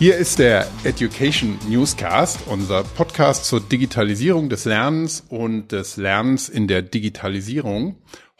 Hier 0.00 0.16
ist 0.16 0.38
der 0.38 0.66
Education 0.84 1.58
Newscast, 1.68 2.46
unser 2.46 2.84
Podcast 2.84 3.44
zur 3.44 3.60
Digitalisierung 3.60 4.48
des 4.48 4.64
Lernens 4.64 5.26
und 5.28 5.72
des 5.72 5.98
Lernens 5.98 6.48
in 6.48 6.68
der 6.68 6.80
Digitalisierung. 6.80 7.96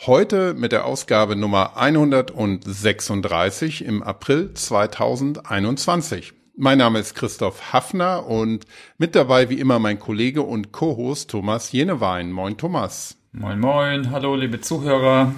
Heute 0.06 0.54
mit 0.54 0.72
der 0.72 0.86
Ausgabe 0.86 1.36
Nummer 1.36 1.76
136 1.76 3.84
im 3.84 4.02
April 4.02 4.54
2021. 4.54 6.32
Mein 6.56 6.78
Name 6.78 6.98
ist 6.98 7.14
Christoph 7.14 7.74
Hafner 7.74 8.26
und 8.26 8.64
mit 8.96 9.14
dabei 9.14 9.50
wie 9.50 9.60
immer 9.60 9.78
mein 9.78 9.98
Kollege 9.98 10.40
und 10.40 10.72
Co-Host 10.72 11.28
Thomas 11.28 11.72
Jenewein. 11.72 12.32
Moin 12.32 12.56
Thomas. 12.56 13.18
Moin 13.32 13.60
moin, 13.60 14.10
hallo 14.10 14.34
liebe 14.34 14.62
Zuhörer. 14.62 15.34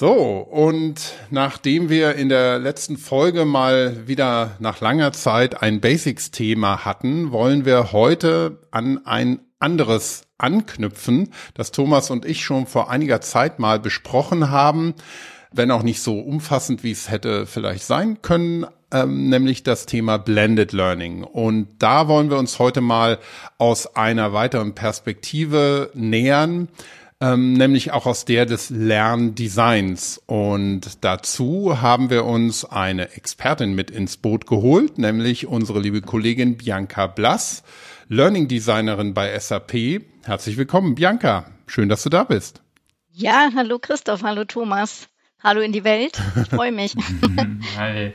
So, 0.00 0.14
und 0.14 1.12
nachdem 1.28 1.90
wir 1.90 2.14
in 2.14 2.30
der 2.30 2.58
letzten 2.58 2.96
Folge 2.96 3.44
mal 3.44 4.08
wieder 4.08 4.52
nach 4.58 4.80
langer 4.80 5.12
Zeit 5.12 5.60
ein 5.62 5.82
Basics-Thema 5.82 6.86
hatten, 6.86 7.32
wollen 7.32 7.66
wir 7.66 7.92
heute 7.92 8.60
an 8.70 9.04
ein 9.04 9.40
anderes 9.58 10.22
anknüpfen, 10.38 11.34
das 11.52 11.70
Thomas 11.70 12.10
und 12.10 12.24
ich 12.24 12.42
schon 12.42 12.66
vor 12.66 12.88
einiger 12.88 13.20
Zeit 13.20 13.58
mal 13.58 13.78
besprochen 13.78 14.48
haben, 14.48 14.94
wenn 15.52 15.70
auch 15.70 15.82
nicht 15.82 16.00
so 16.00 16.18
umfassend, 16.18 16.82
wie 16.82 16.92
es 16.92 17.10
hätte 17.10 17.44
vielleicht 17.44 17.84
sein 17.84 18.22
können, 18.22 18.64
ähm, 18.92 19.28
nämlich 19.28 19.64
das 19.64 19.84
Thema 19.84 20.16
Blended 20.16 20.72
Learning. 20.72 21.24
Und 21.24 21.68
da 21.78 22.08
wollen 22.08 22.30
wir 22.30 22.38
uns 22.38 22.58
heute 22.58 22.80
mal 22.80 23.18
aus 23.58 23.96
einer 23.96 24.32
weiteren 24.32 24.74
Perspektive 24.74 25.90
nähern 25.92 26.68
ähm, 27.20 27.52
nämlich 27.52 27.92
auch 27.92 28.06
aus 28.06 28.24
der 28.24 28.46
des 28.46 28.70
Lerndesigns. 28.70 30.20
Und 30.26 31.04
dazu 31.04 31.80
haben 31.80 32.10
wir 32.10 32.24
uns 32.24 32.64
eine 32.64 33.12
Expertin 33.12 33.74
mit 33.74 33.90
ins 33.90 34.16
Boot 34.16 34.46
geholt, 34.46 34.98
nämlich 34.98 35.46
unsere 35.46 35.80
liebe 35.80 36.00
Kollegin 36.00 36.56
Bianca 36.56 37.06
Blass, 37.06 37.62
Learning 38.08 38.48
Designerin 38.48 39.14
bei 39.14 39.38
SAP. 39.38 40.02
Herzlich 40.24 40.56
willkommen, 40.56 40.94
Bianca. 40.94 41.46
Schön, 41.66 41.88
dass 41.88 42.02
du 42.02 42.08
da 42.08 42.24
bist. 42.24 42.62
Ja, 43.12 43.50
hallo 43.54 43.78
Christoph, 43.78 44.22
hallo 44.22 44.44
Thomas. 44.44 45.08
Hallo 45.42 45.60
in 45.60 45.72
die 45.72 45.84
Welt. 45.84 46.20
Ich 46.42 46.48
freue 46.48 46.72
mich. 46.72 46.94
Hi. 47.78 48.12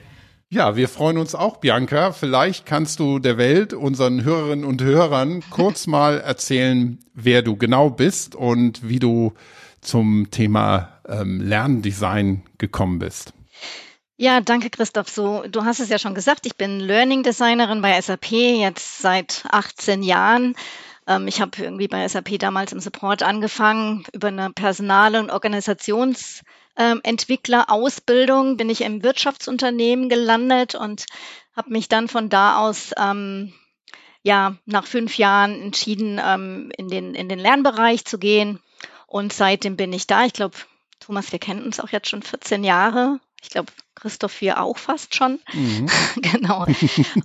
Ja, 0.56 0.78
wir 0.78 0.88
freuen 0.88 1.18
uns 1.18 1.36
auch, 1.36 1.58
Bianca. 1.58 2.14
Vielleicht 2.14 2.66
kannst 2.66 3.02
du 3.02 3.20
der 3.20 3.38
Welt, 3.38 3.74
unseren 3.74 4.24
Hörerinnen 4.24 4.64
und 4.64 4.82
Hörern 4.82 5.44
kurz 5.50 5.86
mal 5.86 6.22
erzählen, 6.22 6.98
wer 7.14 7.42
du 7.42 7.58
genau 7.58 7.90
bist 7.90 8.36
und 8.36 8.88
wie 8.88 9.00
du 9.00 9.34
zum 9.82 10.32
Thema 10.32 11.02
ähm, 11.10 11.42
Lerndesign 11.42 12.44
gekommen 12.58 13.00
bist. 13.00 13.34
Ja, 14.16 14.40
danke 14.40 14.70
Christoph. 14.70 15.10
So, 15.10 15.44
du 15.46 15.66
hast 15.66 15.82
es 15.82 15.90
ja 15.90 16.00
schon 16.00 16.16
gesagt, 16.16 16.46
ich 16.46 16.56
bin 16.56 16.80
Learning 16.80 17.24
Designerin 17.24 17.82
bei 17.82 18.00
SAP 18.00 18.32
jetzt 18.32 19.02
seit 19.02 19.44
18 19.52 20.04
Jahren. 20.04 20.56
Ähm, 21.06 21.28
ich 21.28 21.42
habe 21.42 21.52
irgendwie 21.62 21.90
bei 21.90 22.08
SAP 22.08 22.40
damals 22.40 22.72
im 22.72 22.80
Support 22.80 23.24
angefangen 23.24 24.06
über 24.14 24.30
eine 24.30 24.52
Personal- 24.52 25.18
und 25.18 25.34
Organisations- 25.34 26.44
ähm, 26.78 27.02
Entwicklerausbildung 27.04 28.58
bin 28.58 28.70
ich 28.70 28.82
im 28.82 29.04
Wirtschaftsunternehmen 29.04 30.10
gelandet 30.10 30.76
und 30.76 31.06
habe 31.56 31.72
mich 31.72 31.88
dann 31.88 32.08
von 32.08 32.30
da 32.30 32.58
aus 32.58 32.92
ähm, 32.98 33.54
ja 34.24 34.58
nach 34.66 34.86
fünf 34.86 35.18
Jahren 35.18 35.62
entschieden, 35.62 36.20
ähm, 36.24 36.72
in, 36.78 36.90
den, 36.90 37.16
in 37.16 37.30
den 37.30 37.40
Lernbereich 37.40 38.06
zu 38.06 38.18
gehen. 38.18 38.60
Und 39.08 39.32
seitdem 39.32 39.78
bin 39.78 39.94
ich 39.94 40.08
da. 40.08 40.26
Ich 40.26 40.34
glaube, 40.34 40.58
Thomas, 41.00 41.32
wir 41.32 41.40
kennen 41.40 41.64
uns 41.64 41.80
auch 41.80 41.90
jetzt 41.90 42.10
schon 42.10 42.24
14 42.24 42.64
Jahre. 42.64 43.20
Ich 43.42 43.50
glaube, 43.50 43.72
Christoph, 43.94 44.42
wir 44.42 44.62
auch 44.62 44.78
fast 44.78 45.16
schon. 45.16 45.40
Mhm. 45.54 45.88
genau. 46.18 46.66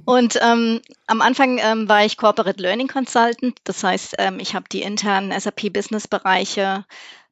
Und 0.05 0.39
ähm, 0.41 0.81
am 1.07 1.23
Anfang 1.23 1.59
ähm, 1.59 1.89
war 1.89 2.05
ich 2.05 2.17
Corporate 2.17 2.63
Learning 2.63 2.89
Consultant. 2.89 3.59
Das 3.65 3.83
heißt, 3.83 4.17
ähm, 4.19 4.39
ich 4.39 4.55
habe 4.55 4.67
die 4.71 4.83
internen 4.83 5.39
SAP-Business-Bereiche 5.39 6.85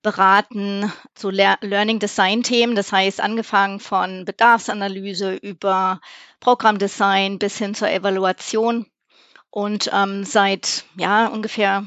beraten 0.03 0.93
zu 1.15 1.31
Le 1.31 1.57
Learning 1.61 1.99
Design 1.99 2.43
Themen. 2.43 2.75
Das 2.75 2.93
heißt, 2.93 3.21
angefangen 3.21 3.81
von 3.81 4.25
Bedarfsanalyse 4.25 5.35
über 5.35 6.01
Programmdesign 6.41 7.39
bis 7.39 7.59
hin 7.59 7.75
zur 7.75 7.91
Evaluation. 7.91 8.87
Und 9.51 9.91
ähm, 9.93 10.25
seit 10.25 10.85
ja 10.97 11.27
ungefähr 11.27 11.87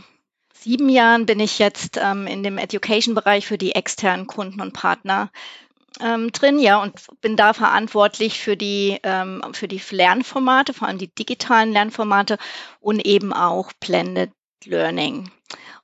sieben 0.53 0.89
Jahren 0.89 1.25
bin 1.25 1.39
ich 1.39 1.59
jetzt 1.59 1.97
ähm, 2.01 2.27
in 2.27 2.43
dem 2.43 2.57
Education-Bereich 2.57 3.47
für 3.47 3.57
die 3.57 3.73
externen 3.73 4.27
Kunden 4.27 4.61
und 4.61 4.73
Partner 4.73 5.31
ähm, 5.99 6.31
drin, 6.31 6.59
ja, 6.59 6.81
und 6.81 6.93
bin 7.21 7.35
da 7.35 7.53
verantwortlich 7.53 8.39
für 8.39 8.55
die, 8.55 8.99
ähm, 9.03 9.43
für 9.53 9.67
die 9.67 9.81
Lernformate, 9.89 10.73
vor 10.73 10.87
allem 10.87 10.97
die 10.97 11.13
digitalen 11.13 11.73
Lernformate 11.73 12.37
und 12.79 13.05
eben 13.05 13.33
auch 13.33 13.71
Blended 13.79 14.31
Learning. 14.65 15.31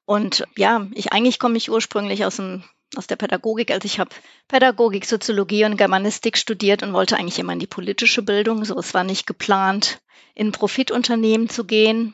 Und 0.07 0.45
ja, 0.55 0.87
ich 0.93 1.11
eigentlich 1.11 1.37
komme 1.37 1.57
ich 1.57 1.69
ursprünglich 1.69 2.23
aus 2.23 2.37
dem 2.37 2.63
aus 2.95 3.07
der 3.07 3.17
Pädagogik. 3.17 3.71
Also 3.71 3.85
ich 3.85 3.99
habe 3.99 4.15
Pädagogik, 4.47 5.05
Soziologie 5.05 5.65
und 5.65 5.75
Germanistik 5.75 6.37
studiert 6.37 6.81
und 6.81 6.93
wollte 6.93 7.17
eigentlich 7.17 7.39
immer 7.39 7.51
in 7.51 7.59
die 7.59 7.67
politische 7.67 8.21
Bildung. 8.21 8.63
So, 8.63 8.79
es 8.79 8.93
war 8.93 9.03
nicht 9.03 9.27
geplant, 9.27 9.99
in 10.33 10.53
Profitunternehmen 10.53 11.49
zu 11.49 11.65
gehen. 11.65 12.13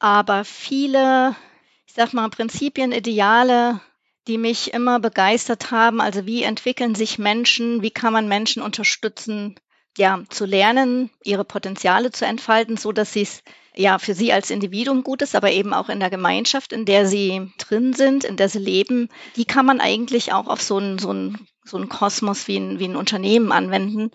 Aber 0.00 0.44
viele, 0.44 1.36
ich 1.86 1.94
sag 1.94 2.12
mal, 2.12 2.28
Prinzipien, 2.28 2.90
Ideale, 2.90 3.80
die 4.26 4.36
mich 4.36 4.74
immer 4.74 4.98
begeistert 4.98 5.70
haben. 5.70 6.00
Also 6.00 6.26
wie 6.26 6.42
entwickeln 6.42 6.96
sich 6.96 7.20
Menschen? 7.20 7.82
Wie 7.82 7.92
kann 7.92 8.12
man 8.12 8.26
Menschen 8.26 8.62
unterstützen, 8.62 9.54
ja, 9.98 10.22
zu 10.28 10.44
lernen, 10.46 11.10
ihre 11.22 11.44
Potenziale 11.44 12.12
zu 12.12 12.24
entfalten, 12.24 12.76
so 12.76 12.92
dass 12.92 13.12
sie 13.12 13.22
es 13.22 13.42
ja 13.74 13.98
für 13.98 14.14
sie 14.14 14.32
als 14.32 14.50
Individuum 14.50 15.02
gut 15.02 15.22
ist, 15.22 15.34
aber 15.34 15.50
eben 15.50 15.72
auch 15.72 15.88
in 15.88 16.00
der 16.00 16.10
Gemeinschaft, 16.10 16.72
in 16.72 16.84
der 16.84 17.06
sie 17.06 17.50
drin 17.58 17.92
sind, 17.94 18.24
in 18.24 18.36
der 18.36 18.48
sie 18.48 18.58
leben, 18.58 19.08
die 19.36 19.44
kann 19.44 19.66
man 19.66 19.80
eigentlich 19.80 20.32
auch 20.32 20.46
auf 20.46 20.62
so 20.62 20.76
einen, 20.76 20.98
so 20.98 21.10
einen, 21.10 21.46
so 21.64 21.76
einen 21.76 21.88
Kosmos 21.88 22.48
wie 22.48 22.58
ein, 22.58 22.78
wie 22.78 22.88
ein 22.88 22.96
Unternehmen 22.96 23.52
anwenden. 23.52 24.10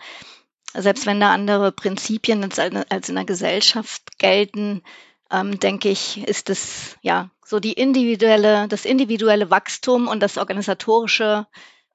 Selbst 0.74 1.06
wenn 1.06 1.20
da 1.20 1.32
andere 1.32 1.72
Prinzipien 1.72 2.44
als, 2.44 2.58
als 2.58 3.08
in 3.08 3.14
der 3.14 3.24
Gesellschaft 3.24 4.18
gelten, 4.18 4.82
ähm, 5.30 5.58
denke 5.58 5.88
ich, 5.88 6.26
ist 6.26 6.50
es 6.50 6.96
ja 7.02 7.30
so 7.44 7.60
die 7.60 7.72
individuelle, 7.72 8.68
das 8.68 8.84
individuelle 8.84 9.50
Wachstum 9.50 10.08
und 10.08 10.20
das 10.20 10.38
organisatorische 10.38 11.46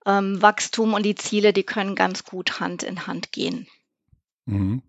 ähm, 0.05 0.41
Wachstum 0.41 0.93
und 0.93 1.03
die 1.03 1.15
Ziele, 1.15 1.53
die 1.53 1.63
können 1.63 1.95
ganz 1.95 2.23
gut 2.23 2.59
Hand 2.59 2.83
in 2.83 3.07
Hand 3.07 3.31
gehen. 3.31 3.67
Mhm. 4.45 4.81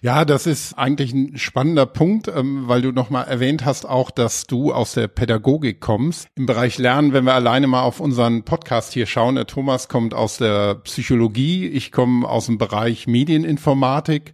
Ja, 0.00 0.24
das 0.24 0.46
ist 0.46 0.74
eigentlich 0.74 1.12
ein 1.12 1.36
spannender 1.36 1.84
Punkt, 1.84 2.28
ähm, 2.28 2.66
weil 2.66 2.80
du 2.80 2.92
nochmal 2.92 3.26
erwähnt 3.26 3.64
hast 3.64 3.86
auch, 3.86 4.10
dass 4.10 4.46
du 4.46 4.72
aus 4.72 4.94
der 4.94 5.08
Pädagogik 5.08 5.80
kommst. 5.80 6.28
Im 6.34 6.46
Bereich 6.46 6.78
Lernen, 6.78 7.12
wenn 7.12 7.24
wir 7.24 7.34
alleine 7.34 7.66
mal 7.66 7.82
auf 7.82 8.00
unseren 8.00 8.44
Podcast 8.44 8.94
hier 8.94 9.06
schauen, 9.06 9.34
der 9.34 9.46
Thomas 9.46 9.88
kommt 9.88 10.14
aus 10.14 10.38
der 10.38 10.76
Psychologie, 10.76 11.66
ich 11.66 11.92
komme 11.92 12.26
aus 12.26 12.46
dem 12.46 12.56
Bereich 12.56 13.06
Medieninformatik. 13.06 14.32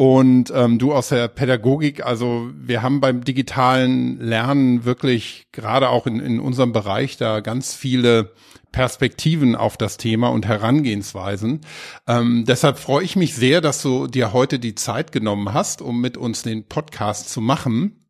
Und 0.00 0.52
ähm, 0.54 0.78
du 0.78 0.92
aus 0.92 1.08
der 1.08 1.26
Pädagogik, 1.26 2.06
also 2.06 2.50
wir 2.54 2.82
haben 2.82 3.00
beim 3.00 3.24
digitalen 3.24 4.20
Lernen 4.20 4.84
wirklich 4.84 5.48
gerade 5.50 5.88
auch 5.88 6.06
in, 6.06 6.20
in 6.20 6.38
unserem 6.38 6.72
Bereich 6.72 7.16
da 7.16 7.40
ganz 7.40 7.74
viele 7.74 8.32
Perspektiven 8.70 9.56
auf 9.56 9.76
das 9.76 9.96
Thema 9.96 10.28
und 10.28 10.46
Herangehensweisen. 10.46 11.62
Ähm, 12.06 12.44
deshalb 12.46 12.78
freue 12.78 13.02
ich 13.02 13.16
mich 13.16 13.34
sehr, 13.34 13.60
dass 13.60 13.82
du 13.82 14.06
dir 14.06 14.32
heute 14.32 14.60
die 14.60 14.76
Zeit 14.76 15.10
genommen 15.10 15.52
hast, 15.52 15.82
um 15.82 16.00
mit 16.00 16.16
uns 16.16 16.42
den 16.42 16.68
Podcast 16.68 17.30
zu 17.30 17.40
machen. 17.40 18.06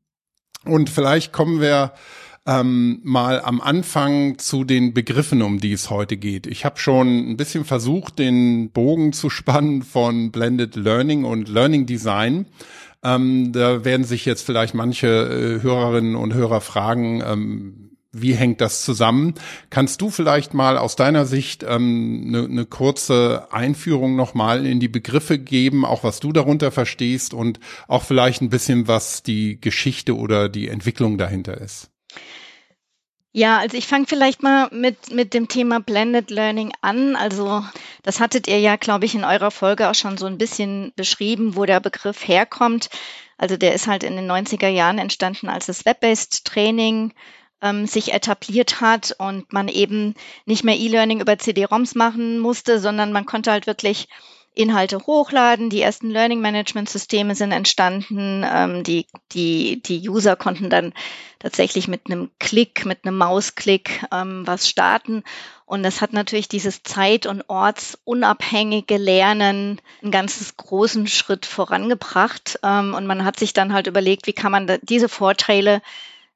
Und 0.67 0.91
vielleicht 0.91 1.33
kommen 1.33 1.63
wir 1.63 1.95
ähm, 2.49 3.01
mal 3.05 3.43
am 3.43 3.61
Anfang 3.61 4.39
zu 4.39 4.65
den 4.65 4.95
Begriffen, 4.95 5.43
um 5.43 5.61
die 5.61 5.73
es 5.73 5.91
heute 5.91 6.17
geht. 6.17 6.47
Ich 6.47 6.65
habe 6.65 6.79
schon 6.79 7.31
ein 7.31 7.37
bisschen 7.37 7.67
versucht, 7.67 8.19
den 8.19 8.71
Bogen 8.71 9.13
zu 9.13 9.29
spannen 9.29 9.83
von 9.83 10.33
Blended 10.33 10.75
Learning 10.75 11.25
und 11.25 11.49
Learning 11.49 11.85
Design. 11.85 12.47
Ähm, 13.05 13.53
da 13.53 13.85
werden 13.85 14.05
sich 14.05 14.25
jetzt 14.25 14.47
vielleicht 14.47 14.75
manche 14.75 15.07
äh, 15.07 15.63
Hörerinnen 15.63 16.17
und 16.17 16.33
Hörer 16.33 16.63
fragen, 16.63 17.23
ähm, 17.25 17.85
wie 18.13 18.33
hängt 18.33 18.63
das 18.63 18.83
zusammen? 18.83 19.35
Kannst 19.69 20.01
du 20.01 20.09
vielleicht 20.09 20.55
mal 20.55 20.79
aus 20.79 20.97
deiner 20.97 21.27
Sicht 21.27 21.65
eine 21.65 21.77
ähm, 21.77 22.31
ne, 22.31 22.49
ne 22.49 22.65
kurze 22.65 23.53
Einführung 23.53 24.17
nochmal 24.17 24.65
in 24.65 24.81
die 24.81 24.89
Begriffe 24.89 25.39
geben, 25.39 25.85
auch 25.85 26.03
was 26.03 26.19
du 26.19 26.33
darunter 26.33 26.71
verstehst 26.71 27.35
und 27.35 27.61
auch 27.87 28.05
vielleicht 28.05 28.41
ein 28.41 28.49
bisschen, 28.49 28.89
was 28.89 29.23
die 29.23 29.61
Geschichte 29.61 30.17
oder 30.17 30.49
die 30.49 30.69
Entwicklung 30.69 31.19
dahinter 31.19 31.61
ist? 31.61 31.91
Ja, 33.33 33.59
also 33.59 33.77
ich 33.77 33.87
fange 33.87 34.07
vielleicht 34.07 34.43
mal 34.43 34.69
mit, 34.73 35.13
mit 35.13 35.35
dem 35.35 35.49
Thema 35.49 35.81
Blended 35.81 36.31
Learning 36.31 36.73
an. 36.81 37.15
Also 37.15 37.63
das 38.03 38.21
hattet 38.21 38.49
ihr 38.49 38.59
ja, 38.59 38.77
glaube 38.77 39.05
ich, 39.05 39.15
in 39.15 39.25
eurer 39.25 39.51
Folge 39.51 39.91
auch 39.91 39.95
schon 39.95 40.17
so 40.17 40.27
ein 40.27 40.39
bisschen 40.39 40.93
beschrieben, 40.97 41.55
wo 41.55 41.65
der 41.65 41.81
Begriff 41.81 42.27
herkommt. 42.27 42.89
Also 43.37 43.57
der 43.57 43.75
ist 43.75 43.87
halt 43.87 44.03
in 44.03 44.17
den 44.17 44.31
90er 44.31 44.69
Jahren 44.69 44.99
entstanden 44.99 45.49
als 45.49 45.67
das 45.67 45.85
Web-Based 45.85 46.45
Training 46.45 47.13
ähm, 47.63 47.87
sich 47.87 48.13
etabliert 48.13 48.81
hat 48.81 49.15
und 49.19 49.53
man 49.53 49.69
eben 49.69 50.15
nicht 50.47 50.65
mehr 50.65 50.77
E-Learning 50.77 51.21
über 51.21 51.39
CD-ROMs 51.39 51.95
machen 51.95 52.39
musste, 52.39 52.81
sondern 52.81 53.13
man 53.13 53.27
konnte 53.27 53.53
halt 53.53 53.67
wirklich 53.67 54.09
Inhalte 54.59 54.99
hochladen. 55.07 55.71
Die 55.71 55.81
ersten 55.81 56.11
Learning 56.11 56.41
Management 56.41 56.89
Systeme 56.89 57.37
sind 57.37 57.53
entstanden. 57.53 58.45
Ähm, 58.45 58.83
die, 58.83 59.07
die, 59.31 59.81
die 59.81 60.09
User 60.09 60.35
konnten 60.35 60.69
dann 60.69 60.93
tatsächlich 61.39 61.87
mit 61.87 62.07
einem 62.07 62.31
Klick, 62.41 62.85
mit 62.85 63.05
einem 63.05 63.19
Mausklick 63.19 64.05
ähm, 64.13 64.45
was 64.47 64.69
starten. 64.69 65.23
Und 65.65 65.85
das 65.85 66.01
hat 66.01 66.13
natürlich 66.13 66.49
dieses 66.49 66.83
zeit- 66.83 67.27
und 67.27 67.49
ortsunabhängige 67.49 68.97
Lernen 68.97 69.81
einen 70.03 70.11
ganz 70.11 70.57
großen 70.57 71.07
Schritt 71.07 71.47
vorangebracht. 71.47 72.59
Ähm, 72.65 72.95
und 72.95 73.07
man 73.07 73.25
hat 73.25 73.39
sich 73.39 73.53
dann 73.53 73.73
halt 73.73 73.87
überlegt, 73.87 74.27
wie 74.27 74.33
kann 74.33 74.51
man 74.51 74.79
diese 74.83 75.09
Vorteile 75.09 75.83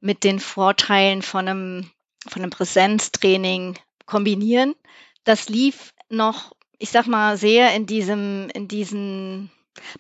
mit 0.01 0.23
den 0.23 0.39
Vorteilen 0.39 1.23
von 1.23 1.49
einem, 1.49 1.91
von 2.29 2.43
einem 2.43 2.51
Präsenztraining 2.51 3.79
kombinieren. 4.07 4.77
Das 5.25 5.49
lief 5.49 5.93
noch, 6.09 6.53
ich 6.83 6.91
sag 6.91 7.07
mal, 7.07 7.37
sehr 7.37 7.75
in 7.77 7.87
diesem, 7.87 8.49
in 8.55 8.67
diesen 8.67 9.51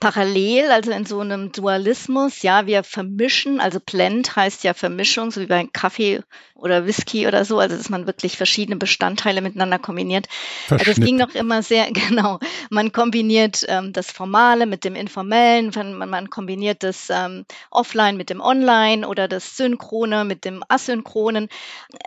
parallel, 0.00 0.72
also 0.72 0.90
in 0.90 1.06
so 1.06 1.20
einem 1.20 1.52
Dualismus. 1.52 2.42
Ja, 2.42 2.66
wir 2.66 2.82
vermischen, 2.82 3.60
also 3.60 3.78
Blend 3.78 4.34
heißt 4.34 4.64
ja 4.64 4.74
Vermischung, 4.74 5.30
so 5.30 5.40
wie 5.40 5.46
bei 5.46 5.64
Kaffee 5.72 6.22
oder 6.62 6.86
Whisky 6.86 7.26
oder 7.26 7.44
so, 7.44 7.58
also 7.58 7.76
dass 7.76 7.90
man 7.90 8.06
wirklich 8.06 8.36
verschiedene 8.36 8.76
Bestandteile 8.76 9.40
miteinander 9.40 9.80
kombiniert. 9.80 10.28
Also 10.70 10.92
es 10.92 11.00
ging 11.00 11.16
noch 11.16 11.34
immer 11.34 11.62
sehr, 11.62 11.86
genau, 11.92 12.38
man 12.70 12.92
kombiniert 12.92 13.64
ähm, 13.68 13.92
das 13.92 14.12
Formale 14.12 14.66
mit 14.66 14.84
dem 14.84 14.94
Informellen, 14.94 15.72
man, 15.74 16.08
man 16.08 16.30
kombiniert 16.30 16.84
das 16.84 17.10
ähm, 17.10 17.44
Offline 17.70 18.16
mit 18.16 18.30
dem 18.30 18.40
Online 18.40 19.06
oder 19.06 19.26
das 19.26 19.56
Synchrone 19.56 20.24
mit 20.24 20.44
dem 20.44 20.62
Asynchronen. 20.68 21.48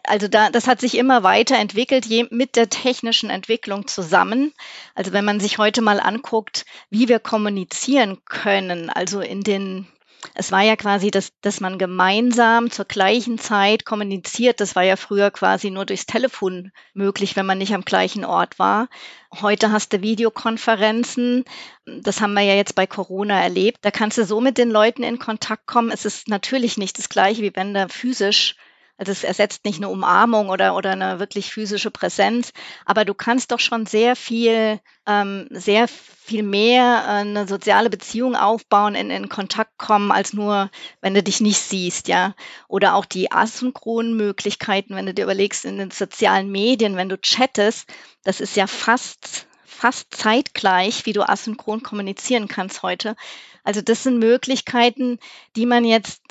Also 0.05 0.29
da, 0.29 0.49
das 0.49 0.67
hat 0.67 0.79
sich 0.79 0.97
immer 0.97 1.23
weiterentwickelt, 1.23 2.05
je, 2.05 2.25
mit 2.29 2.55
der 2.55 2.69
technischen 2.69 3.29
Entwicklung 3.29 3.87
zusammen. 3.87 4.53
Also 4.95 5.11
wenn 5.11 5.25
man 5.25 5.41
sich 5.41 5.57
heute 5.57 5.81
mal 5.81 5.99
anguckt, 5.99 6.65
wie 6.89 7.09
wir 7.09 7.19
kommunizieren 7.19 8.19
können, 8.23 8.89
also 8.89 9.19
in 9.19 9.41
den 9.41 9.87
es 10.33 10.51
war 10.51 10.61
ja 10.61 10.75
quasi, 10.75 11.11
dass, 11.11 11.31
dass 11.41 11.59
man 11.59 11.77
gemeinsam 11.77 12.71
zur 12.71 12.85
gleichen 12.85 13.37
Zeit 13.37 13.85
kommuniziert. 13.85 14.59
Das 14.59 14.75
war 14.75 14.83
ja 14.83 14.95
früher 14.95 15.31
quasi 15.31 15.69
nur 15.69 15.85
durchs 15.85 16.05
Telefon 16.05 16.71
möglich, 16.93 17.35
wenn 17.35 17.45
man 17.45 17.57
nicht 17.57 17.73
am 17.73 17.85
gleichen 17.85 18.25
Ort 18.25 18.57
war. 18.59 18.89
Heute 19.41 19.71
hast 19.71 19.93
du 19.93 20.01
Videokonferenzen. 20.01 21.45
Das 21.85 22.21
haben 22.21 22.33
wir 22.33 22.41
ja 22.41 22.55
jetzt 22.55 22.75
bei 22.75 22.87
Corona 22.87 23.41
erlebt. 23.41 23.79
Da 23.81 23.91
kannst 23.91 24.17
du 24.17 24.25
so 24.25 24.41
mit 24.41 24.57
den 24.57 24.71
Leuten 24.71 25.03
in 25.03 25.19
Kontakt 25.19 25.67
kommen. 25.67 25.91
Es 25.91 26.05
ist 26.05 26.27
natürlich 26.27 26.77
nicht 26.77 26.97
das 26.97 27.09
gleiche, 27.09 27.41
wie 27.41 27.55
wenn 27.55 27.73
du 27.73 27.87
physisch 27.89 28.55
also 28.97 29.11
es 29.11 29.25
ersetzt 29.25 29.65
nicht 29.65 29.77
eine 29.77 29.89
Umarmung 29.89 30.49
oder, 30.49 30.75
oder 30.75 30.91
eine 30.91 31.19
wirklich 31.19 31.51
physische 31.51 31.91
Präsenz, 31.91 32.53
aber 32.85 33.03
du 33.03 33.13
kannst 33.13 33.51
doch 33.51 33.59
schon 33.59 33.85
sehr 33.85 34.15
viel, 34.15 34.79
ähm, 35.05 35.47
sehr 35.51 35.89
viel 35.89 36.43
mehr 36.43 37.03
äh, 37.05 37.09
eine 37.19 37.45
soziale 37.47 37.89
Beziehung 37.89 38.37
aufbauen, 38.37 38.95
in, 38.95 39.09
in 39.09 39.27
Kontakt 39.27 39.77
kommen, 39.77 40.11
als 40.11 40.31
nur, 40.31 40.71
wenn 41.01 41.13
du 41.13 41.21
dich 41.21 41.41
nicht 41.41 41.59
siehst, 41.59 42.07
ja. 42.07 42.35
Oder 42.69 42.95
auch 42.95 43.05
die 43.05 43.31
asynchronen 43.31 44.15
Möglichkeiten, 44.15 44.95
wenn 44.95 45.05
du 45.05 45.13
dir 45.13 45.25
überlegst, 45.25 45.65
in 45.65 45.77
den 45.77 45.91
sozialen 45.91 46.49
Medien, 46.49 46.95
wenn 46.95 47.09
du 47.09 47.17
chattest, 47.17 47.89
das 48.23 48.39
ist 48.39 48.55
ja 48.55 48.65
fast, 48.65 49.47
fast 49.65 50.15
zeitgleich, 50.15 51.05
wie 51.05 51.13
du 51.13 51.27
asynchron 51.27 51.83
kommunizieren 51.83 52.47
kannst 52.47 52.81
heute. 52.81 53.17
Also 53.65 53.81
das 53.81 54.03
sind 54.03 54.19
Möglichkeiten, 54.19 55.19
die 55.57 55.65
man 55.65 55.83
jetzt 55.83 56.21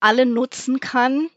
alle 0.00 0.24
nutzen 0.24 0.80
kann 0.80 1.28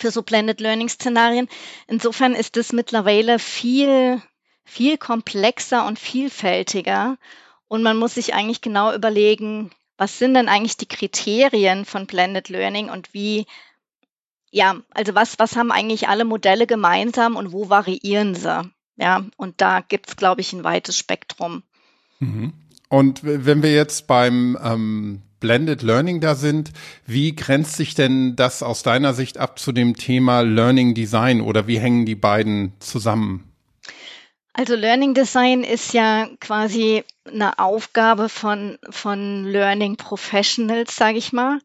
für 0.00 0.10
so 0.10 0.22
Blended 0.22 0.60
Learning 0.60 0.88
Szenarien. 0.88 1.48
Insofern 1.86 2.34
ist 2.34 2.56
es 2.56 2.72
mittlerweile 2.72 3.38
viel, 3.38 4.20
viel 4.64 4.98
komplexer 4.98 5.86
und 5.86 5.98
vielfältiger. 5.98 7.16
Und 7.68 7.82
man 7.82 7.96
muss 7.96 8.14
sich 8.14 8.34
eigentlich 8.34 8.60
genau 8.60 8.92
überlegen, 8.92 9.70
was 9.96 10.18
sind 10.18 10.34
denn 10.34 10.48
eigentlich 10.48 10.76
die 10.76 10.88
Kriterien 10.88 11.84
von 11.84 12.06
Blended 12.06 12.48
Learning 12.48 12.88
und 12.88 13.12
wie, 13.12 13.46
ja, 14.50 14.80
also 14.92 15.14
was, 15.14 15.38
was 15.38 15.56
haben 15.56 15.70
eigentlich 15.70 16.08
alle 16.08 16.24
Modelle 16.24 16.66
gemeinsam 16.66 17.36
und 17.36 17.52
wo 17.52 17.68
variieren 17.68 18.34
sie? 18.34 18.62
Ja, 18.96 19.24
und 19.36 19.60
da 19.60 19.80
gibt 19.80 20.08
es, 20.08 20.16
glaube 20.16 20.40
ich, 20.40 20.52
ein 20.52 20.64
weites 20.64 20.96
Spektrum. 20.96 21.62
Mhm. 22.18 22.52
Und 22.88 23.20
wenn 23.22 23.62
wir 23.62 23.72
jetzt 23.72 24.06
beim 24.08 24.58
ähm, 24.62 25.22
Blended 25.40 25.82
Learning 25.82 26.20
da 26.20 26.34
sind. 26.34 26.70
Wie 27.06 27.34
grenzt 27.34 27.76
sich 27.76 27.94
denn 27.94 28.36
das 28.36 28.62
aus 28.62 28.82
deiner 28.82 29.14
Sicht 29.14 29.38
ab 29.38 29.58
zu 29.58 29.72
dem 29.72 29.96
Thema 29.96 30.42
Learning 30.42 30.94
Design 30.94 31.40
oder 31.40 31.66
wie 31.66 31.80
hängen 31.80 32.06
die 32.06 32.14
beiden 32.14 32.74
zusammen? 32.78 33.50
Also 34.52 34.74
Learning 34.74 35.14
Design 35.14 35.64
ist 35.64 35.94
ja 35.94 36.28
quasi 36.40 37.04
eine 37.24 37.58
Aufgabe 37.58 38.28
von, 38.28 38.78
von 38.90 39.44
Learning 39.44 39.96
Professionals, 39.96 40.96
sage 40.96 41.18
ich 41.18 41.32
mal, 41.32 41.60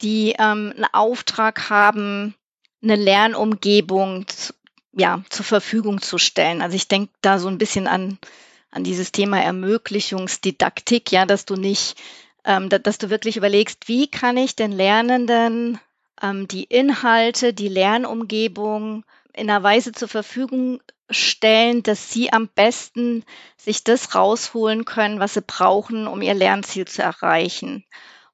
die 0.00 0.34
ähm, 0.38 0.72
einen 0.74 0.86
Auftrag 0.92 1.68
haben, 1.68 2.34
eine 2.82 2.96
Lernumgebung 2.96 4.26
zu, 4.28 4.54
ja, 4.92 5.22
zur 5.30 5.44
Verfügung 5.44 6.00
zu 6.00 6.18
stellen. 6.18 6.62
Also 6.62 6.76
ich 6.76 6.88
denke 6.88 7.12
da 7.22 7.38
so 7.38 7.48
ein 7.48 7.58
bisschen 7.58 7.86
an, 7.86 8.18
an 8.70 8.84
dieses 8.84 9.12
Thema 9.12 9.40
Ermöglichungsdidaktik, 9.42 11.10
ja, 11.12 11.26
dass 11.26 11.44
du 11.44 11.56
nicht 11.56 11.96
ähm, 12.44 12.68
da, 12.68 12.78
dass 12.78 12.98
du 12.98 13.10
wirklich 13.10 13.36
überlegst, 13.36 13.88
wie 13.88 14.08
kann 14.08 14.36
ich 14.36 14.56
den 14.56 14.72
Lernenden 14.72 15.78
ähm, 16.20 16.48
die 16.48 16.64
Inhalte, 16.64 17.52
die 17.52 17.68
Lernumgebung 17.68 19.04
in 19.32 19.50
einer 19.50 19.62
Weise 19.62 19.92
zur 19.92 20.08
Verfügung 20.08 20.80
stellen, 21.10 21.82
dass 21.82 22.12
sie 22.12 22.32
am 22.32 22.48
besten 22.48 23.24
sich 23.56 23.84
das 23.84 24.14
rausholen 24.14 24.84
können, 24.84 25.20
was 25.20 25.34
sie 25.34 25.42
brauchen, 25.42 26.06
um 26.06 26.22
ihr 26.22 26.34
Lernziel 26.34 26.86
zu 26.86 27.02
erreichen. 27.02 27.84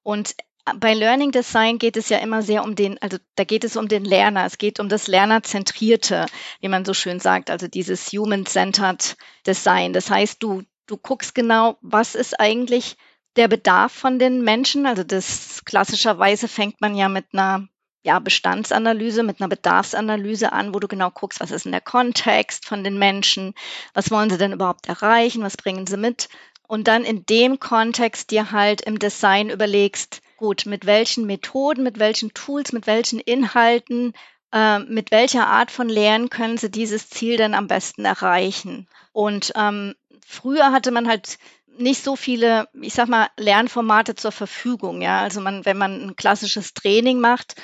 Und 0.03 0.35
bei 0.77 0.95
Learning 0.95 1.33
Design 1.33 1.79
geht 1.79 1.97
es 1.97 2.09
ja 2.09 2.19
immer 2.19 2.43
sehr 2.43 2.63
um 2.63 2.75
den, 2.75 3.01
also 3.01 3.17
da 3.37 3.45
geht 3.45 3.65
es 3.65 3.77
um 3.77 3.89
den 3.89 4.05
Lerner, 4.05 4.45
es 4.45 4.59
geht 4.59 4.81
um 4.81 4.89
das 4.89 5.07
Lernerzentrierte, 5.07 6.27
wie 6.61 6.69
man 6.69 6.85
so 6.85 6.95
schön 6.95 7.21
sagt, 7.21 7.51
also 7.51 7.69
dieses 7.69 8.09
Human-Centered 8.13 9.17
Design. 9.47 9.93
Das 9.93 10.11
heißt, 10.11 10.43
du, 10.43 10.63
du 10.87 10.97
guckst 10.97 11.35
genau, 11.35 11.79
was 11.81 12.15
ist 12.15 12.39
eigentlich 12.39 12.97
der 13.39 13.49
Bedarf 13.49 13.93
von 13.93 14.19
den 14.19 14.43
Menschen. 14.43 14.87
Also 14.87 15.05
das 15.05 15.63
klassischerweise 15.65 16.49
fängt 16.49 16.81
man 16.81 16.95
ja 16.95 17.09
mit 17.09 17.27
einer 17.33 17.69
ja, 18.03 18.19
Bestandsanalyse, 18.19 19.23
mit 19.23 19.41
einer 19.41 19.49
Bedarfsanalyse 19.49 20.53
an, 20.53 20.75
wo 20.75 20.81
du 20.81 20.89
genau 20.89 21.11
guckst, 21.11 21.41
was 21.41 21.51
ist 21.51 21.65
denn 21.65 21.73
der 21.73 21.81
Kontext 21.81 22.67
von 22.67 22.85
den 22.85 22.99
Menschen, 22.99 23.55
was 23.95 24.11
wollen 24.11 24.31
sie 24.31 24.39
denn 24.39 24.53
überhaupt 24.53 24.89
erreichen, 24.89 25.43
was 25.43 25.57
bringen 25.57 25.87
sie 25.87 25.97
mit. 25.97 26.29
Und 26.67 26.87
dann 26.89 27.05
in 27.05 27.25
dem 27.27 27.61
Kontext 27.61 28.31
dir 28.31 28.53
halt 28.53 28.83
im 28.83 28.99
Design 28.99 29.51
überlegst, 29.51 30.21
gut, 30.37 30.67
mit 30.67 30.87
welchen 30.87 31.27
Methoden, 31.27 31.83
mit 31.83 31.99
welchen 31.99 32.35
Tools, 32.35 32.73
mit 32.73 32.87
welchen 32.87 33.21
Inhalten, 33.21 34.13
äh, 34.53 34.79
mit 34.79 35.11
welcher 35.11 35.47
Art 35.47 35.71
von 35.71 35.89
Lernen 35.89 36.31
können 36.31 36.59
sie 36.59 36.71
dieses 36.71 37.11
Ziel 37.11 37.37
denn 37.37 37.55
am 37.55 37.69
besten 37.69 38.05
erreichen. 38.05 38.87
Und 39.13 39.53
ähm, 39.57 39.95
früher 40.25 40.73
hatte 40.73 40.91
man 40.91 41.09
halt 41.09 41.39
nicht 41.79 42.03
so 42.05 42.17
viele, 42.17 42.69
ich 42.81 42.95
sag 42.95 43.09
mal, 43.09 43.29
Lernformate 43.37 44.15
zur 44.15 44.33
Verfügung. 44.33 45.03
Ja, 45.03 45.21
also 45.21 45.41
man, 45.41 45.65
wenn 45.65 45.79
man 45.79 46.03
ein 46.03 46.17
klassisches 46.17 46.75
Training 46.75 47.21
macht, 47.21 47.55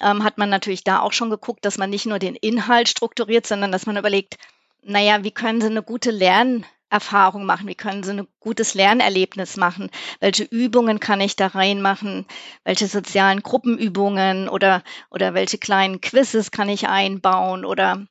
ähm, 0.00 0.24
hat 0.24 0.38
man 0.38 0.50
natürlich 0.50 0.84
da 0.84 1.00
auch 1.00 1.12
schon 1.12 1.30
geguckt, 1.30 1.64
dass 1.64 1.78
man 1.78 1.90
nicht 1.90 2.06
nur 2.06 2.18
den 2.18 2.34
Inhalt 2.36 2.88
strukturiert, 2.88 3.46
sondern 3.46 3.72
dass 3.72 3.86
man 3.86 3.96
überlegt, 3.96 4.38
naja, 4.82 5.24
wie 5.24 5.30
können 5.30 5.60
Sie 5.60 5.68
eine 5.68 5.82
gute 5.82 6.10
Lernerfahrung 6.10 7.46
machen? 7.46 7.68
Wie 7.68 7.74
können 7.74 8.02
Sie 8.02 8.12
ein 8.12 8.28
gutes 8.40 8.74
Lernerlebnis 8.74 9.56
machen? 9.56 9.90
Welche 10.20 10.44
Übungen 10.44 11.00
kann 11.00 11.20
ich 11.20 11.36
da 11.36 11.48
reinmachen? 11.48 12.26
Welche 12.64 12.86
sozialen 12.86 13.42
Gruppenübungen 13.42 14.48
oder, 14.48 14.82
oder 15.10 15.34
welche 15.34 15.58
kleinen 15.58 16.00
Quizzes 16.00 16.50
kann 16.50 16.68
ich 16.68 16.88
einbauen? 16.88 17.64
Oder 17.64 18.06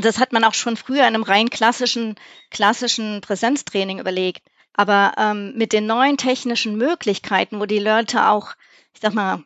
das 0.00 0.18
hat 0.18 0.32
man 0.32 0.44
auch 0.44 0.54
schon 0.54 0.76
früher 0.76 1.06
in 1.06 1.14
einem 1.14 1.22
rein 1.22 1.50
klassischen, 1.50 2.16
klassischen 2.50 3.20
Präsenztraining 3.20 4.00
überlegt. 4.00 4.42
Aber 4.76 5.14
ähm, 5.16 5.54
mit 5.56 5.72
den 5.72 5.86
neuen 5.86 6.16
technischen 6.16 6.76
Möglichkeiten, 6.76 7.60
wo 7.60 7.66
die 7.66 7.78
Leute 7.78 8.28
auch, 8.28 8.52
ich 8.94 9.00
sag 9.00 9.14
mal, 9.14 9.42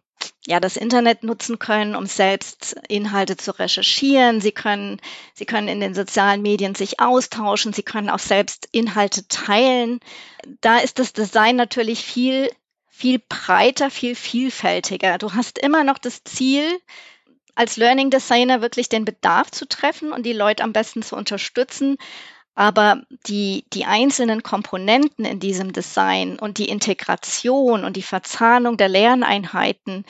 ja, 0.46 0.60
das 0.60 0.76
Internet 0.76 1.22
nutzen 1.22 1.58
können, 1.58 1.94
um 1.94 2.06
selbst 2.06 2.76
Inhalte 2.88 3.36
zu 3.36 3.58
recherchieren. 3.58 4.40
Sie 4.40 4.52
können, 4.52 5.00
sie 5.34 5.46
können 5.46 5.68
in 5.68 5.80
den 5.80 5.94
sozialen 5.94 6.42
Medien 6.42 6.74
sich 6.74 7.00
austauschen. 7.00 7.72
Sie 7.72 7.82
können 7.82 8.10
auch 8.10 8.18
selbst 8.18 8.68
Inhalte 8.72 9.26
teilen. 9.28 10.00
Da 10.60 10.78
ist 10.78 10.98
das 10.98 11.12
Design 11.12 11.56
natürlich 11.56 12.04
viel, 12.04 12.50
viel 12.88 13.20
breiter, 13.28 13.90
viel 13.90 14.14
vielfältiger. 14.14 15.18
Du 15.18 15.34
hast 15.34 15.58
immer 15.58 15.84
noch 15.84 15.98
das 15.98 16.24
Ziel, 16.24 16.64
als 17.54 17.76
Learning 17.76 18.10
Designer 18.10 18.62
wirklich 18.62 18.88
den 18.88 19.04
Bedarf 19.04 19.50
zu 19.50 19.66
treffen 19.66 20.12
und 20.12 20.24
die 20.24 20.32
Leute 20.32 20.62
am 20.64 20.72
besten 20.72 21.02
zu 21.02 21.16
unterstützen. 21.16 21.96
Aber 22.60 23.00
die, 23.26 23.64
die 23.72 23.86
einzelnen 23.86 24.42
Komponenten 24.42 25.24
in 25.24 25.40
diesem 25.40 25.72
Design 25.72 26.38
und 26.38 26.58
die 26.58 26.68
Integration 26.68 27.84
und 27.84 27.96
die 27.96 28.02
Verzahnung 28.02 28.76
der 28.76 28.90
Lerneinheiten, 28.90 30.04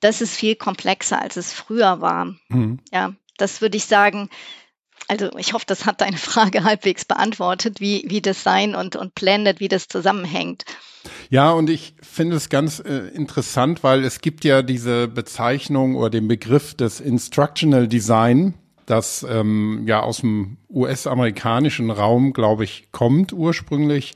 das 0.00 0.20
ist 0.20 0.36
viel 0.36 0.56
komplexer, 0.56 1.22
als 1.22 1.36
es 1.36 1.54
früher 1.54 2.02
war. 2.02 2.34
Mhm. 2.50 2.80
Ja, 2.92 3.14
das 3.38 3.62
würde 3.62 3.78
ich 3.78 3.86
sagen, 3.86 4.28
also 5.08 5.30
ich 5.38 5.54
hoffe, 5.54 5.64
das 5.66 5.86
hat 5.86 6.02
deine 6.02 6.18
Frage 6.18 6.64
halbwegs 6.64 7.06
beantwortet, 7.06 7.80
wie, 7.80 8.04
wie 8.06 8.20
Design 8.20 8.74
und, 8.74 8.94
und 8.94 9.14
Blended, 9.14 9.58
wie 9.60 9.68
das 9.68 9.88
zusammenhängt. 9.88 10.66
Ja, 11.30 11.52
und 11.52 11.70
ich 11.70 11.94
finde 12.02 12.36
es 12.36 12.50
ganz 12.50 12.78
äh, 12.78 13.08
interessant, 13.14 13.82
weil 13.82 14.04
es 14.04 14.20
gibt 14.20 14.44
ja 14.44 14.60
diese 14.60 15.08
Bezeichnung 15.08 15.96
oder 15.96 16.10
den 16.10 16.28
Begriff 16.28 16.74
des 16.74 17.00
Instructional 17.00 17.88
Design, 17.88 18.52
das 18.86 19.26
ähm, 19.28 19.82
ja 19.86 20.00
aus 20.00 20.18
dem 20.18 20.56
US-amerikanischen 20.70 21.90
Raum, 21.90 22.32
glaube 22.32 22.64
ich, 22.64 22.88
kommt 22.92 23.32
ursprünglich. 23.32 24.14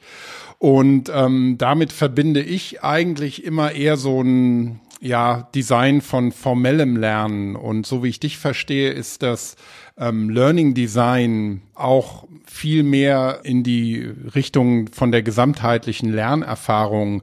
Und 0.58 1.10
ähm, 1.14 1.56
damit 1.58 1.92
verbinde 1.92 2.42
ich 2.42 2.82
eigentlich 2.82 3.44
immer 3.44 3.72
eher 3.72 3.96
so 3.96 4.22
ein 4.22 4.80
ja, 5.00 5.48
Design 5.54 6.02
von 6.02 6.30
formellem 6.30 6.96
Lernen. 6.96 7.56
Und 7.56 7.86
so 7.86 8.04
wie 8.04 8.08
ich 8.08 8.20
dich 8.20 8.36
verstehe, 8.38 8.90
ist 8.90 9.22
das 9.22 9.56
ähm, 9.96 10.28
Learning 10.28 10.74
Design 10.74 11.62
auch 11.74 12.28
viel 12.46 12.82
mehr 12.82 13.40
in 13.44 13.62
die 13.62 14.12
Richtung 14.34 14.88
von 14.88 15.10
der 15.10 15.22
gesamtheitlichen 15.22 16.12
Lernerfahrung 16.12 17.22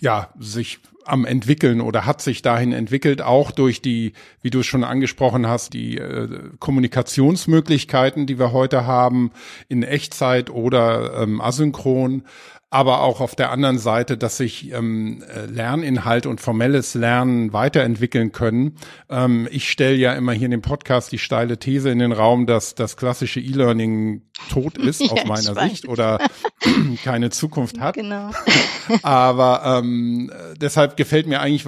ja, 0.00 0.30
sich 0.38 0.80
am 1.06 1.24
entwickeln 1.24 1.80
oder 1.80 2.04
hat 2.04 2.20
sich 2.20 2.42
dahin 2.42 2.72
entwickelt, 2.72 3.22
auch 3.22 3.50
durch 3.50 3.80
die, 3.80 4.12
wie 4.42 4.50
du 4.50 4.60
es 4.60 4.66
schon 4.66 4.84
angesprochen 4.84 5.46
hast, 5.46 5.72
die 5.72 5.98
äh, 5.98 6.28
Kommunikationsmöglichkeiten, 6.58 8.26
die 8.26 8.38
wir 8.38 8.52
heute 8.52 8.86
haben, 8.86 9.30
in 9.68 9.82
Echtzeit 9.82 10.50
oder 10.50 11.22
ähm, 11.22 11.40
asynchron 11.40 12.24
aber 12.70 13.02
auch 13.02 13.20
auf 13.20 13.36
der 13.36 13.52
anderen 13.52 13.78
Seite, 13.78 14.18
dass 14.18 14.38
sich 14.38 14.72
ähm, 14.72 15.22
äh, 15.32 15.46
Lerninhalt 15.46 16.26
und 16.26 16.40
formelles 16.40 16.94
Lernen 16.94 17.52
weiterentwickeln 17.52 18.32
können. 18.32 18.76
Ähm, 19.08 19.48
ich 19.50 19.70
stelle 19.70 19.94
ja 19.96 20.12
immer 20.14 20.32
hier 20.32 20.46
in 20.46 20.50
dem 20.50 20.62
Podcast 20.62 21.12
die 21.12 21.18
steile 21.18 21.58
These 21.58 21.90
in 21.90 22.00
den 22.00 22.12
Raum, 22.12 22.46
dass 22.46 22.74
das 22.74 22.96
klassische 22.96 23.40
E-Learning 23.40 24.22
tot 24.50 24.78
ist 24.78 25.00
ja, 25.00 25.12
aus 25.12 25.24
meiner 25.26 25.68
Sicht 25.68 25.86
oder 25.86 26.18
keine 27.04 27.30
Zukunft 27.30 27.78
hat. 27.78 27.94
Genau. 27.94 28.30
aber 29.02 29.80
ähm, 29.80 30.32
deshalb 30.60 30.96
gefällt 30.96 31.26
mir 31.26 31.40
eigentlich 31.40 31.66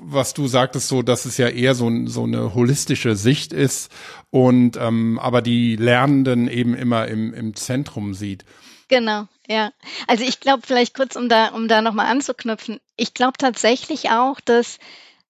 was 0.00 0.32
du 0.32 0.46
sagtest, 0.46 0.88
so, 0.88 1.02
dass 1.02 1.24
es 1.24 1.38
ja 1.38 1.48
eher 1.48 1.74
so, 1.74 1.90
so 2.06 2.22
eine 2.22 2.54
holistische 2.54 3.16
Sicht 3.16 3.52
ist 3.52 3.90
und 4.30 4.76
ähm, 4.76 5.18
aber 5.18 5.42
die 5.42 5.74
Lernenden 5.74 6.48
eben 6.48 6.74
immer 6.74 7.08
im, 7.08 7.34
im 7.34 7.56
Zentrum 7.56 8.14
sieht. 8.14 8.44
Genau, 8.88 9.26
ja. 9.48 9.72
Also 10.06 10.24
ich 10.24 10.40
glaube, 10.40 10.62
vielleicht 10.66 10.94
kurz, 10.94 11.16
um 11.16 11.28
da, 11.28 11.48
um 11.48 11.68
da 11.68 11.82
nochmal 11.82 12.06
anzuknüpfen, 12.06 12.80
ich 12.96 13.14
glaube 13.14 13.38
tatsächlich 13.38 14.10
auch, 14.10 14.40
dass 14.40 14.78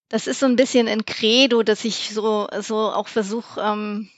das 0.08 0.26
ist 0.26 0.40
so 0.40 0.46
ein 0.46 0.56
bisschen 0.56 0.88
ein 0.88 1.04
Credo, 1.04 1.62
dass 1.62 1.84
ich 1.84 2.10
so, 2.14 2.48
so 2.60 2.76
auch 2.76 3.08
versuche, 3.08 3.60
ähm, 3.60 4.10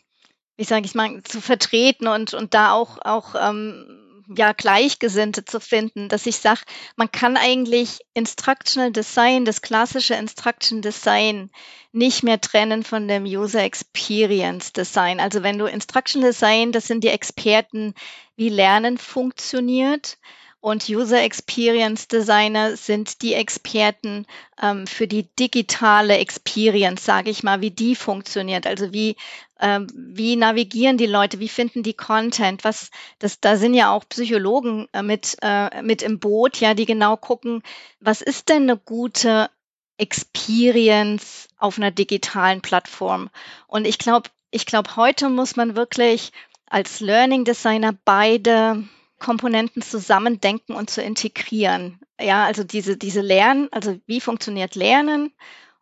wie 0.57 0.65
sage 0.65 0.87
ich 0.87 0.95
mal, 0.95 1.23
zu 1.25 1.41
vertreten 1.41 2.07
und, 2.07 2.35
und 2.35 2.55
da 2.55 2.73
auch, 2.73 2.99
auch 3.03 3.35
ähm, 3.35 4.00
ja, 4.37 4.53
Gleichgesinnte 4.53 5.45
zu 5.45 5.61
finden, 5.61 6.09
dass 6.09 6.27
ich 6.27 6.37
sage, 6.37 6.61
man 6.97 7.11
kann 7.11 7.37
eigentlich 7.37 8.01
Instructional 8.15 8.93
Design, 8.93 9.45
das 9.45 9.61
klassische 9.61 10.15
Instruction 10.15 10.83
Design, 10.83 11.51
nicht 11.93 12.23
mehr 12.23 12.41
trennen 12.41 12.85
von 12.85 13.09
dem 13.09 13.25
User 13.25 13.65
Experience 13.65 14.73
Design. 14.73 15.19
Also 15.19 15.43
wenn 15.43 15.59
du 15.59 15.67
Instruction 15.67 16.23
Design, 16.23 16.71
das 16.71 16.87
sind 16.87 17.03
die 17.03 17.09
Experten, 17.09 17.95
wie 18.37 18.49
Lernen 18.49 18.99
funktioniert. 18.99 20.19
Und 20.63 20.91
User 20.91 21.23
Experience 21.23 22.07
Designer 22.07 22.77
sind 22.77 23.23
die 23.23 23.33
Experten 23.33 24.27
ähm, 24.63 24.87
für 24.87 25.09
die 25.09 25.27
digitale 25.39 26.19
Experience, 26.19 27.03
sage 27.03 27.31
ich 27.31 27.43
mal, 27.43 27.63
wie 27.63 27.71
die 27.71 27.97
funktioniert. 27.97 28.67
Also 28.67 28.93
wie, 28.93 29.17
ähm, 29.61 29.87
wie 29.95 30.37
navigieren 30.37 30.97
die 30.97 31.07
Leute, 31.07 31.39
wie 31.39 31.49
finden 31.49 31.83
die 31.83 31.95
Content? 31.95 32.65
Was, 32.65 32.91
das, 33.19 33.41
da 33.41 33.57
sind 33.57 33.75
ja 33.75 33.93
auch 33.93 34.09
Psychologen 34.09 34.89
äh, 34.93 35.03
mit, 35.03 35.37
äh, 35.43 35.83
mit 35.83 36.03
im 36.03 36.19
Boot, 36.19 36.61
ja, 36.61 36.75
die 36.75 36.87
genau 36.87 37.17
gucken, 37.17 37.63
was 38.01 38.23
ist 38.23 38.49
denn 38.49 38.63
eine 38.63 38.77
gute 38.77 39.51
Experience 39.99 41.49
auf 41.59 41.77
einer 41.77 41.91
digitalen 41.91 42.63
Plattform? 42.63 43.29
Und 43.67 43.87
ich 43.87 43.99
glaube, 43.99 44.31
ich 44.51 44.67
glaube, 44.67 44.97
heute 44.97 45.29
muss 45.29 45.57
man 45.57 45.77
wirklich 45.77 46.33
als 46.67 47.01
Learning 47.01 47.45
Designer 47.45 47.93
beide 48.05 48.85
Komponenten 49.19 49.83
zusammendenken 49.83 50.75
und 50.75 50.89
zu 50.89 51.03
integrieren. 51.03 52.01
Ja, 52.19 52.45
also 52.45 52.65
diese, 52.65 52.97
diese 52.97 53.21
Lernen, 53.21 53.69
also 53.71 53.99
wie 54.07 54.21
funktioniert 54.21 54.75
Lernen 54.75 55.33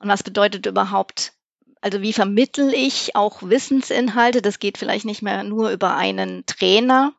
und 0.01 0.09
was 0.09 0.23
bedeutet 0.23 0.67
überhaupt, 0.67 1.33
also 1.81 2.03
wie 2.03 2.13
vermittel 2.13 2.73
ich 2.75 3.17
auch 3.17 3.43
Wissensinhalte? 3.43 4.43
Das 4.43 4.59
geht 4.59 4.79
vielleicht 4.79 5.05
nicht 5.05 5.23
mehr 5.23 5.43
nur 5.45 5.71
über 5.71 5.97
einen 5.97 6.45
Trainer. 6.47 7.13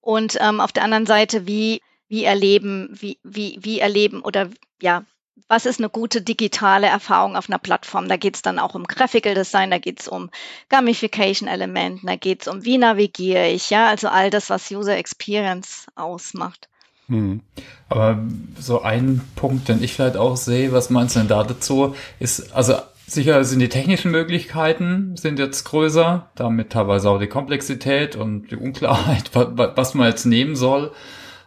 Und 0.00 0.36
ähm, 0.40 0.60
auf 0.60 0.72
der 0.72 0.84
anderen 0.84 1.06
Seite, 1.06 1.46
wie, 1.46 1.80
wie 2.08 2.24
erleben, 2.24 2.88
wie, 2.92 3.18
wie, 3.22 3.58
wie 3.60 3.80
erleben 3.80 4.20
oder 4.22 4.50
ja, 4.80 5.04
was 5.48 5.66
ist 5.66 5.80
eine 5.80 5.90
gute 5.90 6.22
digitale 6.22 6.86
Erfahrung 6.86 7.36
auf 7.36 7.48
einer 7.48 7.58
Plattform? 7.58 8.08
Da 8.08 8.16
geht 8.16 8.36
es 8.36 8.42
dann 8.42 8.58
auch 8.58 8.74
um 8.74 8.84
Graphical 8.84 9.34
Design, 9.34 9.70
da 9.70 9.78
geht 9.78 10.00
es 10.00 10.08
um 10.08 10.30
Gamification-Elementen, 10.70 12.06
da 12.06 12.16
geht 12.16 12.42
es 12.42 12.48
um, 12.48 12.64
wie 12.64 12.78
navigiere 12.78 13.48
ich, 13.48 13.70
ja, 13.70 13.88
also 13.88 14.08
all 14.08 14.30
das, 14.30 14.50
was 14.50 14.70
User 14.70 14.96
Experience 14.96 15.86
ausmacht. 15.94 16.68
Hm. 17.08 17.40
Aber 17.88 18.18
so 18.58 18.80
ein 18.80 19.20
Punkt, 19.36 19.68
den 19.68 19.82
ich 19.82 19.92
vielleicht 19.92 20.16
auch 20.16 20.36
sehe, 20.36 20.72
was 20.72 20.88
meinst 20.88 21.16
du 21.16 21.20
denn 21.20 21.28
da 21.28 21.44
dazu, 21.44 21.94
ist, 22.18 22.54
also 22.54 22.76
sicher 23.06 23.44
sind 23.44 23.60
die 23.60 23.68
technischen 23.68 24.10
Möglichkeiten 24.10 25.16
sind 25.16 25.38
jetzt 25.38 25.64
größer, 25.64 26.30
damit 26.34 26.70
teilweise 26.70 27.10
auch 27.10 27.18
die 27.18 27.26
Komplexität 27.26 28.16
und 28.16 28.50
die 28.50 28.56
Unklarheit, 28.56 29.30
was 29.34 29.94
man 29.94 30.08
jetzt 30.08 30.24
nehmen 30.24 30.56
soll. 30.56 30.92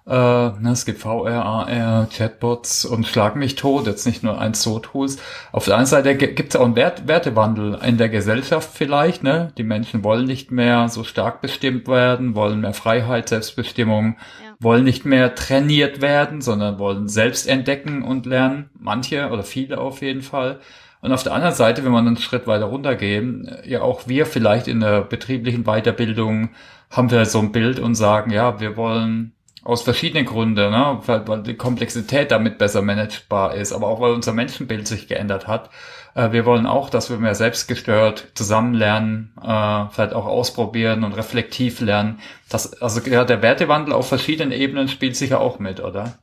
Äh, 0.07 0.11
ne, 0.11 0.69
es 0.71 0.85
gibt 0.85 1.01
VR, 1.01 1.43
AR, 1.43 2.07
Chatbots 2.15 2.85
und 2.85 3.07
Schlag 3.07 3.35
mich 3.35 3.55
tot, 3.55 3.87
jetzt 3.87 4.05
nicht 4.05 4.21
nur 4.21 4.39
eins 4.39 4.61
so 4.61 4.77
Tools. 4.77 5.17
Auf 5.51 5.65
der 5.65 5.75
anderen 5.75 5.89
Seite 5.89 6.15
gibt 6.15 6.53
es 6.53 6.59
auch 6.59 6.65
einen 6.65 6.75
Wert, 6.75 7.07
Wertewandel 7.07 7.79
in 7.83 7.97
der 7.97 8.09
Gesellschaft 8.09 8.69
vielleicht. 8.71 9.23
Ne? 9.23 9.51
Die 9.57 9.63
Menschen 9.63 10.03
wollen 10.03 10.25
nicht 10.25 10.51
mehr 10.51 10.89
so 10.89 11.03
stark 11.03 11.41
bestimmt 11.41 11.87
werden, 11.87 12.35
wollen 12.35 12.61
mehr 12.61 12.75
Freiheit, 12.75 13.29
Selbstbestimmung, 13.29 14.17
ja. 14.43 14.53
wollen 14.59 14.83
nicht 14.83 15.05
mehr 15.05 15.33
trainiert 15.33 16.01
werden, 16.01 16.41
sondern 16.41 16.77
wollen 16.77 17.07
selbst 17.07 17.47
entdecken 17.47 18.03
und 18.03 18.27
lernen. 18.27 18.69
Manche 18.77 19.29
oder 19.29 19.43
viele 19.43 19.79
auf 19.79 20.03
jeden 20.03 20.21
Fall. 20.21 20.59
Und 21.05 21.13
auf 21.13 21.23
der 21.23 21.33
anderen 21.33 21.53
Seite, 21.53 21.85
wenn 21.85 21.91
wir 21.91 21.99
einen 21.99 22.17
Schritt 22.17 22.47
weiter 22.47 22.65
runtergehen, 22.65 23.59
ja 23.63 23.81
auch 23.81 24.07
wir 24.07 24.25
vielleicht 24.25 24.67
in 24.67 24.79
der 24.79 25.01
betrieblichen 25.01 25.63
Weiterbildung 25.63 26.49
haben 26.89 27.11
wir 27.11 27.25
so 27.25 27.39
ein 27.39 27.51
Bild 27.51 27.79
und 27.79 27.93
sagen, 27.93 28.31
ja, 28.31 28.59
wir 28.59 28.75
wollen 28.75 29.33
aus 29.63 29.83
verschiedenen 29.83 30.25
Gründen, 30.25 30.71
ne? 30.71 30.99
weil, 31.05 31.43
die 31.43 31.55
Komplexität 31.55 32.31
damit 32.31 32.57
besser 32.57 32.81
managebar 32.81 33.53
ist, 33.53 33.71
aber 33.71 33.87
auch 33.87 34.01
weil 34.01 34.13
unser 34.13 34.33
Menschenbild 34.33 34.87
sich 34.87 35.07
geändert 35.07 35.47
hat. 35.47 35.69
Äh, 36.15 36.31
wir 36.31 36.45
wollen 36.45 36.65
auch, 36.65 36.89
dass 36.89 37.09
wir 37.09 37.17
mehr 37.17 37.35
selbstgestört 37.35 38.27
zusammen 38.33 38.73
lernen, 38.73 39.33
äh, 39.43 39.85
vielleicht 39.91 40.13
auch 40.13 40.25
ausprobieren 40.25 41.03
und 41.03 41.13
reflektiv 41.13 41.81
lernen. 41.81 42.19
Das, 42.49 42.81
also 42.81 42.99
ja, 43.07 43.25
der 43.25 43.41
Wertewandel 43.41 43.93
auf 43.93 44.07
verschiedenen 44.07 44.51
Ebenen 44.51 44.87
spielt 44.87 45.15
sicher 45.15 45.39
auch 45.39 45.59
mit, 45.59 45.79
oder? 45.79 46.13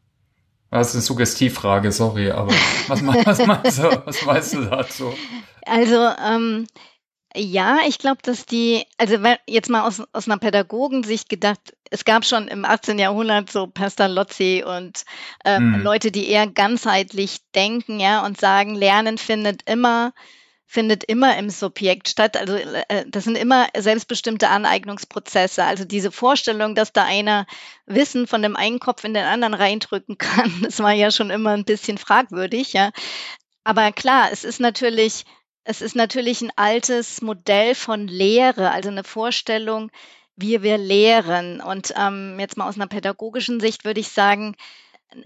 Das 0.72 0.88
ist 0.88 0.94
eine 0.94 1.02
Suggestivfrage, 1.02 1.92
sorry, 1.92 2.30
aber 2.30 2.50
was, 2.88 3.06
was, 3.26 3.46
meinst, 3.46 3.78
du, 3.78 4.02
was 4.06 4.24
meinst 4.24 4.54
du 4.54 4.64
dazu? 4.64 5.12
Also 5.66 6.08
ähm, 6.18 6.66
ja, 7.36 7.80
ich 7.86 7.98
glaube, 7.98 8.22
dass 8.22 8.46
die, 8.46 8.86
also 8.96 9.18
jetzt 9.46 9.68
mal 9.68 9.86
aus, 9.86 10.02
aus 10.14 10.26
einer 10.26 10.38
Pädagogensicht 10.38 11.28
gedacht, 11.28 11.60
es 11.90 12.06
gab 12.06 12.24
schon 12.24 12.48
im 12.48 12.64
18. 12.64 12.98
Jahrhundert 12.98 13.50
so 13.50 13.66
Pestalozzi 13.66 14.64
und 14.66 15.04
ähm, 15.44 15.72
mhm. 15.72 15.82
Leute, 15.82 16.10
die 16.10 16.26
eher 16.28 16.46
ganzheitlich 16.46 17.40
denken, 17.54 18.00
ja, 18.00 18.24
und 18.24 18.40
sagen, 18.40 18.74
Lernen 18.74 19.18
findet 19.18 19.68
immer 19.68 20.14
findet 20.72 21.04
immer 21.04 21.36
im 21.36 21.50
Subjekt 21.50 22.08
statt. 22.08 22.34
Also 22.34 22.54
äh, 22.54 23.04
das 23.06 23.24
sind 23.24 23.36
immer 23.36 23.66
selbstbestimmte 23.76 24.48
Aneignungsprozesse. 24.48 25.62
Also 25.64 25.84
diese 25.84 26.10
Vorstellung, 26.10 26.74
dass 26.74 26.94
da 26.94 27.04
einer 27.04 27.46
Wissen 27.84 28.26
von 28.26 28.40
dem 28.40 28.56
einen 28.56 28.78
Kopf 28.78 29.04
in 29.04 29.12
den 29.12 29.26
anderen 29.26 29.52
reindrücken 29.52 30.16
kann, 30.18 30.50
das 30.62 30.78
war 30.78 30.92
ja 30.92 31.10
schon 31.10 31.28
immer 31.28 31.50
ein 31.50 31.66
bisschen 31.66 31.98
fragwürdig, 31.98 32.72
ja. 32.72 32.90
Aber 33.64 33.92
klar, 33.92 34.30
es 34.32 34.44
ist 34.44 34.60
natürlich 34.60 35.26
es 35.64 35.82
ist 35.82 35.94
natürlich 35.94 36.40
ein 36.40 36.50
altes 36.56 37.20
Modell 37.20 37.74
von 37.74 38.08
Lehre, 38.08 38.70
also 38.70 38.88
eine 38.88 39.04
Vorstellung, 39.04 39.90
wie 40.36 40.62
wir 40.62 40.78
lehren. 40.78 41.60
Und 41.60 41.92
ähm, 41.96 42.40
jetzt 42.40 42.56
mal 42.56 42.66
aus 42.66 42.76
einer 42.76 42.88
pädagogischen 42.88 43.60
Sicht 43.60 43.84
würde 43.84 44.00
ich 44.00 44.08
sagen, 44.08 44.56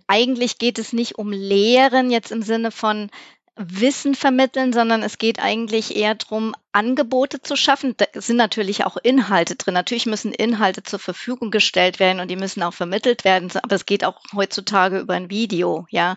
eigentlich 0.08 0.58
geht 0.58 0.80
es 0.80 0.92
nicht 0.92 1.16
um 1.16 1.30
Lehren 1.30 2.10
jetzt 2.10 2.32
im 2.32 2.42
Sinne 2.42 2.72
von 2.72 3.10
Wissen 3.56 4.14
vermitteln, 4.14 4.74
sondern 4.74 5.02
es 5.02 5.16
geht 5.16 5.40
eigentlich 5.40 5.96
eher 5.96 6.14
darum, 6.14 6.54
Angebote 6.72 7.40
zu 7.40 7.56
schaffen. 7.56 7.94
Da 7.96 8.04
sind 8.14 8.36
natürlich 8.36 8.84
auch 8.84 8.98
Inhalte 8.98 9.56
drin. 9.56 9.72
Natürlich 9.72 10.04
müssen 10.04 10.32
Inhalte 10.32 10.82
zur 10.82 10.98
Verfügung 10.98 11.50
gestellt 11.50 11.98
werden 11.98 12.20
und 12.20 12.28
die 12.28 12.36
müssen 12.36 12.62
auch 12.62 12.74
vermittelt 12.74 13.24
werden. 13.24 13.50
Aber 13.62 13.74
es 13.74 13.86
geht 13.86 14.04
auch 14.04 14.20
heutzutage 14.34 14.98
über 14.98 15.14
ein 15.14 15.30
Video, 15.30 15.86
ja. 15.88 16.16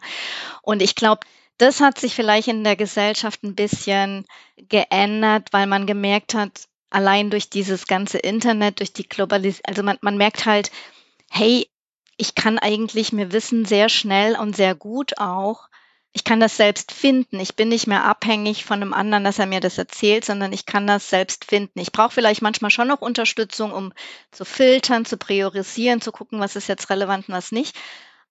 Und 0.61 0.81
ich 0.81 0.95
glaube, 0.95 1.21
das 1.57 1.79
hat 1.79 1.97
sich 1.97 2.13
vielleicht 2.13 2.49
in 2.49 2.65
der 2.65 2.75
Gesellschaft 2.75 3.43
ein 3.43 3.55
bisschen 3.55 4.25
geändert, 4.57 5.47
weil 5.51 5.67
man 5.67 5.87
gemerkt 5.87 6.33
hat, 6.33 6.67
allein 6.89 7.29
durch 7.29 7.49
dieses 7.49 7.87
ganze 7.87 8.17
Internet, 8.17 8.79
durch 8.79 8.91
die 8.91 9.07
Globalisierung, 9.07 9.65
also 9.65 9.83
man, 9.83 9.97
man 10.01 10.17
merkt 10.17 10.45
halt, 10.45 10.71
hey, 11.29 11.69
ich 12.17 12.35
kann 12.35 12.59
eigentlich 12.59 13.13
mir 13.13 13.31
Wissen 13.31 13.63
sehr 13.63 13.87
schnell 13.87 14.37
und 14.37 14.57
sehr 14.57 14.75
gut 14.75 15.17
auch. 15.19 15.68
Ich 16.11 16.23
kann 16.23 16.39
das 16.39 16.57
selbst 16.57 16.91
finden. 16.91 17.39
Ich 17.39 17.55
bin 17.55 17.69
nicht 17.69 17.85
mehr 17.85 18.03
abhängig 18.03 18.65
von 18.65 18.81
einem 18.81 18.93
anderen, 18.93 19.23
dass 19.23 19.39
er 19.39 19.45
mir 19.45 19.59
das 19.59 19.77
erzählt, 19.77 20.25
sondern 20.25 20.51
ich 20.53 20.65
kann 20.65 20.87
das 20.87 21.09
selbst 21.09 21.45
finden. 21.45 21.79
Ich 21.79 21.91
brauche 21.91 22.11
vielleicht 22.11 22.41
manchmal 22.41 22.71
schon 22.71 22.87
noch 22.87 23.01
Unterstützung, 23.01 23.71
um 23.71 23.93
zu 24.31 24.43
filtern, 24.43 25.05
zu 25.05 25.17
priorisieren, 25.17 26.01
zu 26.01 26.11
gucken, 26.11 26.39
was 26.39 26.55
ist 26.55 26.67
jetzt 26.67 26.89
relevant 26.89 27.29
und 27.29 27.35
was 27.35 27.51
nicht. 27.51 27.75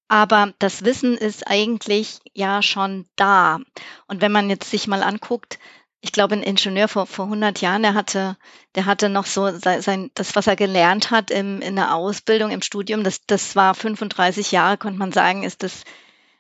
Aber 0.09 0.55
das 0.59 0.85
Wissen 0.85 1.17
ist 1.17 1.47
eigentlich 1.47 2.19
ja 2.33 2.63
schon 2.63 3.07
da. 3.15 3.61
Und 4.07 4.23
wenn 4.23 4.33
man 4.33 4.49
jetzt 4.51 4.71
sich 4.71 4.89
mal 4.89 5.03
anguckt, 5.03 5.59
ich 6.01 6.13
glaube, 6.13 6.35
ein 6.35 6.43
Ingenieur 6.43 6.89
vor, 6.89 7.07
vor 7.07 7.27
100 7.27 7.61
Jahren, 7.61 7.83
der 7.83 7.95
hatte, 7.95 8.37
der 8.75 8.87
hatte 8.87 9.09
noch 9.09 9.27
so 9.27 9.51
sein, 9.59 10.11
das, 10.15 10.37
was 10.37 10.47
er 10.47 10.57
gelernt 10.57 11.11
hat 11.11 11.31
im, 11.31 11.61
in 11.61 11.77
der 11.77 11.95
Ausbildung, 11.95 12.51
im 12.51 12.63
Studium, 12.63 13.03
das, 13.05 13.27
das 13.27 13.57
war 13.57 13.75
35 13.75 14.53
Jahre, 14.53 14.79
konnte 14.79 14.99
man 14.99 15.13
sagen, 15.13 15.43
ist 15.43 15.63
das, 15.63 15.83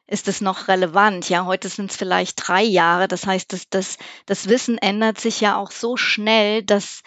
ist 0.09 0.27
das 0.27 0.41
noch 0.41 0.69
relevant. 0.69 1.29
Ja, 1.29 1.45
heute 1.45 1.69
sind 1.69 1.91
es 1.91 1.97
vielleicht 1.97 2.49
drei 2.49 2.63
Jahre. 2.63 3.09
Das 3.09 3.27
heißt, 3.27 3.53
das, 3.53 3.69
das, 3.69 3.99
das 4.25 4.49
Wissen 4.49 4.79
ändert 4.79 5.21
sich 5.21 5.41
ja 5.41 5.57
auch 5.57 5.71
so 5.71 5.99
schnell, 5.99 6.63
dass, 6.63 7.03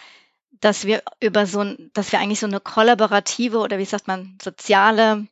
dass 0.60 0.84
wir 0.86 1.02
über 1.20 1.44
so 1.46 1.64
dass 1.92 2.12
wir 2.12 2.20
eigentlich 2.20 2.38
so 2.38 2.46
eine 2.46 2.60
kollaborative 2.60 3.58
oder 3.58 3.78
wie 3.78 3.84
sagt 3.84 4.06
man, 4.06 4.38
soziale, 4.40 5.26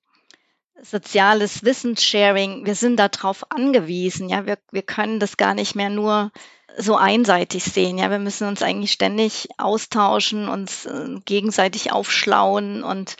soziales 0.82 1.64
Wissenssharing, 1.64 2.66
wir 2.66 2.74
sind 2.74 2.96
darauf 2.96 3.52
angewiesen. 3.52 4.28
Ja, 4.28 4.46
wir, 4.46 4.58
wir 4.72 4.82
können 4.82 5.20
das 5.20 5.36
gar 5.36 5.54
nicht 5.54 5.76
mehr 5.76 5.90
nur 5.90 6.32
so 6.76 6.96
einseitig 6.96 7.62
sehen. 7.62 7.98
Ja, 7.98 8.10
wir 8.10 8.18
müssen 8.18 8.48
uns 8.48 8.62
eigentlich 8.62 8.90
ständig 8.90 9.48
austauschen, 9.58 10.48
uns 10.48 10.86
äh, 10.86 11.20
gegenseitig 11.24 11.92
aufschlauen 11.92 12.82
und 12.82 13.16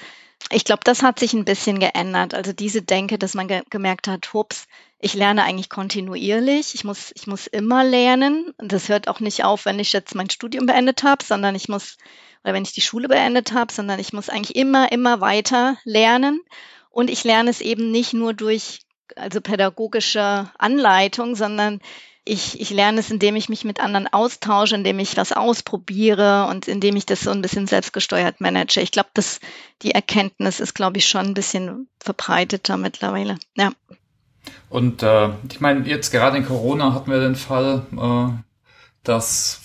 ich 0.50 0.64
glaube, 0.64 0.82
das 0.84 1.02
hat 1.02 1.18
sich 1.18 1.32
ein 1.32 1.44
bisschen 1.44 1.78
geändert. 1.78 2.34
Also 2.34 2.52
diese 2.52 2.82
Denke, 2.82 3.18
dass 3.18 3.34
man 3.34 3.48
ge 3.48 3.62
gemerkt 3.70 4.08
hat, 4.08 4.32
hups, 4.32 4.66
ich 4.98 5.14
lerne 5.14 5.44
eigentlich 5.44 5.68
kontinuierlich. 5.68 6.74
Ich 6.74 6.84
muss, 6.84 7.12
ich 7.14 7.26
muss 7.26 7.46
immer 7.46 7.84
lernen. 7.84 8.52
Das 8.58 8.88
hört 8.88 9.08
auch 9.08 9.20
nicht 9.20 9.44
auf, 9.44 9.64
wenn 9.64 9.78
ich 9.78 9.92
jetzt 9.92 10.14
mein 10.14 10.30
Studium 10.30 10.66
beendet 10.66 11.02
habe, 11.02 11.24
sondern 11.24 11.54
ich 11.54 11.68
muss, 11.68 11.96
oder 12.42 12.54
wenn 12.54 12.64
ich 12.64 12.72
die 12.72 12.80
Schule 12.80 13.08
beendet 13.08 13.52
habe, 13.52 13.72
sondern 13.72 14.00
ich 14.00 14.12
muss 14.12 14.28
eigentlich 14.28 14.56
immer, 14.56 14.90
immer 14.92 15.20
weiter 15.20 15.76
lernen. 15.84 16.40
Und 16.90 17.10
ich 17.10 17.22
lerne 17.24 17.50
es 17.50 17.60
eben 17.60 17.90
nicht 17.90 18.12
nur 18.12 18.34
durch 18.34 18.80
also 19.16 19.40
pädagogische 19.40 20.50
Anleitung, 20.58 21.34
sondern 21.36 21.80
ich, 22.30 22.60
ich 22.60 22.70
lerne 22.70 23.00
es, 23.00 23.10
indem 23.10 23.34
ich 23.34 23.48
mich 23.48 23.64
mit 23.64 23.80
anderen 23.80 24.06
austausche, 24.06 24.76
indem 24.76 25.00
ich 25.00 25.16
was 25.16 25.32
ausprobiere 25.32 26.46
und 26.48 26.68
indem 26.68 26.94
ich 26.94 27.04
das 27.04 27.22
so 27.22 27.30
ein 27.30 27.42
bisschen 27.42 27.66
selbstgesteuert 27.66 28.40
manage. 28.40 28.80
Ich 28.80 28.92
glaube, 28.92 29.08
dass 29.14 29.40
die 29.82 29.90
Erkenntnis 29.90 30.60
ist, 30.60 30.74
glaube 30.74 30.98
ich, 30.98 31.08
schon 31.08 31.26
ein 31.26 31.34
bisschen 31.34 31.88
verbreiteter 31.98 32.76
mittlerweile. 32.76 33.36
Ja. 33.56 33.72
Und 34.68 35.02
äh, 35.02 35.30
ich 35.50 35.60
meine, 35.60 35.86
jetzt 35.88 36.12
gerade 36.12 36.36
in 36.36 36.46
Corona 36.46 36.94
hatten 36.94 37.10
wir 37.10 37.18
den 37.18 37.34
Fall, 37.34 37.86
äh, 37.96 38.40
dass 39.02 39.60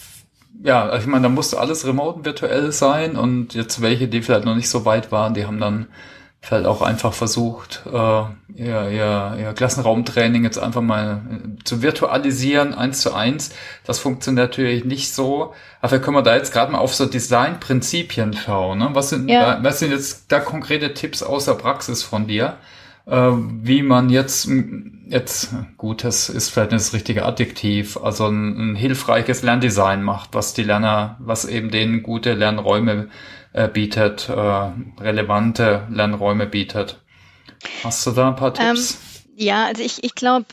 ja, 0.64 0.86
also 0.86 1.04
ich 1.04 1.08
meine, 1.08 1.24
da 1.24 1.30
musste 1.30 1.60
alles 1.60 1.86
remote 1.86 2.26
virtuell 2.26 2.72
sein 2.72 3.16
und 3.16 3.54
jetzt 3.54 3.82
welche, 3.82 4.08
die 4.08 4.24
vielleicht 4.24 4.46
noch 4.46 4.56
nicht 4.56 4.70
so 4.70 4.86
weit 4.86 5.12
waren, 5.12 5.36
die 5.36 5.46
haben 5.46 5.60
dann 5.60 5.88
halt 6.52 6.66
auch 6.66 6.82
einfach 6.82 7.14
versucht, 7.14 7.84
äh, 7.86 8.24
ihr, 8.56 8.90
ihr, 8.90 9.38
ihr 9.40 9.54
Klassenraumtraining 9.54 10.44
jetzt 10.44 10.60
einfach 10.60 10.82
mal 10.82 11.22
äh, 11.30 11.64
zu 11.64 11.82
virtualisieren, 11.82 12.74
eins 12.74 13.02
zu 13.02 13.14
eins. 13.14 13.52
Das 13.86 14.00
funktioniert 14.00 14.50
natürlich 14.50 14.86
nicht 14.86 15.14
so. 15.14 15.54
Aber 15.82 16.00
können 16.00 16.18
wir 16.18 16.24
da 16.24 16.36
jetzt 16.36 16.52
gerade 16.52 16.72
mal 16.72 16.80
auf 16.80 16.96
so 16.96 17.06
Designprinzipien 17.06 18.34
schauen. 18.34 18.80
Ne? 18.80 18.90
Was, 18.94 19.10
sind, 19.10 19.30
ja. 19.30 19.60
was 19.62 19.80
sind 19.80 19.92
jetzt 19.92 20.32
da 20.32 20.40
konkrete 20.40 20.94
Tipps 20.94 21.24
aus 21.24 21.46
der 21.46 21.54
Praxis 21.54 22.04
von 22.04 22.28
dir? 22.28 22.58
Äh, 23.06 23.32
wie 23.62 23.84
man 23.84 24.10
jetzt, 24.10 24.50
jetzt, 25.08 25.54
gut, 25.78 26.04
das 26.04 26.30
ist 26.30 26.50
vielleicht 26.50 26.72
das 26.72 26.94
richtige 26.94 27.26
Adjektiv, 27.26 27.98
also 27.98 28.28
ein, 28.28 28.72
ein 28.72 28.76
hilfreiches 28.76 29.44
Lerndesign 29.44 30.02
macht, 30.02 30.34
was 30.34 30.54
die 30.54 30.64
Lerner, 30.64 31.18
was 31.20 31.46
eben 31.46 31.70
denen 31.70 32.02
gute 32.02 32.34
Lernräume 32.34 33.10
äh, 33.56 33.70
bietet, 33.70 34.28
äh, 34.28 34.34
relevante 35.02 35.88
Lernräume 35.90 36.46
bietet. 36.46 37.02
Hast 37.84 38.06
du 38.06 38.12
da 38.12 38.28
ein 38.28 38.36
paar 38.36 38.54
ähm, 38.60 38.76
Tipps? 38.76 38.92
Ähm, 38.94 39.34
ja, 39.38 39.66
also 39.66 39.82
ich, 39.82 40.04
ich 40.04 40.14
glaube, 40.14 40.46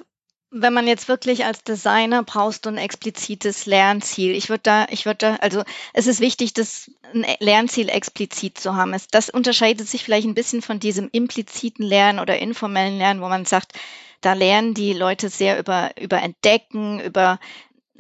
wenn 0.51 0.73
man 0.73 0.87
jetzt 0.87 1.09
wirklich 1.09 1.45
als 1.45 1.65
Designer 1.65 2.23
brauchst 2.23 2.65
du 2.65 2.71
ein 2.71 2.77
explizites 2.77 3.67
Lernziel. 3.67 4.33
Ich 4.33 4.51
würde 4.51 4.63
da, 4.63 4.87
ich 4.91 5.05
würde 5.05 5.19
da, 5.19 5.35
also 5.37 5.65
es 5.95 6.07
ist 6.07 6.21
wichtig, 6.21 6.53
das 6.53 6.91
ein 7.13 7.27
Lernziel 7.41 7.89
explizit 7.89 8.59
zu 8.59 8.77
haben. 8.77 8.95
das 9.11 9.31
unterscheidet 9.31 9.89
sich 9.89 10.05
vielleicht 10.05 10.27
ein 10.27 10.35
bisschen 10.35 10.63
von 10.63 10.79
diesem 10.79 11.09
impliziten 11.11 11.85
Lernen 11.85 12.21
oder 12.21 12.39
informellen 12.39 12.99
Lernen, 12.99 13.21
wo 13.21 13.29
man 13.29 13.47
sagt, 13.47 13.73
da 14.21 14.35
lernen 14.35 14.75
die 14.75 14.93
Leute 14.93 15.29
sehr 15.29 15.59
über, 15.59 15.91
über 16.01 16.23
Entdecken, 16.23 17.01
über 17.01 17.41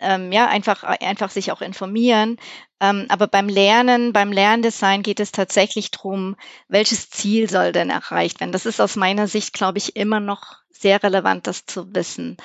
ähm, 0.03 0.33
ja, 0.33 0.49
einfach, 0.49 0.83
einfach 0.83 1.31
sich 1.31 1.53
auch 1.53 1.62
informieren. 1.62 2.37
Ähm, 2.81 3.07
aber 3.09 3.29
beim 3.29 3.49
Lernen, 3.49 4.12
beim 4.12 4.33
Lerndesign 4.33 5.03
geht 5.03 5.21
es 5.21 5.33
tatsächlich 5.33 5.91
darum, 5.91 6.37
welches 6.69 7.11
Ziel 7.11 7.49
soll 7.49 7.73
denn 7.73 7.91
erreicht 7.91 8.41
werden. 8.41 8.53
Das 8.53 8.67
ist 8.67 8.81
aus 8.81 8.97
meiner 8.97 9.29
Sicht, 9.29 9.53
glaube 9.53 9.79
ich, 9.79 9.97
immer 9.97 10.21
noch 10.21 10.57
sehr 10.71 11.03
relevant, 11.03 11.47
das 11.47 11.65
zu 11.65 11.95
wissen. 11.95 12.37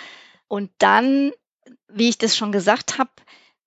Und 0.47 0.71
dann, 0.77 1.31
wie 1.87 2.09
ich 2.09 2.17
das 2.17 2.37
schon 2.37 2.51
gesagt 2.51 2.97
habe, 2.99 3.09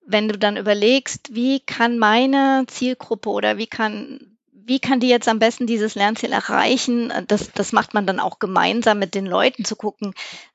wenn 0.05 0.27
du 0.27 0.37
dann 0.37 0.57
überlegst, 0.57 1.35
wie 1.35 1.59
kann 1.59 1.99
meine 1.99 2.65
Zielgruppe 2.67 3.29
oder 3.29 3.57
wie 3.57 3.67
kann 3.67 4.30
wie 4.71 4.79
kann 4.79 5.01
die 5.01 5.09
jetzt 5.09 5.27
am 5.27 5.37
besten 5.37 5.67
dieses 5.67 5.95
Lernziel 5.95 6.31
erreichen? 6.31 7.11
Das, 7.27 7.51
das 7.51 7.73
macht 7.73 7.93
man 7.93 8.07
dann 8.07 8.21
auch 8.21 8.39
gemeinsam 8.39 8.99
mit 8.99 9.15
den 9.15 9.25
Leuten 9.25 9.65
zu 9.65 9.75
gucken, 9.75 10.13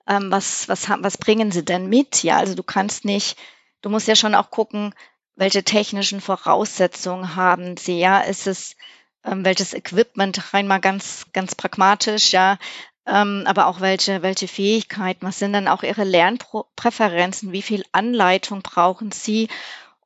ähm, 0.09 0.31
was, 0.31 0.71
was, 0.71 0.89
was 0.89 1.19
bringen 1.19 1.53
sie 1.53 1.67
denn 1.67 1.91
mit? 1.91 2.23
Ja, 2.23 2.39
also 2.39 2.55
du 2.55 2.63
kannst 2.63 3.05
nicht, 3.05 3.37
du 3.83 3.91
musst 3.91 4.09
ja 4.09 4.17
schon 4.17 4.35
auch 4.35 4.51
gucken, 4.51 4.95
welche 5.35 5.65
technischen 5.65 6.23
Voraussetzungen 6.23 7.37
haben 7.37 7.77
sie? 7.77 7.99
Ja, 7.99 8.21
ist 8.21 8.47
es, 8.47 8.75
ähm, 9.23 9.45
welches 9.45 9.75
Equipment, 9.75 10.55
rein 10.55 10.67
mal 10.67 10.81
ganz, 10.81 11.27
ganz 11.35 11.55
pragmatisch, 11.55 12.33
ja, 12.33 12.57
ähm, 13.05 13.43
aber 13.45 13.67
auch 13.67 13.83
welche, 13.83 14.23
welche 14.23 14.49
Fähigkeiten, 14.49 15.27
was 15.27 15.39
sind 15.39 15.53
dann 15.53 15.69
auch 15.69 15.83
ihre 15.83 16.05
Lernpräferenzen, 16.05 17.53
wie 17.53 17.61
viel 17.61 17.85
Anleitung 17.93 18.63
brauchen 18.63 19.13
sie 19.13 19.49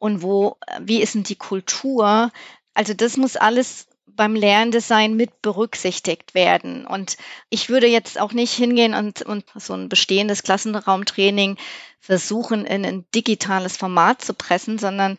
und 0.01 0.20
wo, 0.20 0.57
wie 0.81 1.01
ist 1.01 1.14
denn 1.14 1.23
die 1.23 1.37
Kultur? 1.37 2.33
Also 2.75 2.92
das 2.92 3.16
muss 3.16 3.37
alles 3.37 3.87
beim 4.16 4.35
Lerndesign 4.35 5.14
mit 5.14 5.42
berücksichtigt 5.42 6.35
werden. 6.35 6.87
Und 6.87 7.16
ich 7.49 7.68
würde 7.68 7.87
jetzt 7.87 8.20
auch 8.20 8.33
nicht 8.33 8.53
hingehen 8.53 8.94
und, 8.94 9.23
und 9.23 9.44
so 9.55 9.75
ein 9.75 9.88
bestehendes 9.88 10.42
Klassenraumtraining 10.42 11.57
versuchen, 12.01 12.64
in 12.64 12.85
ein 12.85 13.05
digitales 13.14 13.77
Format 13.77 14.23
zu 14.23 14.35
pressen, 14.35 14.79
sondern 14.79 15.18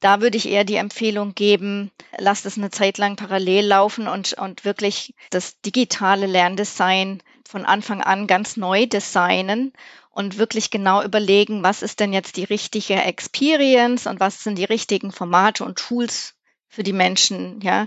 da 0.00 0.20
würde 0.20 0.36
ich 0.36 0.48
eher 0.48 0.64
die 0.64 0.76
Empfehlung 0.76 1.34
geben, 1.34 1.92
lasst 2.18 2.44
es 2.44 2.58
eine 2.58 2.70
Zeit 2.70 2.98
lang 2.98 3.16
parallel 3.16 3.66
laufen 3.66 4.08
und, 4.08 4.32
und 4.34 4.64
wirklich 4.64 5.14
das 5.30 5.60
digitale 5.60 6.26
Lerndesign 6.26 7.22
von 7.48 7.64
Anfang 7.64 8.02
an 8.02 8.26
ganz 8.26 8.56
neu 8.56 8.86
designen 8.86 9.72
und 10.10 10.38
wirklich 10.38 10.70
genau 10.70 11.02
überlegen, 11.02 11.62
was 11.62 11.82
ist 11.82 12.00
denn 12.00 12.12
jetzt 12.12 12.36
die 12.36 12.44
richtige 12.44 12.94
Experience 12.94 14.06
und 14.06 14.20
was 14.20 14.42
sind 14.42 14.56
die 14.56 14.64
richtigen 14.64 15.12
Formate 15.12 15.64
und 15.64 15.78
Tools 15.78 16.34
für 16.72 16.82
die 16.82 16.94
Menschen, 16.94 17.60
ja, 17.60 17.86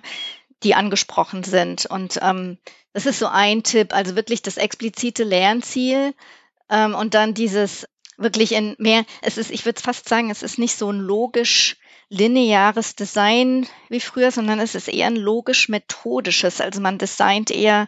die 0.63 0.75
angesprochen 0.75 1.43
sind. 1.43 1.87
Und 1.87 2.19
ähm, 2.21 2.59
das 2.93 3.07
ist 3.07 3.19
so 3.19 3.27
ein 3.27 3.63
Tipp, 3.63 3.93
also 3.93 4.15
wirklich 4.15 4.43
das 4.43 4.57
explizite 4.57 5.23
Lernziel 5.23 6.13
ähm, 6.69 6.93
und 6.93 7.15
dann 7.15 7.33
dieses 7.33 7.87
wirklich 8.17 8.53
in 8.53 8.75
mehr, 8.77 9.03
es 9.23 9.37
ist, 9.37 9.49
ich 9.49 9.65
würde 9.65 9.81
fast 9.81 10.07
sagen, 10.07 10.29
es 10.29 10.43
ist 10.43 10.59
nicht 10.59 10.77
so 10.77 10.89
ein 10.91 10.99
logisch 10.99 11.77
lineares 12.09 12.95
Design 12.95 13.67
wie 13.89 13.99
früher, 13.99 14.29
sondern 14.29 14.59
es 14.59 14.75
ist 14.75 14.87
eher 14.87 15.07
ein 15.07 15.15
logisch-methodisches. 15.15 16.61
Also 16.61 16.79
man 16.79 16.99
designt 16.99 17.49
eher, 17.49 17.87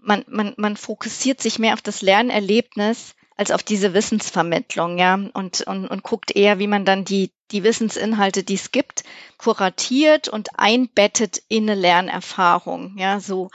man, 0.00 0.24
man, 0.26 0.54
man 0.56 0.78
fokussiert 0.78 1.42
sich 1.42 1.58
mehr 1.58 1.74
auf 1.74 1.82
das 1.82 2.00
Lernerlebnis 2.00 3.14
als 3.36 3.50
auf 3.50 3.62
diese 3.62 3.94
Wissensvermittlung, 3.94 4.98
ja, 4.98 5.14
und, 5.14 5.62
und, 5.62 5.88
und 5.88 6.02
guckt 6.02 6.34
eher, 6.34 6.58
wie 6.58 6.66
man 6.66 6.84
dann 6.84 7.04
die, 7.04 7.32
die 7.50 7.64
Wissensinhalte, 7.64 8.44
die 8.44 8.54
es 8.54 8.70
gibt, 8.70 9.02
kuratiert 9.38 10.28
und 10.28 10.50
einbettet 10.58 11.42
in 11.48 11.68
eine 11.68 11.80
Lernerfahrung, 11.80 12.96
ja, 12.98 13.20
so. 13.20 13.50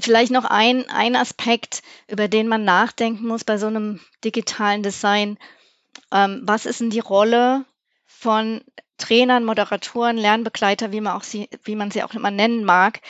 Vielleicht 0.00 0.32
noch 0.32 0.44
ein, 0.44 0.88
ein 0.90 1.16
Aspekt, 1.16 1.82
über 2.06 2.28
den 2.28 2.46
man 2.46 2.64
nachdenken 2.64 3.26
muss 3.26 3.44
bei 3.44 3.56
so 3.56 3.68
einem 3.68 4.00
digitalen 4.22 4.82
Design. 4.82 5.38
Ähm, 6.12 6.42
was 6.44 6.66
ist 6.66 6.80
denn 6.80 6.90
die 6.90 6.98
Rolle 6.98 7.64
von 8.04 8.62
Trainern, 8.98 9.44
Moderatoren, 9.44 10.18
Lernbegleiter, 10.18 10.92
wie 10.92 11.00
man 11.00 11.16
auch 11.16 11.22
sie, 11.22 11.48
wie 11.64 11.76
man 11.76 11.90
sie 11.90 12.02
auch 12.02 12.12
immer 12.12 12.30
nennen 12.30 12.64
mag? 12.64 13.00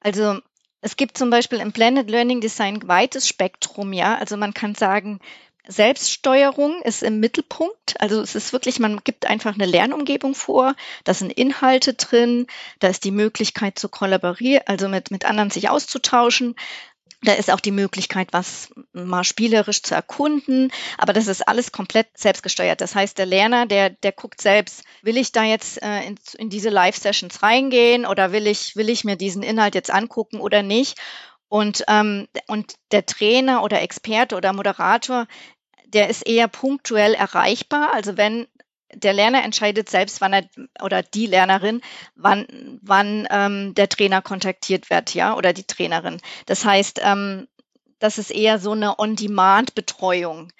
Also 0.00 0.40
es 0.80 0.96
gibt 0.96 1.18
zum 1.18 1.30
Beispiel 1.30 1.60
im 1.60 1.72
Blended 1.72 2.10
Learning 2.10 2.40
Design 2.40 2.80
weites 2.86 3.28
Spektrum, 3.28 3.92
ja. 3.92 4.16
Also 4.16 4.36
man 4.36 4.54
kann 4.54 4.74
sagen, 4.74 5.20
Selbststeuerung 5.66 6.82
ist 6.82 7.02
im 7.02 7.20
Mittelpunkt. 7.20 8.00
Also 8.00 8.20
es 8.20 8.34
ist 8.34 8.52
wirklich, 8.52 8.80
man 8.80 9.00
gibt 9.04 9.26
einfach 9.26 9.54
eine 9.54 9.66
Lernumgebung 9.66 10.34
vor, 10.34 10.74
da 11.04 11.14
sind 11.14 11.32
Inhalte 11.32 11.94
drin, 11.94 12.46
da 12.80 12.88
ist 12.88 13.04
die 13.04 13.10
Möglichkeit 13.10 13.78
zu 13.78 13.88
kollaborieren, 13.88 14.62
also 14.66 14.88
mit, 14.88 15.10
mit 15.10 15.24
anderen 15.26 15.50
sich 15.50 15.68
auszutauschen. 15.68 16.56
Da 17.22 17.34
ist 17.34 17.50
auch 17.50 17.60
die 17.60 17.70
Möglichkeit, 17.70 18.28
was 18.32 18.70
mal 18.92 19.24
spielerisch 19.24 19.82
zu 19.82 19.94
erkunden, 19.94 20.72
aber 20.96 21.12
das 21.12 21.26
ist 21.26 21.46
alles 21.46 21.70
komplett 21.70 22.06
selbstgesteuert. 22.16 22.80
Das 22.80 22.94
heißt, 22.94 23.18
der 23.18 23.26
Lerner, 23.26 23.66
der, 23.66 23.90
der 23.90 24.12
guckt 24.12 24.40
selbst, 24.40 24.84
will 25.02 25.18
ich 25.18 25.30
da 25.30 25.44
jetzt 25.44 25.82
äh, 25.82 26.02
in, 26.04 26.18
in 26.38 26.48
diese 26.48 26.70
Live-Sessions 26.70 27.42
reingehen 27.42 28.06
oder 28.06 28.32
will 28.32 28.46
ich, 28.46 28.74
will 28.74 28.88
ich 28.88 29.04
mir 29.04 29.16
diesen 29.16 29.42
Inhalt 29.42 29.74
jetzt 29.74 29.90
angucken 29.90 30.40
oder 30.40 30.62
nicht? 30.62 30.98
Und, 31.48 31.84
ähm, 31.88 32.28
und 32.46 32.74
der 32.92 33.04
Trainer 33.04 33.62
oder 33.64 33.82
Experte 33.82 34.36
oder 34.36 34.52
Moderator, 34.52 35.26
der 35.84 36.08
ist 36.08 36.26
eher 36.26 36.48
punktuell 36.48 37.14
erreichbar. 37.14 37.92
Also 37.92 38.16
wenn 38.16 38.46
der 38.94 39.12
Lerner 39.12 39.42
entscheidet 39.44 39.88
selbst, 39.88 40.20
wann 40.20 40.32
er 40.32 40.48
oder 40.82 41.02
die 41.02 41.26
Lernerin, 41.26 41.80
wann, 42.14 42.78
wann 42.82 43.26
ähm, 43.30 43.74
der 43.74 43.88
Trainer 43.88 44.22
kontaktiert 44.22 44.90
wird, 44.90 45.14
ja, 45.14 45.36
oder 45.36 45.52
die 45.52 45.64
Trainerin. 45.64 46.20
Das 46.46 46.64
heißt, 46.64 47.00
ähm, 47.02 47.48
das 47.98 48.18
ist 48.18 48.30
eher 48.30 48.58
so 48.58 48.72
eine 48.72 48.98
On-Demand-Betreuung. 48.98 50.52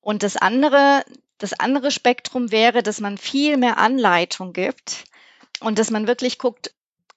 Und 0.00 0.22
das 0.22 0.36
andere, 0.36 1.04
das 1.38 1.52
andere 1.52 1.90
Spektrum 1.90 2.50
wäre, 2.50 2.82
dass 2.82 3.00
man 3.00 3.18
viel 3.18 3.56
mehr 3.56 3.78
Anleitung 3.78 4.52
gibt 4.52 5.04
und 5.60 5.78
dass 5.78 5.90
man 5.90 6.06
wirklich 6.06 6.38
guckt, 6.38 6.74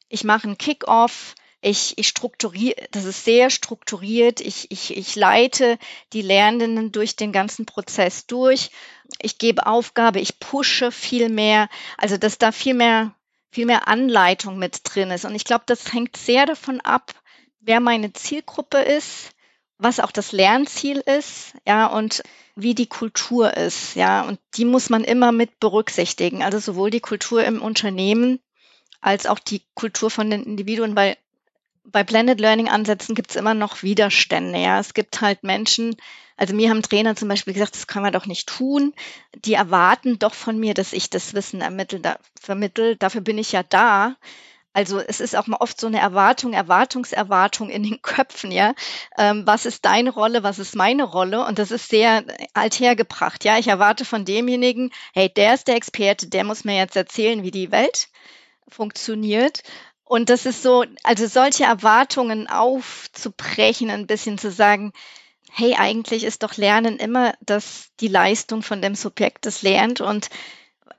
ich 0.08 0.24
mache 0.24 0.44
einen 0.44 0.58
Kick-off, 0.58 1.36
ich, 1.62 1.98
ich 1.98 2.08
strukturiere, 2.08 2.76
das 2.90 3.06
ist 3.06 3.24
sehr 3.24 3.52
strukturiert. 3.52 4.42
Ich, 4.42 4.72
ich, 4.72 4.98
ich 4.98 5.16
leite 5.16 5.78
die 6.12 6.24
Lernenden 6.24 6.92
durch 6.92 7.16
den 7.16 7.32
ganzen 7.32 7.68
Prozess 7.68 8.26
durch. 8.26 8.72
Ich 9.22 9.38
gebe 9.38 9.66
Aufgabe, 9.66 10.20
ich 10.20 10.40
pushe 10.40 10.92
viel 10.92 11.30
mehr. 11.30 11.70
Also, 11.98 12.18
dass 12.18 12.38
da 12.38 12.52
viel 12.52 12.74
mehr, 12.74 13.14
viel 13.52 13.66
mehr 13.66 13.88
Anleitung 13.88 14.58
mit 14.58 14.82
drin 14.84 15.12
ist. 15.12 15.26
Und 15.26 15.36
ich 15.36 15.46
glaube, 15.46 15.64
das 15.68 15.94
hängt 15.94 16.18
sehr 16.18 16.46
davon 16.46 16.82
ab, 16.82 17.14
wer 17.60 17.80
meine 17.80 18.14
Zielgruppe 18.14 18.80
ist, 18.80 19.32
was 19.78 20.00
auch 20.00 20.12
das 20.12 20.32
Lernziel 20.32 21.00
ist, 21.00 21.54
ja, 21.68 21.88
und 21.88 22.22
wie 22.56 22.76
die 22.76 22.88
Kultur 22.88 23.56
ist, 23.58 23.96
ja, 23.96 24.22
und 24.22 24.40
die 24.56 24.66
muss 24.66 24.90
man 24.90 25.04
immer 25.04 25.32
mit 25.32 25.60
berücksichtigen. 25.60 26.44
Also 26.44 26.60
sowohl 26.60 26.92
die 26.92 27.00
Kultur 27.00 27.44
im 27.44 27.62
Unternehmen 27.62 28.40
als 29.00 29.26
auch 29.26 29.40
die 29.40 29.64
Kultur 29.74 30.12
von 30.12 30.30
den 30.30 30.44
Individuen, 30.44 30.96
weil 30.96 31.18
bei 31.84 32.04
Blended 32.04 32.40
Learning 32.40 32.70
Ansätzen 32.70 33.16
gibt 33.16 33.32
es 33.32 33.36
immer 33.36 33.56
noch 33.56 33.82
Widerstände. 33.82 34.60
Ja, 34.60 34.80
es 34.80 34.94
gibt 34.94 35.22
halt 35.22 35.44
Menschen, 35.44 35.96
also 36.42 36.56
mir 36.56 36.72
haben 36.72 36.82
Trainer 36.82 37.16
zum 37.16 37.28
Beispiel 37.28 37.54
gesagt, 37.54 37.76
das 37.76 37.86
kann 37.86 38.02
man 38.02 38.14
doch 38.14 38.26
nicht 38.26 38.50
tun. 38.50 38.96
Die 39.46 39.54
erwarten 39.54 40.18
doch 40.18 40.34
von 40.34 40.58
mir, 40.58 40.74
dass 40.74 40.92
ich 40.92 41.12
das 41.12 41.36
Wissen 41.36 41.62
ermittel, 41.62 42.00
da, 42.00 42.18
vermittel. 42.42 42.96
Dafür 42.96 43.22
bin 43.22 43.38
ich 43.38 43.52
ja 43.52 43.62
da. 43.62 44.16
Also 44.74 44.98
es 45.00 45.20
ist 45.20 45.36
auch 45.36 45.46
mal 45.46 45.58
oft 45.58 45.80
so 45.80 45.86
eine 45.86 46.00
Erwartung, 46.00 46.54
Erwartungserwartung 46.54 47.70
in 47.70 47.84
den 47.84 48.02
Köpfen, 48.02 48.52
ja. 48.52 48.74
Ähm, 49.20 49.44
was 49.46 49.68
ist 49.68 49.86
deine 49.86 50.10
Rolle, 50.10 50.42
was 50.42 50.58
ist 50.58 50.76
meine 50.76 51.04
Rolle? 51.04 51.46
Und 51.46 51.60
das 51.60 51.70
ist 51.70 51.90
sehr 51.90 52.24
althergebracht, 52.56 53.46
ja. 53.46 53.60
Ich 53.60 53.68
erwarte 53.68 54.04
von 54.04 54.26
demjenigen, 54.26 54.90
hey, 55.14 55.30
der 55.30 55.54
ist 55.54 55.68
der 55.68 55.76
Experte, 55.76 56.26
der 56.26 56.44
muss 56.44 56.64
mir 56.64 56.76
jetzt 56.76 56.96
erzählen, 56.96 57.44
wie 57.44 57.52
die 57.52 57.72
Welt 57.72 58.08
funktioniert. 58.68 59.62
Und 60.06 60.32
das 60.32 60.48
ist 60.48 60.64
so, 60.64 60.86
also 61.04 61.28
solche 61.28 61.66
Erwartungen 61.66 62.48
aufzubrechen, 62.48 63.92
ein 63.92 64.08
bisschen 64.08 64.40
zu 64.40 64.50
sagen, 64.50 64.92
hey, 65.52 65.76
eigentlich 65.78 66.24
ist 66.24 66.44
doch 66.44 66.58
Lernen 66.58 66.98
immer 66.98 67.34
das, 67.42 67.90
die 68.00 68.08
Leistung 68.08 68.64
von 68.64 68.82
dem 68.82 68.96
Subjekt, 68.96 69.46
das 69.46 69.62
lernt. 69.62 70.02
Und 70.02 70.30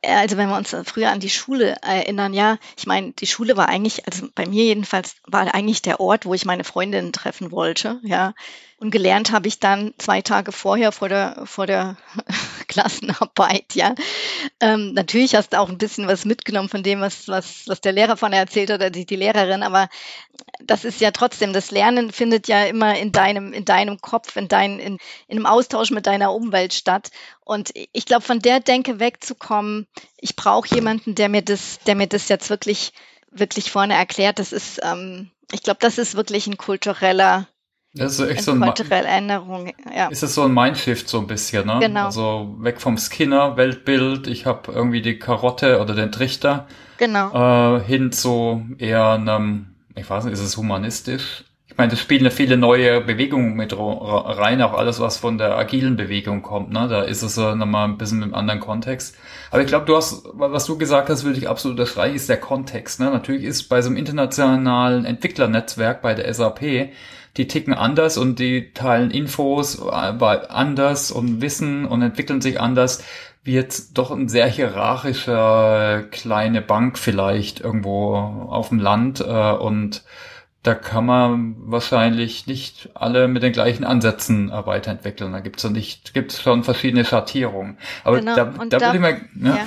äh, 0.03 0.13
also 0.13 0.37
wenn 0.37 0.49
wir 0.49 0.57
uns 0.57 0.77
früher 0.85 1.11
an 1.11 1.21
die 1.21 1.31
Schule 1.31 1.77
erinnern, 1.83 2.35
ja, 2.35 2.59
ich 2.77 2.87
meine, 2.87 3.13
die 3.13 3.27
Schule 3.27 3.57
war 3.57 3.69
eigentlich, 3.69 4.07
also 4.07 4.29
bei 4.35 4.47
mir 4.47 4.65
jedenfalls, 4.65 5.17
war 5.27 5.53
eigentlich 5.55 5.83
der 5.83 6.01
Ort, 6.01 6.27
wo 6.27 6.35
ich 6.35 6.45
meine 6.45 6.65
Freundinnen 6.65 7.13
treffen 7.13 7.51
wollte, 7.51 7.99
ja. 8.05 8.35
Und 8.79 8.91
gelernt 8.91 9.33
habe 9.33 9.49
ich 9.49 9.61
dann 9.61 9.95
zwei 9.99 10.23
Tage 10.23 10.53
vorher 10.53 10.93
vor 10.93 11.09
der, 11.09 11.43
vor 11.47 11.67
der 11.67 11.97
Klassenarbeit, 12.73 13.75
ja. 13.75 13.95
Ähm, 14.61 14.95
natürlich 14.95 15.35
hast 15.35 15.53
du 15.53 15.61
auch 15.61 15.69
ein 15.69 15.79
bisschen 15.79 16.09
was 16.09 16.25
mitgenommen 16.25 16.71
von 16.71 16.83
dem, 16.83 17.01
was, 17.01 17.29
was, 17.29 17.69
was 17.69 17.81
der 17.83 17.93
Lehrer 17.93 18.17
von 18.17 18.33
erzählt 18.33 18.71
hat 18.71 18.81
oder 18.81 18.91
die, 18.91 19.05
die 19.05 19.17
Lehrerin, 19.17 19.63
aber 19.63 19.89
das 20.61 20.85
ist 20.85 21.01
ja 21.01 21.11
trotzdem, 21.11 21.53
das 21.53 21.71
Lernen 21.71 22.13
findet 22.13 22.49
ja 22.49 22.65
immer 22.65 22.99
in 22.99 23.13
deinem, 23.13 23.53
in 23.53 23.65
deinem 23.65 24.01
Kopf, 24.01 24.37
in, 24.37 24.49
dein, 24.49 24.79
in, 24.79 24.99
in 25.29 25.37
einem 25.37 25.47
Austausch 25.47 25.91
mit 25.91 26.07
deiner 26.07 26.33
Umwelt 26.33 26.73
statt. 26.73 27.11
Und 27.45 27.73
ich 27.75 28.07
glaube, 28.07 28.23
von 28.23 28.39
der 28.39 28.61
Denke 28.61 28.99
wegzukommen, 28.99 29.87
ich 30.17 30.37
brauche 30.37 30.75
jemanden, 30.75 31.15
der 31.15 31.29
mir 31.29 31.43
das, 31.43 31.81
der 31.87 31.95
mir 31.95 32.07
das 32.07 32.29
jetzt 32.29 32.49
wirklich, 32.49 32.93
wirklich 33.31 33.71
vorne 33.71 33.95
erklärt. 33.95 34.39
Das 34.39 34.53
ist, 34.53 34.81
ähm, 34.83 35.31
ich 35.51 35.63
glaube, 35.63 35.81
das 35.81 35.99
ist 35.99 36.15
wirklich 36.15 36.47
ein 36.47 36.57
kultureller 36.57 37.49
das 37.95 38.19
ist 38.19 38.29
echt 38.29 38.43
so 38.43 38.53
ein 38.53 38.61
kulturelle 38.61 39.07
Änderung, 39.07 39.73
ja. 39.95 40.09
Ist 40.09 40.23
es 40.23 40.35
so 40.35 40.43
ein 40.43 40.55
Mindshift 40.55 41.09
so 41.09 41.19
ein 41.19 41.27
bisschen, 41.27 41.67
ne? 41.67 41.79
Genau. 41.81 42.07
Also 42.07 42.57
weg 42.59 42.81
vom 42.81 42.97
Skinner-Weltbild, 42.97 44.27
ich 44.29 44.47
habe 44.47 44.73
irgendwie 44.73 45.03
die 45.03 45.19
Karotte 45.19 45.81
oder 45.81 45.95
den 45.95 46.11
Trichter. 46.11 46.67
Genau. 46.97 47.77
Äh, 47.77 47.81
hin 47.85 48.11
zu 48.13 48.65
eher 48.79 49.11
einem, 49.11 49.75
ich 49.95 50.09
weiß 50.09 50.25
nicht, 50.25 50.33
ist 50.33 50.41
es 50.41 50.57
humanistisch? 50.57 51.45
Ich 51.73 51.79
meine, 51.79 51.91
das 51.91 52.01
spielen 52.01 52.25
ja 52.25 52.31
viele 52.31 52.59
neue 52.59 53.01
Bewegungen 53.01 53.55
mit 53.55 53.75
rein, 53.79 54.61
auch 54.61 54.75
alles, 54.75 55.01
was 55.01 55.17
von 55.17 55.39
der 55.39 55.57
agilen 55.57 55.97
Bewegung 55.97 56.43
kommt, 56.43 56.71
ne? 56.71 56.87
Da 56.89 57.03
ist 57.03 57.23
es 57.23 57.37
äh, 57.37 57.55
nochmal 57.55 57.89
ein 57.89 57.99
bisschen 57.99 58.23
im 58.23 58.35
anderen 58.35 58.61
Kontext. 58.61 59.17
Aber 59.51 59.63
ich 59.63 59.69
glaube, 59.69 59.87
du 59.87 59.97
hast, 59.97 60.23
was 60.33 60.67
du 60.67 60.79
gesagt 60.79 61.09
hast, 61.11 61.25
würde 61.25 61.39
ich 61.39 61.49
absolut 61.49 61.79
unterstreichen, 61.79 62.15
ist 62.17 62.29
der 62.29 62.41
Kontext, 62.41 63.01
ne? 63.01 63.11
Natürlich 63.11 63.45
ist 63.45 63.65
bei 63.65 63.83
so 63.83 63.89
einem 63.89 63.97
internationalen 63.97 65.05
Entwicklernetzwerk 65.05 66.03
bei 66.03 66.15
der 66.15 66.33
SAP 66.33 66.91
die 67.37 67.47
ticken 67.47 67.75
anders 67.75 68.19
und 68.19 68.39
die 68.39 68.73
teilen 68.73 69.11
Infos 69.11 69.81
anders 69.81 71.11
und 71.11 71.41
Wissen 71.41 71.87
und 71.87 72.03
entwickeln 72.03 72.41
sich 72.41 72.61
anders 72.61 73.03
wie 73.45 73.55
jetzt 73.55 73.99
doch 73.99 74.11
ein 74.11 74.29
sehr 74.29 74.47
hierarchischer 74.47 76.05
kleine 76.11 76.63
Bank 76.63 76.99
vielleicht 76.99 77.61
irgendwo 77.61 78.15
auf 78.15 78.69
dem 78.69 78.79
Land 78.79 79.21
äh, 79.21 79.53
und 79.53 80.05
da 80.63 80.77
kann 80.77 81.07
man 81.07 81.57
wahrscheinlich 81.59 82.47
nicht 82.47 82.91
alle 82.95 83.27
mit 83.27 83.43
den 83.43 83.53
gleichen 83.53 83.83
Ansätzen 83.83 84.49
weiterentwickeln. 84.53 85.33
Da 85.33 85.41
gibt's 85.41 85.65
ja 85.65 85.71
nicht, 85.71 86.15
gibt's 86.15 86.41
schon 86.41 86.63
verschiedene 86.63 87.05
Schattierungen. 87.05 87.79
Aber 88.05 88.21
genau. 88.21 88.37
da, 88.37 88.45
da, 88.45 88.65
da 88.67 88.81
würde 88.81 88.95
ich 88.95 89.01
mal, 89.01 89.21
ja. 89.43 89.57
ja. 89.57 89.67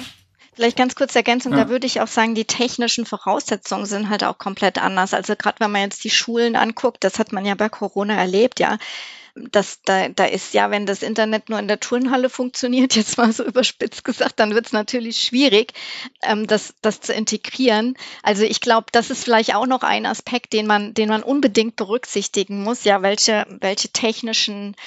Vielleicht 0.55 0.77
ganz 0.77 0.95
kurz 0.95 1.13
Ergänzung, 1.15 1.51
ja. 1.51 1.65
da 1.65 1.69
würde 1.69 1.85
ich 1.85 1.99
auch 1.99 2.07
sagen, 2.07 2.33
die 2.33 2.45
technischen 2.45 3.05
Voraussetzungen 3.05 3.85
sind 3.85 4.09
halt 4.09 4.23
auch 4.23 4.37
komplett 4.37 4.81
anders. 4.81 5.13
Also 5.13 5.35
gerade 5.35 5.59
wenn 5.59 5.71
man 5.71 5.81
jetzt 5.81 6.03
die 6.05 6.09
Schulen 6.09 6.55
anguckt, 6.55 7.03
das 7.03 7.19
hat 7.19 7.33
man 7.33 7.45
ja 7.45 7.55
bei 7.55 7.67
Corona 7.67 8.15
erlebt, 8.15 8.59
ja. 8.61 8.77
Das, 9.35 9.81
da, 9.83 10.07
da 10.07 10.23
ist 10.23 10.53
ja, 10.53 10.71
wenn 10.71 10.85
das 10.85 11.03
Internet 11.03 11.49
nur 11.49 11.59
in 11.59 11.67
der 11.67 11.81
Turnhalle 11.81 12.29
funktioniert, 12.29 12.95
jetzt 12.95 13.17
mal 13.17 13.33
so 13.33 13.43
überspitzt 13.45 14.05
gesagt, 14.05 14.39
dann 14.39 14.55
wird 14.55 14.67
es 14.67 14.71
natürlich 14.71 15.17
schwierig, 15.17 15.73
ähm, 16.23 16.47
das, 16.47 16.73
das 16.81 17.01
zu 17.01 17.11
integrieren. 17.11 17.97
Also 18.23 18.43
ich 18.43 18.61
glaube, 18.61 18.87
das 18.93 19.09
ist 19.09 19.25
vielleicht 19.25 19.53
auch 19.53 19.67
noch 19.67 19.83
ein 19.83 20.05
Aspekt, 20.05 20.53
den 20.53 20.67
man, 20.67 20.93
den 20.93 21.09
man 21.09 21.21
unbedingt 21.21 21.75
berücksichtigen 21.75 22.63
muss. 22.63 22.85
Ja, 22.85 23.01
welche, 23.01 23.45
welche 23.59 23.89
technischen 23.89 24.77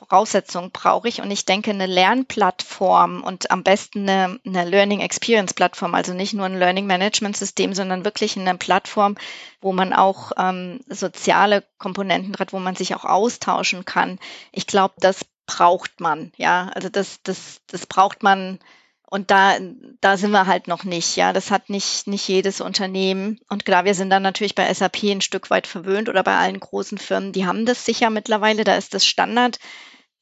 Voraussetzungen 0.00 0.70
brauche 0.70 1.08
ich? 1.08 1.20
Und 1.20 1.30
ich 1.30 1.44
denke, 1.44 1.70
eine 1.70 1.84
Lernplattform 1.84 3.22
und 3.22 3.50
am 3.50 3.62
besten 3.62 4.08
eine, 4.08 4.40
eine 4.46 4.64
Learning 4.64 5.00
Experience 5.00 5.52
Plattform, 5.52 5.94
also 5.94 6.14
nicht 6.14 6.32
nur 6.32 6.46
ein 6.46 6.58
Learning 6.58 6.86
Management 6.86 7.36
System, 7.36 7.74
sondern 7.74 8.06
wirklich 8.06 8.38
eine 8.38 8.56
Plattform, 8.56 9.18
wo 9.60 9.74
man 9.74 9.92
auch 9.92 10.32
ähm, 10.38 10.80
soziale 10.88 11.64
Komponenten 11.76 12.34
hat, 12.38 12.54
wo 12.54 12.58
man 12.58 12.76
sich 12.76 12.94
auch 12.94 13.04
austauschen 13.04 13.84
kann. 13.84 14.18
Ich 14.52 14.66
glaube, 14.66 14.94
das 14.98 15.26
braucht 15.44 16.00
man, 16.00 16.32
ja. 16.38 16.70
Also 16.74 16.88
das, 16.88 17.20
das, 17.22 17.60
das 17.66 17.84
braucht 17.84 18.22
man. 18.22 18.58
Und 19.04 19.30
da, 19.30 19.58
da 20.00 20.16
sind 20.16 20.30
wir 20.30 20.46
halt 20.46 20.66
noch 20.66 20.84
nicht, 20.84 21.16
ja. 21.16 21.34
Das 21.34 21.50
hat 21.50 21.68
nicht, 21.68 22.06
nicht 22.06 22.26
jedes 22.26 22.62
Unternehmen. 22.62 23.38
Und 23.50 23.66
klar, 23.66 23.84
wir 23.84 23.94
sind 23.94 24.08
dann 24.08 24.22
natürlich 24.22 24.54
bei 24.54 24.72
SAP 24.72 25.02
ein 25.02 25.20
Stück 25.20 25.50
weit 25.50 25.66
verwöhnt 25.66 26.08
oder 26.08 26.22
bei 26.22 26.38
allen 26.38 26.58
großen 26.58 26.96
Firmen, 26.96 27.32
die 27.32 27.44
haben 27.44 27.66
das 27.66 27.84
sicher 27.84 28.08
mittlerweile, 28.08 28.64
da 28.64 28.76
ist 28.76 28.94
das 28.94 29.04
Standard. 29.04 29.58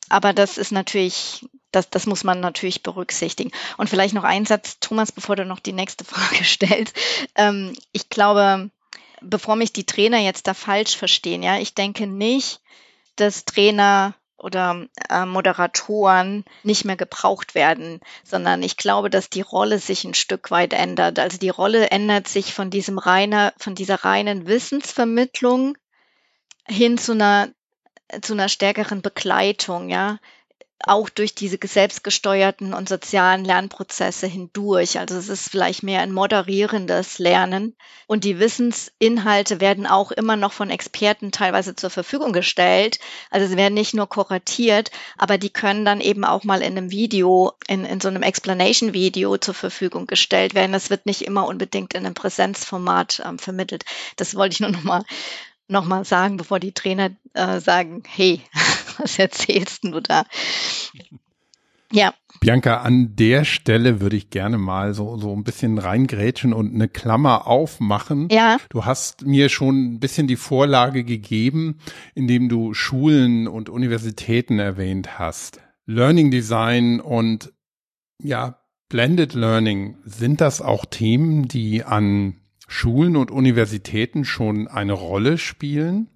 Aber 0.09 0.33
das 0.33 0.59
ist 0.59 0.73
natürlich, 0.73 1.47
das, 1.71 1.91
das 1.91 2.07
muss 2.07 2.25
man 2.25 2.41
natürlich 2.41 2.83
berücksichtigen. 2.83 3.51
Und 3.77 3.91
vielleicht 3.91 4.15
noch 4.15 4.25
ein 4.25 4.47
Satz, 4.47 4.79
Thomas, 4.81 5.13
bevor 5.13 5.37
du 5.37 5.45
noch 5.45 5.61
die 5.61 5.73
nächste 5.73 6.05
Frage 6.05 6.45
stellst. 6.45 6.97
Ähm, 7.35 7.75
ich 7.93 8.09
glaube, 8.09 8.71
bevor 9.21 9.57
mich 9.57 9.73
die 9.73 9.87
Trainer 9.87 10.19
jetzt 10.19 10.47
da 10.47 10.55
falsch 10.55 10.97
verstehen, 10.97 11.43
ja, 11.43 11.59
ich 11.59 11.75
denke 11.75 12.07
nicht, 12.07 12.61
dass 13.17 13.45
Trainer 13.45 14.15
oder 14.39 14.87
äh, 15.11 15.27
Moderatoren 15.27 16.45
nicht 16.63 16.85
mehr 16.85 16.97
gebraucht 16.97 17.57
werden, 17.57 18.01
sondern 18.23 18.63
ich 18.63 18.77
glaube, 18.77 19.11
dass 19.11 19.31
die 19.31 19.41
Rolle 19.41 19.81
sich 19.81 20.05
ein 20.05 20.15
Stück 20.15 20.53
weit 20.53 20.73
ändert. 20.73 21.19
Also 21.19 21.39
die 21.39 21.49
Rolle 21.49 21.91
ändert 21.91 22.29
sich 22.29 22.55
von 22.55 22.71
diesem 22.71 22.99
reiner, 22.99 23.53
von 23.59 23.75
dieser 23.75 24.05
reinen 24.05 24.47
Wissensvermittlung 24.47 25.77
hin 26.69 26.99
zu 26.99 27.13
einer 27.13 27.49
zu 28.23 28.33
einer 28.33 28.49
stärkeren 28.49 29.03
Begleitung, 29.03 29.89
ja. 29.89 30.19
auch 30.87 31.09
durch 31.09 31.35
diese 31.35 31.59
selbstgesteuerten 31.61 32.73
und 32.73 32.89
sozialen 32.89 33.45
Lernprozesse 33.45 34.27
hindurch. 34.27 34.99
Also 34.99 35.17
es 35.17 35.29
ist 35.29 35.51
vielleicht 35.51 35.83
mehr 35.83 36.01
ein 36.01 36.13
moderierendes 36.13 37.19
Lernen. 37.19 37.77
Und 38.07 38.25
die 38.25 38.39
Wissensinhalte 38.39 39.61
werden 39.61 39.87
auch 39.87 40.13
immer 40.13 40.37
noch 40.37 40.53
von 40.53 40.71
Experten 40.71 41.31
teilweise 41.33 41.75
zur 41.75 41.91
Verfügung 41.91 42.33
gestellt. 42.33 43.01
Also 43.31 43.47
sie 43.49 43.57
werden 43.57 43.75
nicht 43.75 43.93
nur 43.93 44.09
kuratiert, 44.09 44.91
aber 45.19 45.37
die 45.37 45.51
können 45.51 45.85
dann 45.85 46.01
eben 46.01 46.25
auch 46.25 46.45
mal 46.45 46.63
in 46.63 46.79
einem 46.79 46.91
Video, 46.91 47.53
in, 47.67 47.85
in 47.85 48.01
so 48.01 48.09
einem 48.09 48.23
Explanation-Video 48.23 49.37
zur 49.37 49.55
Verfügung 49.55 50.07
gestellt 50.07 50.55
werden. 50.55 50.73
Das 50.73 50.91
wird 50.91 51.07
nicht 51.07 51.23
immer 51.23 51.47
unbedingt 51.47 51.93
in 51.93 52.07
einem 52.07 52.15
Präsenzformat 52.15 53.21
ähm, 53.27 53.39
vermittelt. 53.39 53.85
Das 54.17 54.37
wollte 54.37 54.55
ich 54.55 54.61
nur 54.61 54.71
noch 54.71 54.85
mal 54.85 55.05
nochmal 55.69 56.05
sagen, 56.05 56.37
bevor 56.37 56.61
die 56.61 56.73
Trainer 56.73 57.11
äh, 57.35 57.61
sagen, 57.61 58.03
hey, 58.07 58.41
was 58.99 59.19
erzählst 59.19 59.85
du 59.85 60.01
da? 60.01 60.25
Ja. 61.93 62.13
Bianca, 62.41 62.83
an 62.83 63.17
der 63.17 63.45
Stelle 63.45 64.01
würde 64.01 64.17
ich 64.17 64.31
gerne 64.31 64.59
mal 64.59 64.95
so, 64.95 65.17
so 65.17 65.35
ein 65.35 65.43
bisschen 65.43 65.79
reingrätschen 65.79 66.53
und 66.53 66.75
eine 66.75 66.89
Klammer 66.89 67.47
aufmachen. 67.47 68.29
Ja. 68.31 68.59
Du 68.69 68.85
hast 68.85 69.27
mir 69.27 69.49
schon 69.49 69.95
ein 69.95 70.01
bisschen 70.01 70.27
die 70.27 70.37
Vorlage 70.37 71.03
gegeben, 71.03 71.79
indem 72.15 72.49
du 72.49 72.75
Schulen 72.75 73.49
und 73.49 73.69
Universitäten 73.71 74.59
erwähnt 74.59 75.19
hast. 75.19 75.61
Learning 75.87 76.31
Design 76.31 77.01
und 77.01 77.53
ja, 78.23 78.59
Blended 78.89 79.35
Learning, 79.35 79.97
sind 80.05 80.41
das 80.41 80.63
auch 80.63 80.85
Themen, 80.87 81.47
die 81.49 81.85
an 81.85 82.41
Schulen 82.69 83.17
und 83.17 83.33
Universitäten 83.33 84.25
schon 84.25 84.69
eine 84.69 84.93
Rolle 84.93 85.39
spielen? 85.39 86.09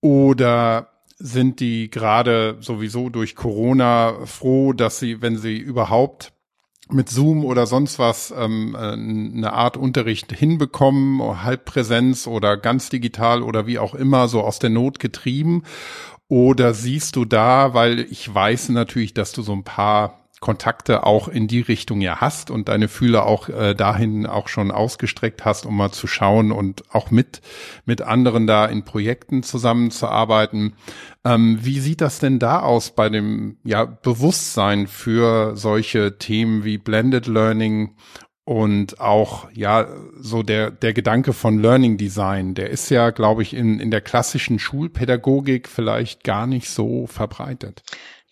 Oder 0.00 0.88
sind 1.18 1.60
die 1.60 1.90
gerade 1.90 2.56
sowieso 2.60 3.10
durch 3.10 3.36
Corona 3.36 4.24
froh, 4.24 4.72
dass 4.72 4.98
sie, 4.98 5.20
wenn 5.20 5.36
sie 5.36 5.58
überhaupt 5.58 6.32
mit 6.88 7.08
Zoom 7.08 7.44
oder 7.44 7.66
sonst 7.66 7.98
was 7.98 8.34
ähm, 8.36 8.74
äh, 8.74 8.78
eine 8.78 9.52
Art 9.52 9.76
Unterricht 9.76 10.32
hinbekommen, 10.32 11.44
Halbpräsenz 11.44 12.26
oder 12.26 12.56
ganz 12.56 12.88
digital 12.88 13.42
oder 13.42 13.66
wie 13.66 13.78
auch 13.78 13.94
immer, 13.94 14.26
so 14.26 14.40
aus 14.40 14.58
der 14.58 14.70
Not 14.70 14.98
getrieben? 14.98 15.62
Oder 16.28 16.74
siehst 16.74 17.16
du 17.16 17.24
da, 17.24 17.74
weil 17.74 18.00
ich 18.00 18.32
weiß 18.32 18.70
natürlich, 18.70 19.14
dass 19.14 19.32
du 19.32 19.42
so 19.42 19.52
ein 19.52 19.64
paar 19.64 20.19
Kontakte 20.40 21.04
auch 21.04 21.28
in 21.28 21.48
die 21.48 21.60
Richtung 21.60 22.00
ja 22.00 22.22
hast 22.22 22.50
und 22.50 22.68
deine 22.70 22.88
Fühler 22.88 23.26
auch 23.26 23.50
äh, 23.50 23.74
dahin 23.74 24.24
auch 24.24 24.48
schon 24.48 24.70
ausgestreckt 24.70 25.44
hast, 25.44 25.66
um 25.66 25.76
mal 25.76 25.92
zu 25.92 26.06
schauen 26.06 26.50
und 26.50 26.82
auch 26.94 27.10
mit 27.10 27.42
mit 27.84 28.00
anderen 28.00 28.46
da 28.46 28.64
in 28.64 28.82
Projekten 28.82 29.42
zusammenzuarbeiten. 29.42 30.72
Ähm, 31.26 31.58
wie 31.60 31.78
sieht 31.78 32.00
das 32.00 32.20
denn 32.20 32.38
da 32.38 32.60
aus 32.60 32.94
bei 32.94 33.10
dem 33.10 33.58
ja 33.64 33.84
Bewusstsein 33.84 34.86
für 34.86 35.56
solche 35.56 36.16
Themen 36.16 36.64
wie 36.64 36.78
Blended 36.78 37.26
Learning 37.26 37.96
und 38.44 38.98
auch 38.98 39.50
ja 39.52 39.88
so 40.18 40.42
der 40.42 40.70
der 40.70 40.94
Gedanke 40.94 41.34
von 41.34 41.58
Learning 41.58 41.98
Design, 41.98 42.54
der 42.54 42.70
ist 42.70 42.88
ja, 42.88 43.10
glaube 43.10 43.42
ich, 43.42 43.52
in 43.52 43.78
in 43.78 43.90
der 43.90 44.00
klassischen 44.00 44.58
Schulpädagogik 44.58 45.68
vielleicht 45.68 46.24
gar 46.24 46.46
nicht 46.46 46.70
so 46.70 47.06
verbreitet. 47.06 47.82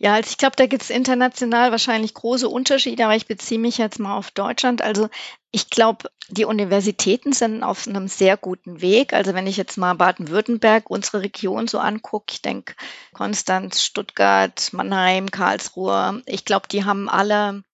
Ja, 0.00 0.14
also 0.14 0.30
ich 0.30 0.38
glaube, 0.38 0.54
da 0.56 0.66
gibt 0.66 0.82
es 0.84 0.90
international 0.90 1.72
wahrscheinlich 1.72 2.14
große 2.14 2.48
Unterschiede, 2.48 3.04
aber 3.04 3.16
ich 3.16 3.26
beziehe 3.26 3.58
mich 3.58 3.78
jetzt 3.78 3.98
mal 3.98 4.16
auf 4.16 4.30
Deutschland. 4.30 4.80
Also 4.80 5.08
ich 5.50 5.70
glaube, 5.70 6.10
die 6.28 6.44
Universitäten 6.44 7.32
sind 7.32 7.64
auf 7.64 7.88
einem 7.88 8.06
sehr 8.06 8.36
guten 8.36 8.80
Weg. 8.80 9.12
Also 9.12 9.34
wenn 9.34 9.46
ich 9.48 9.56
jetzt 9.56 9.76
mal 9.76 9.94
Baden-Württemberg, 9.94 10.88
unsere 10.88 11.22
Region 11.22 11.66
so 11.66 11.78
angucke, 11.80 12.26
ich 12.32 12.42
denke 12.42 12.74
Konstanz, 13.12 13.82
Stuttgart, 13.82 14.72
Mannheim, 14.72 15.30
Karlsruhe, 15.30 16.22
ich 16.26 16.44
glaube, 16.44 16.68
die 16.68 16.84
haben 16.84 17.08
alle 17.08 17.64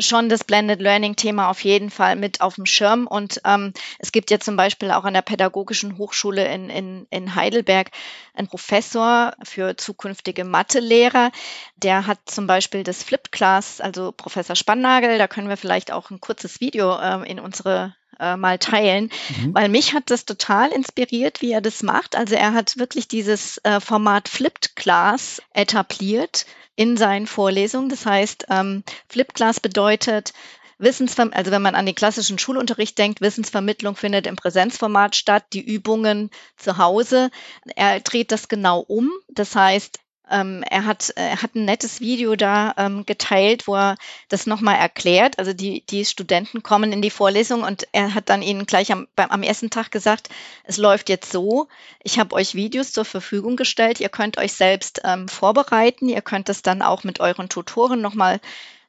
schon 0.00 0.28
das 0.28 0.44
Blended 0.44 0.80
Learning 0.80 1.16
Thema 1.16 1.50
auf 1.50 1.62
jeden 1.62 1.90
Fall 1.90 2.16
mit 2.16 2.40
auf 2.40 2.56
dem 2.56 2.66
Schirm. 2.66 3.06
Und 3.06 3.40
ähm, 3.44 3.72
es 3.98 4.12
gibt 4.12 4.30
ja 4.30 4.40
zum 4.40 4.56
Beispiel 4.56 4.90
auch 4.90 5.04
an 5.04 5.14
der 5.14 5.22
Pädagogischen 5.22 5.98
Hochschule 5.98 6.52
in, 6.52 6.68
in, 6.68 7.06
in 7.10 7.34
Heidelberg 7.34 7.90
einen 8.34 8.48
Professor 8.48 9.34
für 9.42 9.76
zukünftige 9.76 10.44
Mathelehrer. 10.44 11.30
Der 11.76 12.06
hat 12.06 12.18
zum 12.26 12.46
Beispiel 12.46 12.82
das 12.82 13.02
Flipped 13.02 13.32
Class, 13.32 13.80
also 13.80 14.12
Professor 14.12 14.56
Spannagel, 14.56 15.18
da 15.18 15.28
können 15.28 15.48
wir 15.48 15.56
vielleicht 15.56 15.92
auch 15.92 16.10
ein 16.10 16.20
kurzes 16.20 16.60
Video 16.60 16.98
äh, 16.98 17.30
in 17.30 17.38
unsere 17.40 17.94
äh, 18.18 18.36
mal 18.36 18.58
teilen, 18.58 19.10
mhm. 19.36 19.54
weil 19.54 19.68
mich 19.68 19.94
hat 19.94 20.10
das 20.10 20.24
total 20.24 20.70
inspiriert, 20.70 21.40
wie 21.42 21.52
er 21.52 21.60
das 21.60 21.82
macht. 21.82 22.16
Also 22.16 22.34
er 22.34 22.52
hat 22.52 22.78
wirklich 22.78 23.08
dieses 23.08 23.58
äh, 23.58 23.80
Format 23.80 24.28
Flipped 24.28 24.76
Class 24.76 25.42
etabliert 25.54 26.46
in 26.76 26.96
seinen 26.96 27.26
Vorlesungen. 27.26 27.88
Das 27.88 28.06
heißt, 28.06 28.46
ähm, 28.50 28.84
Flipped 29.08 29.34
Class 29.34 29.60
bedeutet, 29.60 30.32
Wissensver 30.78 31.28
also 31.32 31.50
wenn 31.50 31.62
man 31.62 31.74
an 31.74 31.86
den 31.86 31.94
klassischen 31.94 32.38
Schulunterricht 32.38 32.96
denkt, 32.98 33.20
Wissensvermittlung 33.20 33.96
findet 33.96 34.26
im 34.26 34.36
Präsenzformat 34.36 35.16
statt, 35.16 35.46
die 35.52 35.60
Übungen 35.60 36.30
zu 36.56 36.78
Hause. 36.78 37.30
Er 37.74 37.98
dreht 38.00 38.30
das 38.30 38.48
genau 38.48 38.78
um. 38.80 39.10
Das 39.28 39.56
heißt, 39.56 39.98
ähm, 40.30 40.64
er, 40.68 40.86
hat, 40.86 41.10
er 41.16 41.42
hat 41.42 41.54
ein 41.54 41.64
nettes 41.64 42.00
Video 42.00 42.36
da 42.36 42.74
ähm, 42.76 43.06
geteilt, 43.06 43.66
wo 43.66 43.74
er 43.74 43.96
das 44.28 44.46
nochmal 44.46 44.76
erklärt. 44.76 45.38
Also 45.38 45.52
die, 45.52 45.84
die 45.86 46.04
Studenten 46.04 46.62
kommen 46.62 46.92
in 46.92 47.02
die 47.02 47.10
Vorlesung 47.10 47.62
und 47.62 47.86
er 47.92 48.14
hat 48.14 48.28
dann 48.28 48.42
ihnen 48.42 48.66
gleich 48.66 48.92
am, 48.92 49.08
beim, 49.16 49.30
am 49.30 49.42
ersten 49.42 49.70
Tag 49.70 49.90
gesagt, 49.90 50.28
es 50.64 50.76
läuft 50.76 51.08
jetzt 51.08 51.32
so, 51.32 51.68
ich 52.02 52.18
habe 52.18 52.34
euch 52.34 52.54
Videos 52.54 52.92
zur 52.92 53.04
Verfügung 53.04 53.56
gestellt, 53.56 54.00
ihr 54.00 54.08
könnt 54.08 54.38
euch 54.38 54.52
selbst 54.52 55.00
ähm, 55.04 55.28
vorbereiten, 55.28 56.08
ihr 56.08 56.22
könnt 56.22 56.48
es 56.48 56.62
dann 56.62 56.82
auch 56.82 57.04
mit 57.04 57.20
euren 57.20 57.48
Tutoren 57.48 58.00
nochmal 58.00 58.40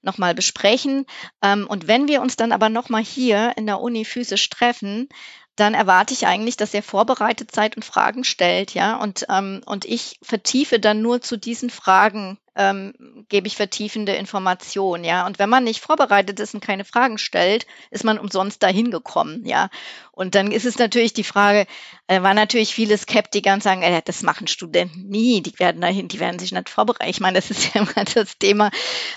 nochmal 0.01 0.33
besprechen. 0.33 1.05
Ähm, 1.41 1.67
und 1.67 1.87
wenn 1.87 2.07
wir 2.07 2.21
uns 2.21 2.37
dann 2.37 2.53
aber 2.53 2.69
nochmal 2.69 3.03
hier 3.03 3.53
in 3.57 3.65
der 3.65 3.81
Uni 3.81 4.05
physisch 4.05 4.49
treffen, 4.49 5.09
dann 5.59 5.73
erwarte 5.73 6.13
ich 6.13 6.27
eigentlich, 6.27 6.57
dass 6.57 6.73
ihr 6.73 6.83
vorbereitet 6.83 7.51
seid 7.53 7.75
und 7.75 7.85
Fragen 7.85 8.23
stellt, 8.23 8.73
ja. 8.73 8.95
Und, 8.97 9.25
ähm, 9.29 9.61
und 9.65 9.85
ich 9.85 10.19
vertiefe 10.21 10.79
dann 10.79 11.01
nur 11.01 11.21
zu 11.21 11.37
diesen 11.37 11.69
Fragen, 11.69 12.37
ähm, 12.55 12.93
gebe 13.29 13.47
ich 13.47 13.55
vertiefende 13.55 14.13
Informationen, 14.13 15.03
ja. 15.03 15.25
Und 15.25 15.39
wenn 15.39 15.49
man 15.49 15.63
nicht 15.63 15.81
vorbereitet 15.81 16.39
ist 16.39 16.53
und 16.53 16.63
keine 16.63 16.85
Fragen 16.85 17.17
stellt, 17.17 17.67
ist 17.91 18.03
man 18.03 18.19
umsonst 18.19 18.63
dahin 18.63 18.91
gekommen, 18.91 19.45
ja. 19.45 19.69
Und 20.11 20.35
dann 20.35 20.51
ist 20.51 20.65
es 20.65 20.77
natürlich 20.77 21.13
die 21.13 21.23
Frage, 21.23 21.67
äh, 22.07 22.21
war 22.21 22.33
natürlich 22.33 22.73
viele 22.73 22.97
Skeptiker 22.97 23.53
und 23.53 23.63
sagen, 23.63 23.81
äh, 23.81 24.01
das 24.03 24.23
machen 24.23 24.47
Studenten 24.47 25.07
nie, 25.07 25.41
die 25.41 25.57
werden 25.59 25.81
dahin, 25.81 26.07
die 26.07 26.19
werden 26.19 26.39
sich 26.39 26.51
nicht 26.51 26.69
vorbereiten. 26.69 27.09
Ich 27.09 27.19
meine, 27.19 27.35
das 27.35 27.51
ist 27.51 27.73
ja 27.73 27.81
immer 27.81 28.05
das 28.13 28.37
Thema, 28.37 28.71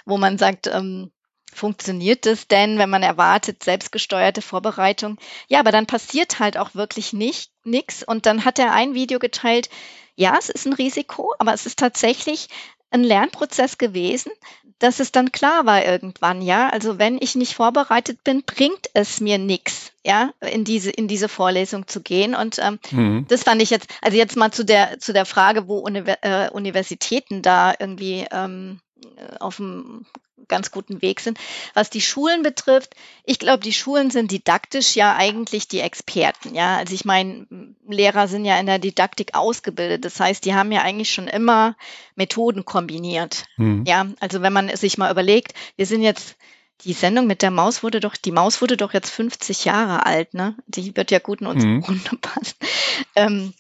wo 0.05 0.19
man 0.19 0.39
sagt, 0.39 0.67
ähm, 0.67 1.11
Funktioniert 1.55 2.25
das 2.27 2.49
denn, 2.49 2.79
wenn 2.79 2.91
man 2.91 3.03
erwartet, 3.03 3.63
selbstgesteuerte 3.63 4.43
Vorbereitung? 4.43 5.19
Ja, 5.49 5.61
aber 5.61 5.71
dann 5.71 5.87
passiert 5.87 6.39
halt 6.39 6.57
auch 6.57 6.75
wirklich 6.75 7.13
nicht 7.13 7.51
nichts. 7.65 8.03
Und 8.03 8.27
dann 8.27 8.45
hat 8.45 8.59
er 8.59 8.73
ein 8.73 8.95
Video 8.95 9.19
geteilt. 9.19 9.69
Ja, 10.17 10.37
es 10.39 10.49
ist 10.49 10.67
ein 10.67 10.73
Risiko, 10.73 11.35
aber 11.39 11.53
es 11.53 11.67
ist 11.67 11.79
tatsächlich 11.79 12.49
ein 12.91 13.05
Lernprozess 13.05 13.79
gewesen, 13.79 14.33
dass 14.79 14.99
es 14.99 15.13
dann 15.13 15.31
klar 15.31 15.65
war 15.65 15.85
irgendwann, 15.85 16.43
ja. 16.43 16.69
Also 16.69 16.99
wenn 16.99 17.19
ich 17.21 17.35
nicht 17.35 17.55
vorbereitet 17.55 18.25
bin, 18.25 18.43
bringt 18.43 18.91
es 18.95 19.21
mir 19.21 19.39
nichts, 19.39 19.93
ja, 20.05 20.33
in 20.41 20.65
diese 20.65 20.91
in 20.91 21.07
diese 21.07 21.29
Vorlesung 21.29 21.87
zu 21.87 22.03
gehen. 22.03 22.35
Und 22.35 22.59
ähm, 22.59 22.79
mhm. 22.91 23.27
das 23.29 23.45
fand 23.45 23.63
ich 23.63 23.71
jetzt, 23.71 23.89
also 24.01 24.17
jetzt 24.17 24.37
mal 24.37 24.51
zu 24.51 24.65
der 24.65 24.99
zu 24.99 25.13
der 25.13 25.25
Frage, 25.25 25.69
wo 25.69 25.79
Univers 25.79 26.19
äh, 26.23 26.51
Universitäten 26.51 27.43
da 27.43 27.75
irgendwie 27.79 28.27
ähm, 28.31 28.81
auf 29.39 29.57
dem 29.57 30.07
ganz 30.49 30.71
guten 30.71 31.03
Weg 31.03 31.21
sind. 31.21 31.39
Was 31.75 31.91
die 31.91 32.01
Schulen 32.01 32.43
betrifft, 32.43 32.95
ich 33.25 33.39
glaube, 33.39 33.63
die 33.63 33.73
Schulen 33.73 34.11
sind 34.11 34.31
didaktisch 34.31 34.97
ja 34.97 35.17
eigentlich 35.17 35.69
die 35.69 35.81
Experten. 35.81 36.55
Ja, 36.55 36.77
also 36.77 36.95
ich 36.95 37.05
meine, 37.05 37.47
Lehrer 37.87 38.29
sind 38.29 38.45
ja 38.45 38.59
in 38.59 38.67
der 38.67 38.79
Didaktik 38.79 39.35
ausgebildet. 39.35 40.05
Das 40.05 40.21
heißt, 40.21 40.45
die 40.45 40.55
haben 40.55 40.73
ja 40.73 40.83
eigentlich 40.83 41.13
schon 41.13 41.29
immer 41.29 41.77
Methoden 42.15 42.65
kombiniert. 42.65 43.45
Mhm. 43.57 43.85
Ja, 43.87 44.07
also 44.21 44.43
wenn 44.43 44.53
man 44.53 44.75
sich 44.77 44.99
mal 44.99 45.11
überlegt, 45.11 45.55
wir 45.77 45.87
sind 45.87 46.03
jetzt 46.03 46.37
die 46.85 46.93
Sendung 46.93 47.27
mit 47.27 47.43
der 47.43 47.51
Maus 47.51 47.83
wurde 47.83 48.01
doch, 48.01 48.17
die 48.17 48.33
Maus 48.33 48.61
wurde 48.61 48.77
doch 48.77 48.93
jetzt 48.93 49.11
50 49.11 49.65
Jahre 49.65 50.05
alt, 50.05 50.35
ne? 50.35 50.57
Die 50.67 50.97
wird 50.97 51.11
ja 51.11 51.21
gut 51.21 51.41
in 51.41 51.47
unsere 51.47 51.73
mhm. 51.73 51.83
Runde 51.85 52.17
passen. 52.21 52.57
Ähm, 53.15 53.55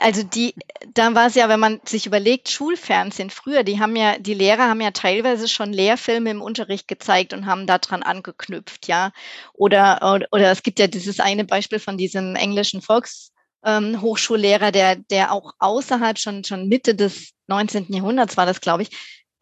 also 0.00 0.22
die, 0.22 0.54
da 0.94 1.14
war 1.14 1.26
es 1.26 1.34
ja, 1.34 1.50
wenn 1.50 1.60
man 1.60 1.78
sich 1.84 2.06
überlegt, 2.06 2.48
Schulfernsehen 2.48 3.28
früher, 3.28 3.64
die 3.64 3.80
haben 3.80 3.94
ja, 3.96 4.18
die 4.18 4.32
Lehrer 4.32 4.68
haben 4.68 4.80
ja 4.80 4.92
teilweise 4.92 5.46
schon 5.46 5.74
Lehrfilme 5.74 6.30
im 6.30 6.40
Unterricht 6.40 6.88
gezeigt 6.88 7.34
und 7.34 7.44
haben 7.44 7.66
daran 7.66 8.02
angeknüpft, 8.02 8.88
ja. 8.88 9.12
Oder, 9.52 10.00
oder, 10.02 10.26
oder 10.32 10.50
es 10.50 10.62
gibt 10.62 10.78
ja 10.78 10.86
dieses 10.86 11.20
eine 11.20 11.44
Beispiel 11.44 11.78
von 11.78 11.98
diesem 11.98 12.34
englischen 12.34 12.80
Volkshochschullehrer, 12.80 14.68
ähm, 14.68 14.72
der, 14.72 14.96
der 14.96 15.32
auch 15.32 15.52
außerhalb 15.58 16.18
schon, 16.18 16.44
schon 16.44 16.68
Mitte 16.68 16.94
des 16.94 17.32
19. 17.48 17.92
Jahrhunderts 17.92 18.38
war 18.38 18.46
das, 18.46 18.62
glaube 18.62 18.84
ich, 18.84 18.90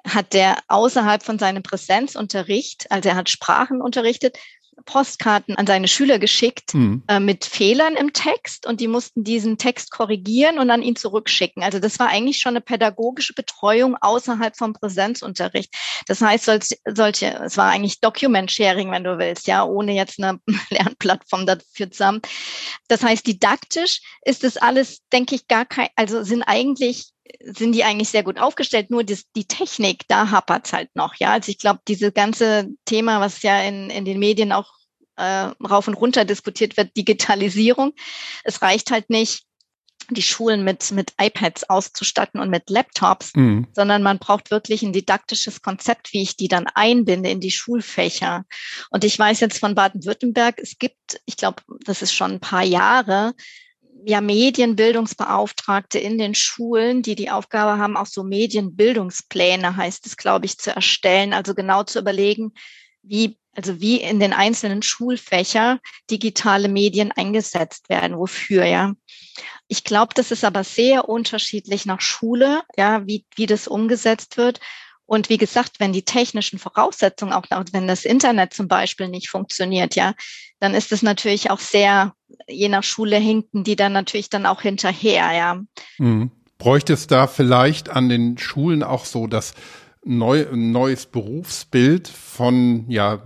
hat 0.05 0.33
der 0.33 0.59
außerhalb 0.67 1.23
von 1.23 1.39
seinem 1.39 1.63
Präsenzunterricht, 1.63 2.91
also 2.91 3.11
er 3.11 3.15
hat 3.17 3.29
Sprachen 3.29 3.81
unterrichtet, 3.81 4.39
Postkarten 4.85 5.57
an 5.57 5.67
seine 5.67 5.89
Schüler 5.89 6.19
geschickt 6.19 6.75
mhm. 6.75 7.03
äh, 7.09 7.21
mit 7.21 7.45
Fehlern 7.45 7.95
im 7.95 8.13
Text 8.13 8.67
und 8.67 8.81
die 8.81 8.89
mussten 8.89 9.25
diesen 9.25 9.59
Text 9.59 9.91
korrigieren 9.91 10.59
und 10.59 10.71
an 10.71 10.83
ihn 10.83 10.97
zurückschicken. 10.97 11.63
Also 11.63 11.79
das 11.79 11.99
war 11.99 12.09
eigentlich 12.09 12.39
schon 12.39 12.51
eine 12.51 12.61
pädagogische 12.61 13.35
Betreuung 13.35 13.97
außerhalb 14.01 14.57
vom 14.57 14.73
Präsenzunterricht. 14.73 15.75
Das 16.07 16.21
heißt, 16.21 16.45
solche, 16.45 16.77
solche 16.87 17.27
es 17.45 17.57
war 17.57 17.71
eigentlich 17.71 18.01
Document 18.01 18.51
Sharing, 18.51 18.91
wenn 18.91 19.05
du 19.05 19.19
willst, 19.19 19.47
ja, 19.47 19.65
ohne 19.65 19.95
jetzt 19.95 20.23
eine 20.23 20.41
Lernplattform 20.71 21.47
dafür 21.47 21.91
zu 21.91 22.05
haben. 22.05 22.21
Das 22.89 23.03
heißt, 23.03 23.27
didaktisch 23.27 24.01
ist 24.25 24.45
das 24.45 24.57
alles, 24.57 25.01
denke 25.13 25.35
ich, 25.35 25.49
gar 25.49 25.67
kein, 25.67 25.89
also 25.97 26.23
sind 26.23 26.43
eigentlich 26.43 27.13
sind 27.41 27.73
die 27.73 27.85
eigentlich 27.85 28.09
sehr 28.09 28.23
gut 28.23 28.39
aufgestellt, 28.39 28.91
nur 28.91 29.05
das, 29.05 29.25
die 29.37 29.47
Technik, 29.47 30.05
da 30.09 30.31
hapert's 30.31 30.73
halt 30.73 30.95
noch. 30.95 31.15
Ja, 31.19 31.33
also 31.33 31.51
ich 31.51 31.59
glaube, 31.59 31.81
diese 31.87 32.13
ganze 32.13 32.69
Thema, 32.85 33.21
was 33.21 33.43
ja 33.43 33.63
in, 33.63 33.91
in 33.91 34.05
den 34.05 34.19
Medien 34.19 34.53
auch 34.53 34.73
äh, 35.17 35.51
rauf 35.67 35.89
und 35.89 35.95
runter 35.95 36.25
diskutiert 36.25 36.77
wird, 36.77 36.97
Digitalisierung. 36.97 37.93
Es 38.45 38.63
reicht 38.63 38.91
halt 38.91 39.11
nicht, 39.11 39.45
die 40.11 40.23
Schulen 40.23 40.65
mit, 40.65 40.91
mit 40.93 41.13
iPads 41.21 41.69
auszustatten 41.69 42.41
und 42.41 42.49
mit 42.49 42.71
Laptops, 42.71 43.35
mhm. 43.35 43.67
sondern 43.73 44.03
man 44.03 44.19
braucht 44.19 44.51
wirklich 44.51 44.83
ein 44.83 44.93
didaktisches 44.93 45.61
Konzept, 45.61 46.13
wie 46.13 46.23
ich 46.23 46.37
die 46.37 46.49
dann 46.49 46.67
einbinde 46.75 47.29
in 47.29 47.41
die 47.41 47.51
Schulfächer. 47.51 48.45
Und 48.91 49.05
ich 49.05 49.19
weiß 49.19 49.41
jetzt 49.41 49.59
von 49.59 49.75
Baden-Württemberg, 49.75 50.59
es 50.59 50.79
gibt, 50.79 51.21
ich 51.27 51.37
glaube, 51.37 51.63
das 51.85 52.01
ist 52.01 52.15
schon 52.15 52.33
ein 52.33 52.41
paar 52.41 52.65
Jahre, 52.65 53.35
ja 54.05 54.21
Medienbildungsbeauftragte 54.21 55.99
in 55.99 56.19
den 56.19 56.35
Schulen, 56.35 57.03
die 57.03 57.15
die 57.15 57.31
Aufgabe 57.31 57.81
haben, 57.81 57.97
auch 57.97 58.07
so 58.07 58.23
Medienbildungspläne, 58.23 59.77
heißt 59.77 60.07
es, 60.07 60.17
glaube 60.17 60.47
ich, 60.47 60.59
zu 60.59 60.75
erstellen. 60.75 61.33
Also 61.33 61.55
genau 61.55 61.83
zu 61.83 61.99
überlegen, 61.99 62.53
wie, 63.03 63.39
also 63.55 63.81
wie 63.81 63.97
in 64.01 64.21
den 64.21 64.33
einzelnen 64.33 64.83
Schulfächer 64.83 65.79
digitale 66.11 66.69
Medien 66.69 67.13
eingesetzt 67.13 67.89
werden, 67.89 68.19
wofür, 68.19 68.65
ja. 68.65 68.93
Ich 69.67 69.85
glaube, 69.85 70.15
das 70.15 70.31
ist 70.31 70.45
aber 70.45 70.65
sehr 70.65 71.09
unterschiedlich 71.09 71.87
nach 71.87 72.01
Schule, 72.01 72.63
ja, 72.77 73.07
wie, 73.07 73.27
wie 73.37 73.47
das 73.47 73.69
umgesetzt 73.69 74.37
wird. 74.37 74.61
Und 75.09 75.31
wie 75.31 75.39
gesagt, 75.39 75.81
wenn 75.81 75.95
die 75.95 76.05
technischen 76.05 76.59
Voraussetzungen 76.59 77.33
auch, 77.33 77.47
wenn 77.73 77.89
das 77.89 78.05
Internet 78.05 78.53
zum 78.53 78.69
Beispiel 78.69 79.09
nicht 79.09 79.31
funktioniert, 79.31 79.95
ja, 79.95 80.13
dann 80.61 80.75
ist 80.75 80.93
es 80.93 81.01
natürlich 81.01 81.51
auch 81.51 81.61
sehr, 81.61 82.13
je 82.47 82.69
nach 82.69 82.85
Schule 82.85 83.17
hinken 83.17 83.65
die 83.65 83.75
dann 83.75 83.95
natürlich 83.95 84.29
dann 84.29 84.45
auch 84.45 84.61
hinterher, 84.61 85.33
ja. 85.33 85.63
Mhm. 85.97 86.31
Bräuchte 86.59 86.93
es 86.93 87.07
da 87.07 87.27
vielleicht 87.27 87.89
an 87.89 88.11
den 88.11 88.37
Schulen 88.37 88.83
auch 88.83 89.07
so 89.07 89.27
das 89.27 89.55
neu, 90.05 90.45
neues 90.53 91.07
Berufsbild 91.07 92.07
von, 92.07 92.85
ja, 92.91 93.23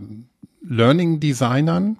Learning 0.62 1.18
Designern? 1.18 1.98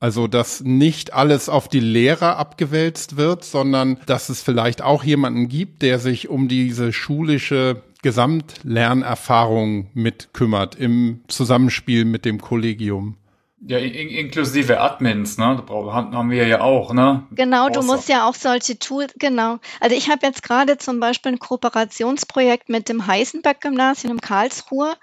Also, 0.00 0.26
dass 0.26 0.62
nicht 0.62 1.12
alles 1.12 1.50
auf 1.50 1.68
die 1.68 1.80
Lehrer 1.80 2.38
abgewälzt 2.38 3.18
wird, 3.18 3.44
sondern 3.44 3.98
dass 4.06 4.30
es 4.30 4.42
vielleicht 4.42 4.80
auch 4.80 5.04
jemanden 5.04 5.48
gibt, 5.48 5.82
der 5.82 5.98
sich 5.98 6.28
um 6.28 6.48
diese 6.48 6.92
schulische 6.94 7.82
Gesamtlernerfahrung 8.02 9.90
mit 9.94 10.32
kümmert 10.32 10.74
im 10.76 11.22
Zusammenspiel 11.28 12.04
mit 12.04 12.24
dem 12.24 12.40
Kollegium. 12.40 13.16
Ja, 13.60 13.78
in 13.78 14.08
inklusive 14.08 14.78
Admins, 14.80 15.36
ne? 15.36 15.64
Haben 15.68 16.30
wir 16.30 16.46
ja 16.46 16.60
auch, 16.60 16.92
ne? 16.92 17.26
Genau, 17.32 17.64
Außer. 17.64 17.72
du 17.72 17.82
musst 17.82 18.08
ja 18.08 18.28
auch 18.28 18.34
solche 18.34 18.78
Tools, 18.78 19.12
genau. 19.18 19.58
Also 19.80 19.96
ich 19.96 20.08
habe 20.08 20.24
jetzt 20.24 20.44
gerade 20.44 20.78
zum 20.78 21.00
Beispiel 21.00 21.32
ein 21.32 21.38
Kooperationsprojekt 21.40 22.68
mit 22.68 22.88
dem 22.88 23.08
Heisenberg-Gymnasium 23.08 24.12
in 24.12 24.20
Karlsruhe. 24.20 24.94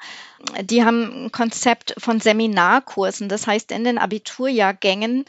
Die 0.62 0.86
haben 0.86 1.26
ein 1.26 1.32
Konzept 1.34 1.96
von 1.98 2.22
Seminarkursen. 2.22 3.28
Das 3.28 3.46
heißt, 3.46 3.72
in 3.72 3.84
den 3.84 3.98
Abiturjahrgängen 3.98 5.26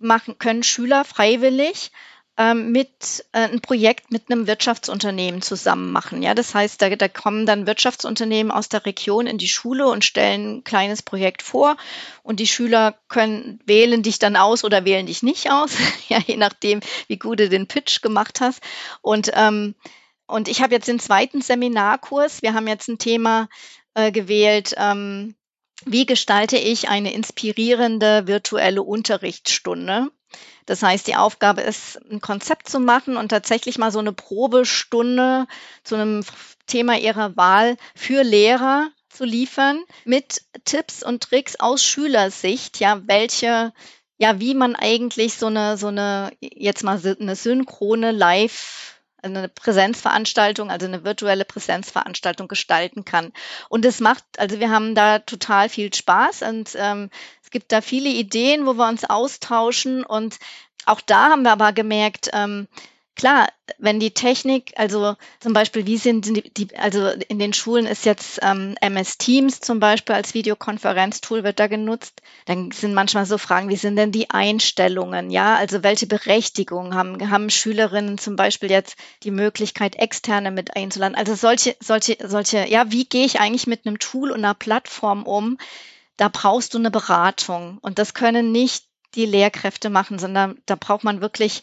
machen, 0.00 0.38
können 0.38 0.62
Schüler 0.62 1.04
freiwillig 1.04 1.90
ähm, 2.38 2.70
mit 2.70 3.26
äh, 3.32 3.40
ein 3.40 3.60
Projekt 3.60 4.12
mit 4.12 4.30
einem 4.30 4.46
Wirtschaftsunternehmen 4.46 5.42
zusammen 5.42 5.90
machen. 5.90 6.22
Ja, 6.22 6.34
das 6.34 6.54
heißt, 6.54 6.80
da, 6.80 6.88
da 6.88 7.08
kommen 7.08 7.44
dann 7.44 7.66
Wirtschaftsunternehmen 7.66 8.52
aus 8.52 8.68
der 8.68 8.86
Region 8.86 9.26
in 9.26 9.38
die 9.38 9.48
Schule 9.48 9.88
und 9.88 10.04
stellen 10.04 10.58
ein 10.58 10.64
kleines 10.64 11.02
Projekt 11.02 11.42
vor 11.42 11.76
und 12.22 12.38
die 12.38 12.46
Schüler 12.46 12.94
können 13.08 13.60
wählen 13.66 14.04
dich 14.04 14.20
dann 14.20 14.36
aus 14.36 14.62
oder 14.62 14.84
wählen 14.84 15.06
dich 15.06 15.22
nicht 15.24 15.50
aus, 15.50 15.72
ja, 16.08 16.18
je 16.24 16.36
nachdem, 16.36 16.80
wie 17.08 17.18
gut 17.18 17.40
du 17.40 17.48
den 17.48 17.66
Pitch 17.66 18.00
gemacht 18.00 18.40
hast. 18.40 18.62
Und 19.02 19.30
ähm, 19.34 19.74
und 20.28 20.46
ich 20.46 20.60
habe 20.60 20.74
jetzt 20.74 20.88
den 20.88 21.00
zweiten 21.00 21.40
Seminarkurs. 21.40 22.42
Wir 22.42 22.52
haben 22.52 22.68
jetzt 22.68 22.88
ein 22.88 22.98
Thema 22.98 23.48
äh, 23.94 24.12
gewählt. 24.12 24.74
Ähm, 24.76 25.34
wie 25.86 26.04
gestalte 26.04 26.58
ich 26.58 26.88
eine 26.90 27.14
inspirierende 27.14 28.26
virtuelle 28.26 28.82
Unterrichtsstunde? 28.82 30.10
Das 30.66 30.82
heißt, 30.82 31.06
die 31.06 31.16
Aufgabe 31.16 31.62
ist, 31.62 31.98
ein 32.10 32.20
Konzept 32.20 32.68
zu 32.68 32.80
machen 32.80 33.16
und 33.16 33.28
tatsächlich 33.28 33.78
mal 33.78 33.90
so 33.90 33.98
eine 33.98 34.12
Probestunde 34.12 35.46
zu 35.82 35.94
einem 35.94 36.24
Thema 36.66 36.98
ihrer 36.98 37.36
Wahl 37.36 37.76
für 37.94 38.22
Lehrer 38.22 38.88
zu 39.08 39.24
liefern 39.24 39.82
mit 40.04 40.42
Tipps 40.64 41.02
und 41.02 41.22
Tricks 41.22 41.56
aus 41.58 41.82
Schülersicht, 41.82 42.78
ja, 42.80 43.00
welche 43.06 43.72
ja, 44.18 44.40
wie 44.40 44.54
man 44.54 44.74
eigentlich 44.74 45.34
so 45.34 45.46
eine, 45.46 45.76
so 45.76 45.86
eine, 45.86 46.32
jetzt 46.40 46.82
mal 46.82 47.00
eine 47.20 47.36
synchrone 47.36 48.10
Live 48.10 48.98
eine 49.20 49.48
Präsenzveranstaltung, 49.48 50.70
also 50.70 50.86
eine 50.86 51.04
virtuelle 51.04 51.44
Präsenzveranstaltung 51.44 52.46
gestalten 52.46 53.04
kann. 53.04 53.32
Und 53.68 53.84
es 53.84 54.00
macht, 54.00 54.24
also 54.38 54.60
wir 54.60 54.70
haben 54.70 54.94
da 54.94 55.18
total 55.18 55.68
viel 55.68 55.92
Spaß 55.92 56.42
und 56.42 56.70
ähm, 56.76 57.10
es 57.48 57.50
gibt 57.50 57.72
da 57.72 57.80
viele 57.80 58.10
Ideen, 58.10 58.66
wo 58.66 58.74
wir 58.74 58.86
uns 58.86 59.06
austauschen. 59.06 60.04
Und 60.04 60.38
auch 60.84 61.00
da 61.00 61.30
haben 61.30 61.44
wir 61.44 61.52
aber 61.52 61.72
gemerkt, 61.72 62.28
ähm, 62.34 62.68
klar, 63.16 63.48
wenn 63.78 63.98
die 63.98 64.10
Technik, 64.10 64.74
also 64.76 65.16
zum 65.40 65.54
Beispiel, 65.54 65.86
wie 65.86 65.96
sind 65.96 66.26
die, 66.26 66.42
die 66.42 66.76
also 66.76 67.08
in 67.28 67.38
den 67.38 67.54
Schulen 67.54 67.86
ist 67.86 68.04
jetzt 68.04 68.40
ähm, 68.42 68.74
MS 68.82 69.16
Teams 69.16 69.60
zum 69.60 69.80
Beispiel 69.80 70.14
als 70.14 70.34
Videokonferenztool 70.34 71.42
wird 71.42 71.58
da 71.58 71.68
genutzt, 71.68 72.20
dann 72.44 72.70
sind 72.70 72.92
manchmal 72.92 73.24
so 73.24 73.38
Fragen, 73.38 73.70
wie 73.70 73.76
sind 73.76 73.96
denn 73.96 74.12
die 74.12 74.28
Einstellungen, 74.28 75.30
ja, 75.30 75.56
also 75.56 75.82
welche 75.82 76.06
Berechtigung 76.06 76.94
haben, 76.94 77.30
haben 77.30 77.48
Schülerinnen 77.48 78.18
zum 78.18 78.36
Beispiel 78.36 78.70
jetzt 78.70 78.96
die 79.22 79.30
Möglichkeit, 79.30 79.96
externe 79.96 80.50
mit 80.50 80.76
einzuladen, 80.76 81.16
also 81.16 81.34
solche, 81.34 81.76
solche, 81.80 82.18
solche, 82.22 82.68
ja, 82.68 82.92
wie 82.92 83.06
gehe 83.06 83.24
ich 83.24 83.40
eigentlich 83.40 83.66
mit 83.66 83.86
einem 83.86 83.98
Tool 83.98 84.32
und 84.32 84.44
einer 84.44 84.54
Plattform 84.54 85.22
um, 85.22 85.56
da 86.18 86.28
brauchst 86.28 86.74
du 86.74 86.78
eine 86.78 86.90
Beratung 86.90 87.78
und 87.78 87.98
das 87.98 88.12
können 88.12 88.52
nicht 88.52 88.84
die 89.14 89.24
Lehrkräfte 89.24 89.88
machen, 89.88 90.18
sondern 90.18 90.60
da 90.66 90.74
braucht 90.74 91.04
man 91.04 91.22
wirklich 91.22 91.62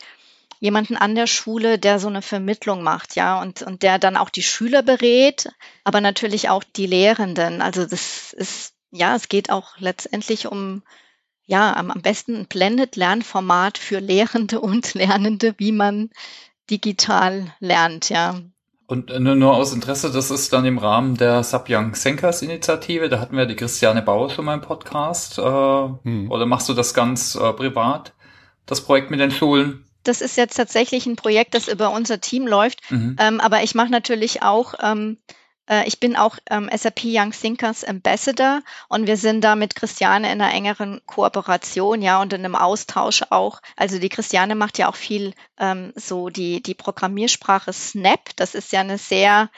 jemanden 0.60 0.96
an 0.96 1.14
der 1.14 1.28
Schule, 1.28 1.78
der 1.78 2.00
so 2.00 2.08
eine 2.08 2.22
Vermittlung 2.22 2.82
macht, 2.82 3.16
ja, 3.16 3.40
und, 3.42 3.62
und 3.62 3.84
der 3.84 4.00
dann 4.00 4.18
auch 4.18 4.30
die 4.30 4.42
Schüler 4.42 4.82
berät, 4.82 5.50
aber 5.84 6.02
natürlich 6.02 6.50
auch 6.50 6.64
die 6.64 6.88
Lehrenden. 6.88 7.62
Also 7.62 7.86
das 7.86 8.34
ist, 8.34 8.74
ja, 8.92 9.16
es 9.16 9.28
geht 9.28 9.52
auch 9.52 9.78
letztendlich 9.78 10.48
um, 10.48 10.82
ja, 11.46 11.76
am, 11.76 11.92
am 11.92 12.02
besten 12.02 12.36
ein 12.38 12.48
Blended 12.48 12.96
Lernformat 12.96 13.78
für 13.78 14.00
Lehrende 14.00 14.62
und 14.62 14.94
Lernende, 14.96 15.54
wie 15.58 15.74
man 15.74 16.10
digital 16.70 17.54
lernt, 17.60 18.10
ja. 18.10 18.40
Und 18.88 19.10
nur 19.20 19.56
aus 19.56 19.74
Interesse, 19.74 20.12
das 20.12 20.30
ist 20.30 20.54
dann 20.54 20.66
im 20.66 20.78
Rahmen 20.78 21.18
der 21.18 21.44
Subyoung 21.44 21.96
Senkers 21.96 22.42
Initiative. 22.42 23.10
Da 23.10 23.20
hatten 23.20 23.36
wir 23.36 23.48
die 23.48 23.56
Christiane 23.56 24.02
Bauer 24.04 24.30
schon 24.30 24.46
mal 24.46 24.54
im 24.54 24.62
Podcast. 24.62 25.40
Äh, 25.40 25.42
hm. 25.42 26.30
Oder 26.30 26.46
machst 26.46 26.70
du 26.70 26.74
das 26.74 26.94
ganz 26.94 27.36
äh, 27.36 27.54
privat, 27.54 28.14
das 28.68 28.82
Projekt 28.82 29.10
mit 29.10 29.20
den 29.20 29.32
Schulen? 29.32 29.86
das 30.06 30.22
ist 30.22 30.38
jetzt 30.38 30.56
tatsächlich 30.56 31.06
ein 31.06 31.16
Projekt, 31.16 31.54
das 31.56 31.68
über 31.68 31.92
unser 31.92 32.22
Team 32.22 32.48
läuft. 32.48 32.80
Mhm. 32.92 33.18
Ähm, 33.20 33.42
aber 33.42 33.64
ich 33.64 33.76
mache 33.76 33.90
natürlich 33.90 34.44
auch, 34.44 34.76
ähm, 34.82 35.18
äh, 35.28 35.34
ich 35.86 36.00
bin 36.00 36.16
auch 36.16 36.38
ähm, 36.50 36.70
SAP 36.76 37.02
Young 37.06 37.32
Thinkers 37.32 37.84
Ambassador 37.84 38.62
und 38.88 39.08
wir 39.08 39.18
sind 39.18 39.42
da 39.42 39.56
mit 39.56 39.76
Christiane 39.76 40.32
in 40.32 40.42
einer 40.42 40.54
engeren 40.54 41.02
Kooperation, 41.06 42.02
ja, 42.02 42.22
und 42.22 42.34
in 42.34 42.46
einem 42.46 42.56
Austausch 42.56 43.24
auch. 43.30 43.62
Also 43.76 44.00
die 44.00 44.10
Christiane 44.10 44.56
macht 44.56 44.78
ja 44.78 44.90
auch 44.90 44.96
viel 44.96 45.34
ähm, 45.60 45.92
so 45.96 46.30
die, 46.30 46.62
die 46.62 46.76
Programmiersprache 46.76 47.74
Snap. 47.74 48.36
Das 48.36 48.56
ist 48.56 48.72
ja 48.72 48.82
eine 48.82 48.98
sehr 48.98 49.50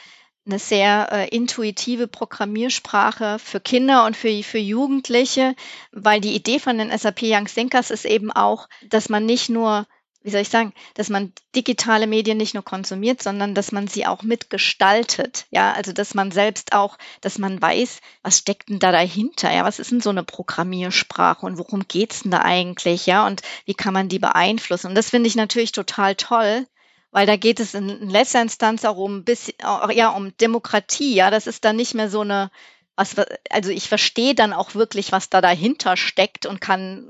eine 0.47 0.59
sehr 0.59 1.09
äh, 1.11 1.27
intuitive 1.27 2.07
Programmiersprache 2.07 3.37
für 3.37 3.59
Kinder 3.59 4.05
und 4.05 4.15
für, 4.15 4.43
für 4.43 4.57
Jugendliche, 4.57 5.55
weil 5.91 6.21
die 6.21 6.35
Idee 6.35 6.59
von 6.59 6.77
den 6.77 6.97
SAP 6.97 7.23
Young 7.23 7.45
Thinkers 7.45 7.91
ist 7.91 8.05
eben 8.05 8.31
auch, 8.31 8.69
dass 8.89 9.09
man 9.09 9.25
nicht 9.25 9.49
nur 9.49 9.85
wie 10.27 10.31
soll 10.31 10.41
ich 10.41 10.49
sagen, 10.49 10.73
dass 10.95 11.07
man 11.07 11.31
digitale 11.55 12.05
Medien 12.05 12.37
nicht 12.37 12.53
nur 12.53 12.65
konsumiert, 12.65 13.23
sondern 13.23 13.55
dass 13.55 13.71
man 13.71 13.87
sie 13.87 14.05
auch 14.05 14.23
mitgestaltet. 14.23 15.45
Ja, 15.51 15.71
also 15.71 15.93
dass 15.93 16.15
man 16.15 16.31
selbst 16.31 16.73
auch, 16.73 16.97
dass 17.21 17.37
man 17.37 17.61
weiß, 17.61 18.01
was 18.23 18.39
steckt 18.39 18.67
denn 18.67 18.79
da 18.79 18.91
dahinter? 18.91 19.53
Ja, 19.53 19.63
was 19.63 19.79
ist 19.79 19.91
denn 19.91 20.01
so 20.01 20.09
eine 20.09 20.25
Programmiersprache 20.25 21.45
und 21.45 21.57
worum 21.57 21.87
geht's 21.87 22.23
denn 22.23 22.31
da 22.31 22.39
eigentlich? 22.39 23.05
Ja, 23.05 23.25
und 23.25 23.41
wie 23.63 23.73
kann 23.73 23.93
man 23.93 24.09
die 24.09 24.19
beeinflussen? 24.19 24.87
Und 24.87 24.95
das 24.95 25.11
finde 25.11 25.29
ich 25.29 25.35
natürlich 25.37 25.71
total 25.71 26.15
toll, 26.15 26.67
weil 27.11 27.25
da 27.25 27.37
geht 27.37 27.61
es 27.61 27.73
in 27.73 28.09
letzter 28.09 28.41
Instanz 28.41 28.83
auch 28.83 28.97
um 28.97 29.23
bisschen, 29.23 29.55
ja, 29.61 30.09
um 30.09 30.35
Demokratie. 30.35 31.15
Ja, 31.15 31.31
das 31.31 31.47
ist 31.47 31.63
dann 31.63 31.77
nicht 31.77 31.93
mehr 31.93 32.09
so 32.09 32.19
eine 32.19 32.51
also 32.97 33.69
ich 33.69 33.87
verstehe 33.87 34.33
dann 34.33 34.53
auch 34.53 34.73
wirklich, 34.73 35.11
was 35.11 35.29
da 35.29 35.39
dahinter 35.39 35.95
steckt 35.95 36.47
und 36.47 36.59
kann, 36.59 37.07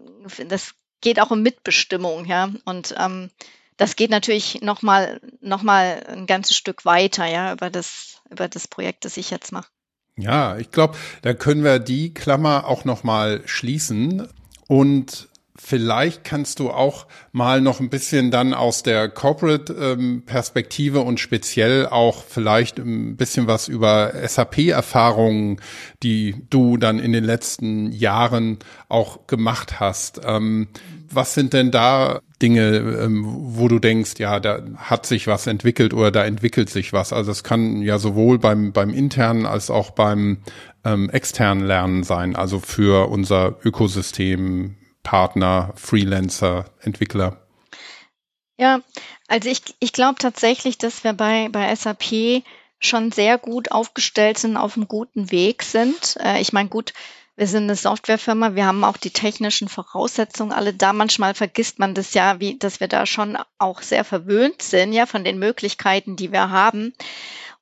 das 0.50 0.76
geht 1.02 1.20
auch 1.20 1.32
um 1.32 1.42
Mitbestimmung, 1.42 2.26
ja. 2.26 2.50
Und 2.66 2.96
ähm, 2.98 3.30
das 3.78 3.96
geht 3.96 4.10
natürlich 4.10 4.62
nochmal 4.62 5.22
noch 5.42 5.64
mal 5.64 6.04
ein 6.08 6.26
ganzes 6.26 6.56
Stück 6.56 6.86
weiter, 6.86 7.26
ja, 7.26 7.54
über 7.54 7.70
das, 7.70 8.22
über 8.30 8.48
das 8.48 8.68
Projekt, 8.68 9.06
das 9.06 9.18
ich 9.18 9.30
jetzt 9.30 9.52
mache. 9.52 9.68
Ja, 10.18 10.58
ich 10.58 10.72
glaube, 10.72 10.98
da 11.22 11.34
können 11.34 11.64
wir 11.64 11.78
die 11.80 12.14
Klammer 12.14 12.66
auch 12.66 12.86
nochmal 12.86 13.44
schließen. 13.46 14.28
Und 14.68 15.30
Vielleicht 15.60 16.24
kannst 16.24 16.60
du 16.60 16.70
auch 16.70 17.08
mal 17.32 17.62
noch 17.62 17.80
ein 17.80 17.90
bisschen 17.90 18.32
dann 18.32 18.54
aus 18.54 18.84
der 18.84 19.10
Corporate-Perspektive 19.10 21.00
ähm, 21.00 21.06
und 21.06 21.20
speziell 21.20 21.88
auch 21.88 22.24
vielleicht 22.24 22.78
ein 22.78 23.18
bisschen 23.18 23.48
was 23.48 23.68
über 23.68 24.14
SAP-Erfahrungen, 24.26 25.60
die 26.04 26.36
du 26.50 26.78
dann 26.78 27.00
in 27.00 27.12
den 27.12 27.24
letzten 27.24 27.92
Jahren 27.92 28.60
auch 28.88 29.28
gemacht 29.28 29.80
hast. 29.80 30.22
Ähm, 30.24 30.68
was 31.10 31.34
sind 31.34 31.54
denn 31.54 31.72
da 31.72 32.22
Dinge, 32.42 32.78
ähm, 32.78 33.26
wo 33.26 33.68
du 33.68 33.80
denkst, 33.80 34.14
ja, 34.20 34.40
da 34.40 34.62
hat 34.76 35.06
sich 35.06 35.28
was 35.28 35.48
entwickelt 35.48 35.94
oder 35.94 36.12
da 36.12 36.24
entwickelt 36.24 36.70
sich 36.70 36.94
was? 36.94 37.14
Also 37.14 37.32
es 37.32 37.44
kann 37.44 37.82
ja 37.82 37.98
sowohl 37.98 38.38
beim, 38.38 38.74
beim 38.74 38.94
internen 38.94 39.46
als 39.46 39.70
auch 39.70 39.92
beim 39.92 40.38
ähm, 40.86 41.10
externen 41.10 41.66
Lernen 41.66 42.04
sein, 42.04 42.36
also 42.36 42.60
für 42.60 43.10
unser 43.10 43.58
Ökosystem 43.66 44.77
Partner, 45.08 45.72
Freelancer, 45.78 46.66
Entwickler? 46.82 47.38
Ja, 48.58 48.82
also 49.30 49.48
ich, 49.48 49.62
ich 49.80 49.94
glaube 49.94 50.20
tatsächlich, 50.20 50.78
dass 50.78 51.06
wir 51.06 51.14
bei, 51.14 51.48
bei 51.50 51.74
SAP 51.74 52.44
schon 52.80 53.14
sehr 53.14 53.38
gut 53.38 53.72
aufgestellt 53.72 54.38
sind, 54.38 54.58
auf 54.58 54.76
einem 54.76 54.90
guten 54.90 55.32
Weg 55.32 55.64
sind. 55.64 56.18
Äh, 56.20 56.42
ich 56.42 56.52
meine, 56.52 56.68
gut, 56.68 56.94
wir 57.38 57.48
sind 57.48 57.64
eine 57.64 57.78
Softwarefirma, 57.78 58.56
wir 58.56 58.66
haben 58.66 58.84
auch 58.84 58.98
die 58.98 59.12
technischen 59.12 59.70
Voraussetzungen 59.70 60.52
alle 60.52 60.74
da. 60.74 60.92
Manchmal 60.92 61.36
vergisst 61.36 61.80
man 61.80 61.94
das 61.94 62.14
ja, 62.14 62.42
wie, 62.42 62.60
dass 62.60 62.82
wir 62.82 62.90
da 62.90 63.06
schon 63.06 63.38
auch 63.60 63.82
sehr 63.82 64.04
verwöhnt 64.04 64.62
sind, 64.62 64.92
ja, 64.92 65.06
von 65.06 65.24
den 65.24 65.40
Möglichkeiten, 65.40 66.18
die 66.18 66.34
wir 66.34 66.50
haben. 66.50 66.94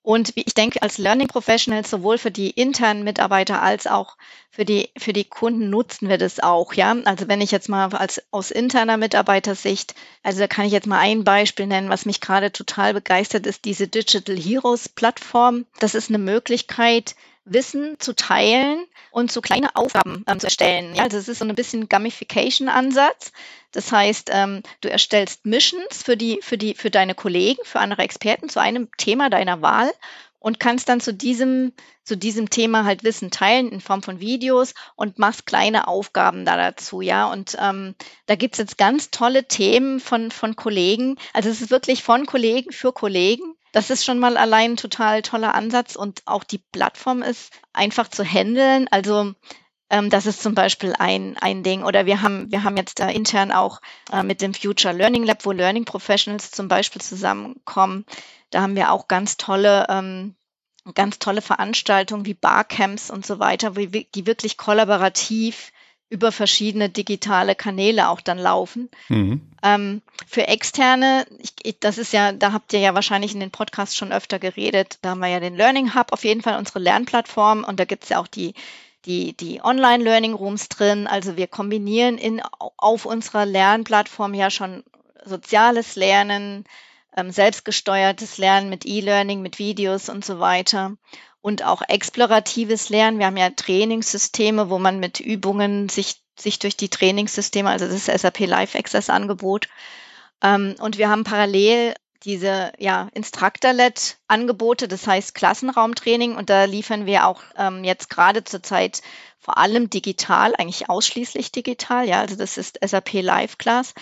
Und 0.06 0.34
ich 0.36 0.54
denke, 0.54 0.84
als 0.84 1.00
Learning 1.00 1.28
Professionals 1.28 1.90
sowohl 1.90 2.20
für 2.20 2.30
die 2.30 2.52
internen 2.52 3.04
Mitarbeiter 3.04 3.64
als 3.64 3.88
auch 3.88 4.18
für 4.52 4.64
die, 4.64 4.92
für 4.96 5.14
die 5.14 5.24
Kunden 5.24 5.72
nutzen 5.72 6.10
wir 6.10 6.20
das 6.20 6.40
auch, 6.40 6.74
ja. 6.74 6.96
Also 7.06 7.28
wenn 7.28 7.42
ich 7.42 7.50
jetzt 7.50 7.70
mal 7.70 7.92
als, 7.92 8.22
aus 8.30 8.52
interner 8.52 8.98
Mitarbeitersicht, 8.98 9.96
also 10.22 10.40
da 10.40 10.48
kann 10.48 10.66
ich 10.66 10.74
jetzt 10.74 10.86
mal 10.86 11.00
ein 11.00 11.24
Beispiel 11.24 11.66
nennen, 11.66 11.90
was 11.90 12.06
mich 12.06 12.22
gerade 12.22 12.52
total 12.52 12.94
begeistert 12.94 13.48
ist, 13.48 13.66
diese 13.66 13.88
Digital 13.88 14.38
Heroes 14.38 14.90
Plattform. 14.90 15.66
Das 15.80 15.96
ist 15.96 16.10
eine 16.10 16.20
Möglichkeit, 16.20 17.16
Wissen 17.46 18.00
zu 18.00 18.14
teilen 18.16 18.86
und 19.12 19.32
so 19.32 19.40
kleine 19.40 19.76
Aufgaben 19.76 20.26
ähm, 20.28 20.40
zu 20.40 20.48
erstellen. 20.48 20.96
Ja, 20.96 21.04
also 21.04 21.18
es 21.18 21.28
ist 21.28 21.40
so 21.40 21.46
ein 21.46 21.56
bisschen 21.56 21.88
Gamification-Ansatz. 21.88 23.32
Das 23.72 23.92
heißt, 23.92 24.30
ähm, 24.34 24.64
du 24.82 24.90
erstellst 24.90 25.46
Missions 25.46 26.04
für 26.04 26.18
die, 26.18 26.40
für 26.42 26.58
die, 26.58 26.74
für 26.74 26.90
deine 26.90 27.16
Kollegen, 27.16 27.64
für 27.64 27.80
andere 27.80 28.02
Experten 28.02 28.50
zu 28.50 28.60
einem 28.60 28.90
Thema 28.98 29.30
deiner 29.30 29.62
Wahl 29.62 29.92
und 30.40 30.60
kannst 30.60 30.90
dann 30.90 31.02
zu 31.02 31.12
diesem, 31.12 31.74
zu 32.04 32.16
diesem 32.16 32.50
Thema 32.52 32.86
halt 32.86 33.04
Wissen 33.04 33.32
teilen 33.32 33.70
in 33.70 33.82
Form 33.82 34.04
von 34.04 34.20
Videos 34.20 34.76
und 34.96 35.18
machst 35.18 35.46
kleine 35.46 35.88
Aufgaben 35.88 36.46
da 36.46 36.56
dazu, 36.56 37.02
ja. 37.02 37.32
Und 37.32 37.58
ähm, 37.60 37.96
da 38.28 38.36
gibt's 38.36 38.60
jetzt 38.60 38.78
ganz 38.78 39.10
tolle 39.10 39.48
Themen 39.48 40.00
von, 40.00 40.30
von 40.30 40.56
Kollegen. 40.56 41.18
Also 41.34 41.50
es 41.50 41.62
ist 41.62 41.72
wirklich 41.72 42.04
von 42.04 42.26
Kollegen 42.28 42.72
für 42.72 42.94
Kollegen 42.94 43.56
das 43.76 43.90
ist 43.90 44.06
schon 44.06 44.20
mal 44.20 44.38
allein 44.38 44.72
ein 44.72 44.78
total 44.78 45.22
toller 45.22 45.54
Ansatz 45.54 45.98
und 45.98 46.22
auch 46.24 46.46
die 46.46 46.60
Plattform 46.60 47.22
ist 47.22 47.52
einfach 47.74 48.08
zu 48.08 48.24
handeln. 48.24 48.88
Also 48.90 49.34
ähm, 49.90 50.10
das 50.10 50.26
ist 50.26 50.42
zum 50.42 50.56
Beispiel 50.56 50.94
ein, 50.98 51.36
ein 51.42 51.62
Ding. 51.62 51.84
Oder 51.84 52.06
wir 52.06 52.22
haben, 52.22 52.50
wir 52.54 52.64
haben 52.64 52.78
jetzt 52.78 53.02
da 53.02 53.10
intern 53.10 53.52
auch 53.52 53.82
äh, 54.14 54.24
mit 54.24 54.40
dem 54.40 54.54
Future 54.54 54.94
Learning 54.94 55.26
Lab, 55.26 55.46
wo 55.46 55.52
Learning 55.52 55.84
Professionals 55.84 56.52
zum 56.52 56.70
Beispiel 56.70 57.02
zusammenkommen. 57.02 58.06
Da 58.50 58.62
haben 58.62 58.78
wir 58.78 58.94
auch 58.94 59.10
ganz 59.10 59.36
tolle, 59.36 59.88
ähm, 59.90 60.36
ganz 60.94 61.20
tolle 61.20 61.42
Veranstaltungen 61.42 62.26
wie 62.26 62.34
Barcamps 62.34 63.12
und 63.12 63.26
so 63.26 63.40
weiter, 63.40 63.72
die 63.72 64.26
wirklich 64.26 64.56
kollaborativ 64.56 65.74
über 66.10 66.32
verschiedene 66.32 66.90
digitale 66.90 67.56
Kanäle 67.56 68.10
auch 68.10 68.22
dann 68.22 68.38
laufen. 68.38 68.90
Mhm. 69.10 69.42
Ähm, 69.64 70.02
für 70.28 70.48
externe, 70.48 71.26
ich, 71.64 71.80
das 71.80 71.98
ist 71.98 72.14
ja, 72.14 72.32
da 72.32 72.52
habt 72.54 72.74
ihr 72.74 72.80
ja 72.80 72.94
wahrscheinlich 72.94 73.34
in 73.34 73.40
den 73.40 73.52
Podcasts 73.52 73.96
schon 73.96 74.12
öfter 74.12 74.38
geredet, 74.38 75.00
da 75.02 75.12
haben 75.12 75.20
wir 75.20 75.28
ja 75.28 75.40
den 75.40 75.56
Learning 75.56 75.96
Hub, 75.96 76.12
auf 76.12 76.24
jeden 76.24 76.42
Fall 76.42 76.58
unsere 76.58 76.80
Lernplattform 76.80 77.64
und 77.64 77.80
da 77.80 77.86
gibt's 77.86 78.10
ja 78.10 78.20
auch 78.20 78.28
die, 78.28 78.54
die, 79.06 79.36
die 79.36 79.62
Online-Learning 79.64 80.34
Rooms 80.34 80.70
drin. 80.70 81.08
Also 81.08 81.38
wir 81.38 81.48
kombinieren 81.48 82.18
in, 82.18 82.42
auf 82.60 83.06
unserer 83.06 83.46
Lernplattform 83.46 84.34
ja 84.34 84.50
schon 84.50 84.84
soziales 85.26 85.96
Lernen, 85.96 86.66
ähm, 87.18 87.32
selbstgesteuertes 87.32 88.38
Lernen 88.38 88.70
mit 88.70 88.86
E-Learning, 88.86 89.42
mit 89.42 89.58
Videos 89.58 90.10
und 90.10 90.24
so 90.24 90.40
weiter 90.40 90.98
und 91.46 91.64
auch 91.64 91.84
exploratives 91.88 92.90
Lernen. 92.90 93.20
Wir 93.20 93.28
haben 93.28 93.38
ja 93.38 93.52
Trainingssysteme, 93.52 94.72
wo 94.72 94.80
man 94.80 95.00
mit 95.00 95.20
Übungen 95.20 95.90
sich, 95.90 96.16
sich 96.40 96.58
durch 96.58 96.76
die 96.76 96.90
Trainingssysteme, 96.90 97.70
also 97.70 97.88
das 97.88 98.06
SAP 98.06 98.48
Live 98.48 98.74
Access 98.74 99.12
Angebot. 99.12 99.68
Ähm, 100.42 100.74
und 100.80 100.98
wir 100.98 101.08
haben 101.08 101.24
parallel 101.24 101.94
diese 102.24 102.74
ja, 102.80 103.10
Instructor-led 103.14 104.18
Angebote, 104.28 104.88
das 104.88 105.06
heißt 105.06 105.36
Klassenraumtraining. 105.36 106.36
Und 106.36 106.50
da 106.50 106.64
liefern 106.64 107.06
wir 107.06 107.28
auch 107.28 107.44
ähm, 107.56 107.84
jetzt 107.84 108.10
gerade 108.10 108.44
zurzeit 108.44 109.04
vor 109.38 109.60
allem 109.60 109.92
digital, 109.92 110.56
eigentlich 110.56 110.90
ausschließlich 110.90 111.52
digital. 111.52 112.08
Ja, 112.08 112.22
also 112.22 112.36
das 112.36 112.58
ist 112.58 112.80
SAP 112.84 113.22
Live 113.22 113.60
Class. 113.60 113.94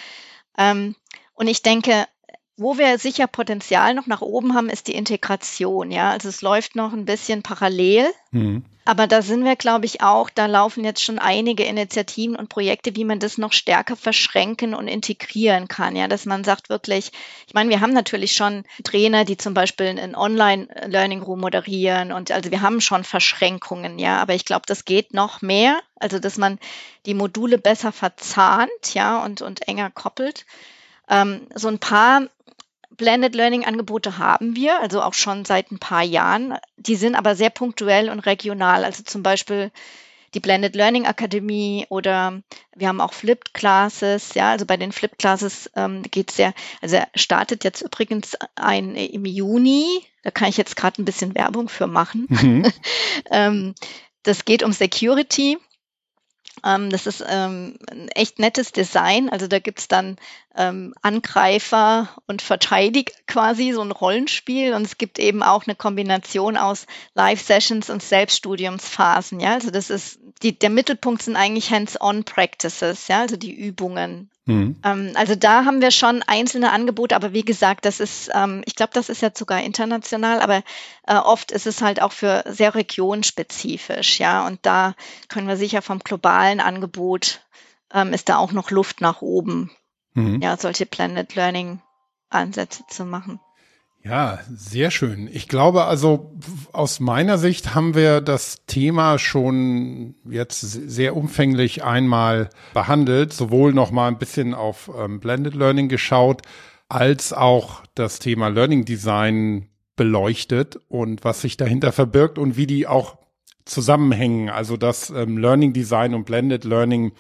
Ähm, 0.58 0.96
und 1.34 1.50
ich 1.50 1.62
denke, 1.62 2.08
wo 2.56 2.78
wir 2.78 3.00
sicher 3.00 3.28
Potenzial 3.28 3.94
noch 3.94 4.08
nach 4.08 4.22
oben 4.22 4.54
haben, 4.54 4.70
ist 4.70 4.88
die 4.88 4.96
Integration. 4.96 5.92
Ja, 5.92 6.12
also 6.12 6.30
es 6.30 6.42
läuft 6.42 6.76
noch 6.76 6.94
ein 6.94 7.06
bisschen 7.06 7.42
parallel. 7.42 8.08
Mhm. 8.32 8.64
Aber 8.86 9.08
da 9.08 9.22
sind 9.22 9.46
wir, 9.46 9.56
glaube 9.56 9.86
ich, 9.86 10.02
auch, 10.02 10.30
da 10.30 10.46
laufen 10.46 10.84
jetzt 10.84 11.02
schon 11.02 11.18
einige 11.18 11.64
Initiativen 11.64 12.36
und 12.36 12.50
Projekte, 12.50 12.98
wie 12.98 13.06
man 13.06 13.20
das 13.20 13.38
noch 13.38 13.54
stärker 13.54 13.96
verschränken 13.96 14.74
und 14.74 14.90
integrieren 14.90 15.70
kann. 15.70 15.96
Ja, 15.96 16.10
dass 16.10 16.26
man 16.26 16.44
sagt 16.44 16.70
wirklich, 16.70 17.12
ich 17.48 17.54
meine, 17.54 17.70
wir 17.70 17.80
haben 17.80 17.94
natürlich 17.94 18.34
schon 18.34 18.66
Trainer, 18.84 19.24
die 19.24 19.38
zum 19.38 19.54
Beispiel 19.54 19.88
ein 19.88 20.16
Online-Learning 20.16 21.22
Room 21.22 21.40
moderieren 21.40 22.12
und 22.12 22.32
also 22.32 22.52
wir 22.52 22.62
haben 22.62 22.82
schon 22.82 23.06
Verschränkungen, 23.06 24.00
ja, 24.00 24.22
aber 24.22 24.34
ich 24.34 24.44
glaube, 24.44 24.64
das 24.68 24.84
geht 24.84 25.14
noch 25.14 25.42
mehr. 25.42 25.80
Also, 25.96 26.20
dass 26.20 26.38
man 26.38 26.60
die 27.06 27.14
Module 27.14 27.58
besser 27.58 27.94
verzahnt, 27.94 28.94
ja, 28.94 29.24
und, 29.24 29.42
und 29.42 29.66
enger 29.70 29.92
koppelt. 29.92 30.46
Ähm, 31.10 31.48
so 31.56 31.70
ein 31.70 31.80
paar 31.80 32.28
Blended 32.98 33.36
Learning 33.36 33.66
Angebote 33.66 34.18
haben 34.18 34.56
wir, 34.56 34.80
also 34.80 35.02
auch 35.02 35.14
schon 35.14 35.46
seit 35.46 35.72
ein 35.72 35.80
paar 35.80 36.04
Jahren. 36.04 36.58
Die 36.78 36.96
sind 36.96 37.16
aber 37.16 37.36
sehr 37.36 37.50
punktuell 37.50 38.10
und 38.10 38.20
regional. 38.20 38.84
Also 38.86 39.04
zum 39.04 39.24
Beispiel 39.24 39.72
die 40.34 40.40
Blended 40.40 40.76
Learning 40.76 41.06
Akademie 41.06 41.86
oder 41.90 42.42
wir 42.76 42.88
haben 42.88 43.02
auch 43.02 43.14
Flipped 43.14 43.54
Classes. 43.54 44.34
Ja, 44.34 44.52
also 44.52 44.66
bei 44.66 44.78
den 44.78 44.92
Flipped 44.92 45.20
Classes 45.20 45.70
ähm, 45.76 46.04
geht 46.04 46.32
es 46.32 46.38
sehr, 46.38 46.54
also 46.82 46.98
er 46.98 47.08
startet 47.16 47.64
jetzt 47.64 47.82
übrigens 47.82 48.38
ein 48.56 48.96
im 48.96 49.26
Juni. 49.26 49.86
Da 50.24 50.32
kann 50.32 50.50
ich 50.50 50.58
jetzt 50.58 50.76
gerade 50.76 51.02
ein 51.02 51.06
bisschen 51.06 51.36
Werbung 51.36 51.70
für 51.70 51.88
machen. 51.88 52.28
Mhm. 52.30 52.72
ähm, 53.32 53.76
das 54.24 54.46
geht 54.46 54.64
um 54.64 54.72
Security. 54.72 55.58
Ähm, 56.66 56.90
das 56.90 57.08
ist 57.08 57.24
ähm, 57.28 57.78
ein 57.90 58.08
echt 58.10 58.40
nettes 58.40 58.72
Design. 58.72 59.30
Also 59.30 59.48
da 59.48 59.60
gibt's 59.60 59.88
dann 59.88 60.18
ähm, 60.56 60.94
Angreifer 61.02 62.10
und 62.28 62.42
Verteidiger 62.42 63.14
quasi, 63.28 63.72
so 63.72 63.82
ein 63.82 63.92
Rollenspiel. 63.92 64.74
Und 64.74 64.84
es 64.84 64.98
gibt 64.98 65.20
eben 65.20 65.44
auch 65.44 65.66
eine 65.66 65.76
Kombination 65.76 66.58
aus 66.58 66.86
Live-Sessions 67.16 67.90
und 67.90 68.04
Selbststudiumsphasen. 68.04 69.40
Ja, 69.40 69.54
also 69.54 69.72
das 69.72 69.90
ist, 69.90 70.20
die, 70.42 70.58
der 70.58 70.70
Mittelpunkt 70.70 71.22
sind 71.22 71.36
eigentlich 71.36 71.72
Hands-on-Practices, 71.72 73.08
ja, 73.08 73.22
also 73.22 73.36
die 73.36 73.54
Übungen. 73.54 74.30
Mhm. 74.46 74.76
Ähm, 74.84 75.12
also 75.16 75.36
da 75.36 75.66
haben 75.66 75.82
wir 75.82 75.92
schon 75.92 76.22
einzelne 76.22 76.72
Angebote, 76.72 77.16
aber 77.16 77.32
wie 77.34 77.46
gesagt, 77.46 77.86
das 77.86 78.00
ist, 78.00 78.30
ähm, 78.34 78.62
ich 78.66 78.76
glaube, 78.76 78.92
das 78.94 79.10
ist 79.10 79.22
jetzt 79.22 79.40
sogar 79.40 79.62
international, 79.62 80.42
aber 80.42 80.64
äh, 81.08 81.16
oft 81.16 81.52
ist 81.52 81.66
es 81.66 81.82
halt 81.82 82.02
auch 82.02 82.12
für 82.12 82.44
sehr 82.48 82.76
regionspezifisch, 82.76 84.20
ja. 84.20 84.46
Und 84.46 84.60
da 84.66 84.96
können 85.30 85.48
wir 85.48 85.56
sicher 85.56 85.82
vom 85.82 86.00
globalen 86.00 86.60
Angebot 86.60 87.42
ähm, 87.94 88.12
ist 88.12 88.28
da 88.28 88.38
auch 88.38 88.52
noch 88.52 88.72
Luft 88.72 89.00
nach 89.00 89.22
oben, 89.22 89.72
mhm. 90.14 90.42
ja, 90.42 90.58
solche 90.58 90.86
Planet 90.86 91.36
Learning 91.36 91.82
Ansätze 92.30 92.84
zu 92.88 93.06
machen. 93.06 93.40
Ja, 94.06 94.40
sehr 94.54 94.92
schön. 94.92 95.30
Ich 95.32 95.48
glaube 95.48 95.86
also, 95.86 96.34
aus 96.74 97.00
meiner 97.00 97.38
Sicht 97.38 97.74
haben 97.74 97.96
wir 97.96 98.20
das 98.20 98.66
Thema 98.68 99.18
schon 99.18 100.16
jetzt 100.30 100.60
sehr 100.60 101.16
umfänglich 101.16 101.86
einmal 101.86 102.50
behandelt, 102.74 103.32
sowohl 103.32 103.74
noch 103.74 103.92
mal 103.92 104.10
ein 104.10 104.18
bisschen 104.18 104.54
auf 104.54 104.92
ähm, 104.98 105.22
Blended 105.22 105.56
Learning 105.56 105.88
geschaut, 105.88 106.42
als 106.90 107.32
auch 107.32 107.84
das 107.96 108.20
Thema 108.20 108.50
Learning 108.50 108.84
Design 108.84 109.70
beleuchtet 109.96 110.78
und 110.90 111.24
was 111.24 111.40
sich 111.40 111.56
dahinter 111.56 111.94
verbirgt 111.94 112.38
und 112.38 112.58
wie 112.58 112.68
die 112.68 112.88
auch 112.88 113.18
zusammenhängen. 113.64 114.50
Also 114.50 114.76
dass 114.76 115.12
ähm, 115.12 115.38
Learning 115.38 115.72
Design 115.72 116.14
und 116.14 116.26
Blended 116.26 116.66
Learning 116.66 117.14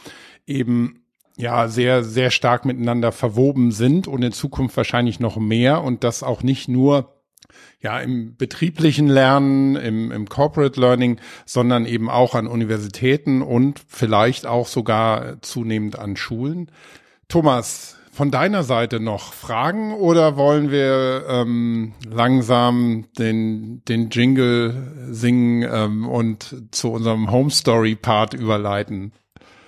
eben 0.45 1.02
ja 1.35 1.67
sehr, 1.67 2.03
sehr 2.03 2.31
stark 2.31 2.65
miteinander 2.65 3.11
verwoben 3.11 3.71
sind 3.71 4.07
und 4.07 4.21
in 4.21 4.31
Zukunft 4.31 4.77
wahrscheinlich 4.77 5.19
noch 5.19 5.37
mehr 5.37 5.83
und 5.83 6.03
das 6.03 6.23
auch 6.23 6.43
nicht 6.43 6.67
nur 6.67 7.13
ja 7.81 7.99
im 7.99 8.35
betrieblichen 8.37 9.07
Lernen, 9.07 9.75
im, 9.75 10.11
im 10.11 10.29
Corporate 10.29 10.79
Learning, 10.79 11.19
sondern 11.45 11.85
eben 11.85 12.09
auch 12.09 12.33
an 12.33 12.47
Universitäten 12.47 13.41
und 13.41 13.81
vielleicht 13.87 14.45
auch 14.45 14.67
sogar 14.67 15.41
zunehmend 15.41 15.99
an 15.99 16.15
Schulen. 16.15 16.71
Thomas, 17.27 17.97
von 18.13 18.29
deiner 18.29 18.61
Seite 18.61 18.99
noch 18.99 19.33
Fragen 19.33 19.95
oder 19.95 20.37
wollen 20.37 20.69
wir 20.69 21.25
ähm, 21.27 21.93
langsam 22.07 23.05
den, 23.17 23.83
den 23.85 24.11
Jingle 24.11 25.09
singen 25.09 25.67
ähm, 25.69 26.07
und 26.07 26.55
zu 26.69 26.91
unserem 26.91 27.31
Home 27.31 27.49
Story 27.49 27.95
Part 27.95 28.35
überleiten? 28.35 29.13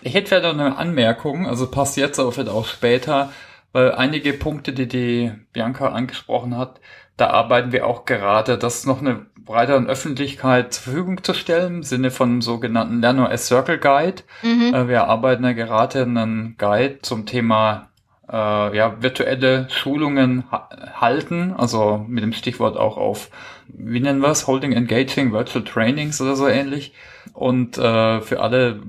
Ich 0.05 0.13
hätte 0.13 0.27
vielleicht 0.27 0.43
noch 0.43 0.65
eine 0.65 0.77
Anmerkung, 0.77 1.47
also 1.47 1.65
passt 1.65 1.97
jetzt, 1.97 2.19
aber 2.19 2.31
vielleicht 2.31 2.51
auch 2.51 2.67
später, 2.67 3.31
weil 3.71 3.91
einige 3.93 4.33
Punkte, 4.33 4.71
die 4.71 4.87
die 4.87 5.31
Bianca 5.51 5.87
angesprochen 5.87 6.55
hat, 6.55 6.79
da 7.17 7.31
arbeiten 7.31 7.71
wir 7.71 7.87
auch 7.87 8.05
gerade, 8.05 8.59
das 8.59 8.85
noch 8.85 9.01
eine 9.01 9.25
breiteren 9.35 9.87
Öffentlichkeit 9.87 10.75
zur 10.75 10.83
Verfügung 10.83 11.23
zu 11.23 11.33
stellen, 11.33 11.77
im 11.77 11.83
Sinne 11.83 12.11
von 12.11 12.41
sogenannten 12.41 13.01
LernOS 13.01 13.47
Circle 13.47 13.79
Guide. 13.79 14.21
Mhm. 14.43 14.75
Äh, 14.75 14.87
wir 14.87 15.05
arbeiten 15.05 15.43
ja 15.43 15.53
gerade 15.53 16.03
einen 16.03 16.55
Guide 16.59 16.99
zum 17.01 17.25
Thema 17.25 17.89
äh, 18.31 18.77
ja, 18.77 19.01
virtuelle 19.01 19.67
Schulungen 19.71 20.43
ha 20.51 20.69
halten, 21.01 21.51
also 21.57 22.05
mit 22.07 22.23
dem 22.23 22.33
Stichwort 22.33 22.77
auch 22.77 22.97
auf, 22.97 23.29
wie 23.67 23.99
nennen 23.99 24.21
wir 24.21 24.29
es, 24.29 24.45
Holding 24.45 24.71
Engaging 24.71 25.31
Virtual 25.31 25.63
Trainings 25.63 26.21
oder 26.21 26.35
so 26.35 26.47
ähnlich. 26.47 26.93
Und 27.33 27.77
äh, 27.79 28.21
für 28.21 28.39
alle, 28.41 28.81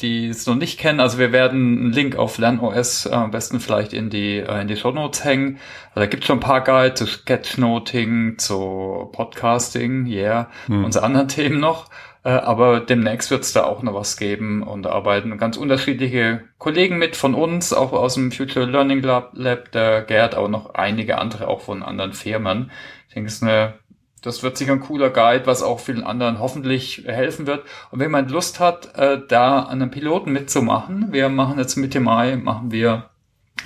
die 0.00 0.28
es 0.28 0.46
noch 0.46 0.54
nicht 0.54 0.80
kennen, 0.80 1.00
also 1.00 1.18
wir 1.18 1.32
werden 1.32 1.78
einen 1.78 1.92
Link 1.92 2.16
auf 2.16 2.38
LernOS 2.38 3.06
äh, 3.06 3.12
am 3.12 3.30
besten 3.30 3.60
vielleicht 3.60 3.92
in 3.92 4.10
die, 4.10 4.38
äh, 4.38 4.62
in 4.62 4.68
die 4.68 4.76
Show 4.76 4.90
Notes 4.90 5.24
hängen. 5.24 5.58
Also 5.90 6.00
da 6.00 6.06
gibt 6.06 6.24
es 6.24 6.26
schon 6.26 6.38
ein 6.38 6.40
paar 6.40 6.62
Guides 6.62 6.98
zu 6.98 7.06
Sketchnoting, 7.06 8.38
zu 8.38 9.10
Podcasting, 9.12 10.06
yeah, 10.06 10.50
hm. 10.66 10.84
und 10.84 10.92
so 10.92 11.00
anderen 11.00 11.28
Themen 11.28 11.60
noch. 11.60 11.88
Äh, 12.24 12.30
aber 12.30 12.80
demnächst 12.80 13.30
wird 13.30 13.42
es 13.42 13.52
da 13.52 13.64
auch 13.64 13.82
noch 13.82 13.94
was 13.94 14.16
geben 14.16 14.62
und 14.62 14.84
da 14.84 14.90
arbeiten 14.90 15.36
ganz 15.38 15.56
unterschiedliche 15.56 16.44
Kollegen 16.58 16.98
mit 16.98 17.16
von 17.16 17.34
uns, 17.34 17.72
auch 17.72 17.92
aus 17.92 18.14
dem 18.14 18.30
Future 18.30 18.66
Learning 18.66 19.02
Lab, 19.02 19.32
Lab 19.34 19.72
der 19.72 20.02
Gerd, 20.02 20.34
aber 20.34 20.48
noch 20.48 20.74
einige 20.74 21.18
andere 21.18 21.48
auch 21.48 21.60
von 21.60 21.82
anderen 21.82 22.12
Firmen. 22.12 22.70
Ich 23.08 23.14
denke, 23.14 23.28
es 23.28 23.34
ist 23.34 23.42
eine, 23.42 23.74
das 24.22 24.42
wird 24.42 24.56
sicher 24.56 24.72
ein 24.72 24.80
cooler 24.80 25.10
Guide, 25.10 25.46
was 25.46 25.62
auch 25.62 25.80
vielen 25.80 26.04
anderen 26.04 26.38
hoffentlich 26.38 27.04
helfen 27.06 27.46
wird. 27.46 27.64
Und 27.90 28.00
wenn 28.00 28.10
man 28.10 28.28
Lust 28.28 28.60
hat, 28.60 28.96
äh, 28.96 29.20
da 29.28 29.60
an 29.60 29.82
einem 29.82 29.90
Piloten 29.90 30.32
mitzumachen, 30.32 31.12
wir 31.12 31.28
machen 31.28 31.58
jetzt 31.58 31.76
Mitte 31.76 32.00
Mai, 32.00 32.36
machen 32.36 32.72
wir, 32.72 33.10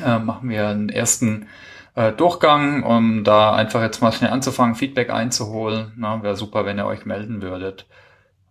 äh, 0.05 0.19
machen 0.19 0.49
wir 0.49 0.69
einen 0.69 0.89
ersten 0.89 1.47
Durchgang, 2.19 2.83
um 2.83 3.25
da 3.25 3.55
einfach 3.55 3.81
jetzt 3.81 4.03
mal 4.03 4.13
schnell 4.13 4.31
anzufangen, 4.31 4.75
Feedback 4.75 5.09
einzuholen. 5.09 5.95
Wäre 5.97 6.37
super, 6.37 6.67
wenn 6.67 6.79
ihr 6.79 6.85
euch 6.85 7.07
melden 7.07 7.41
würdet. 7.41 7.87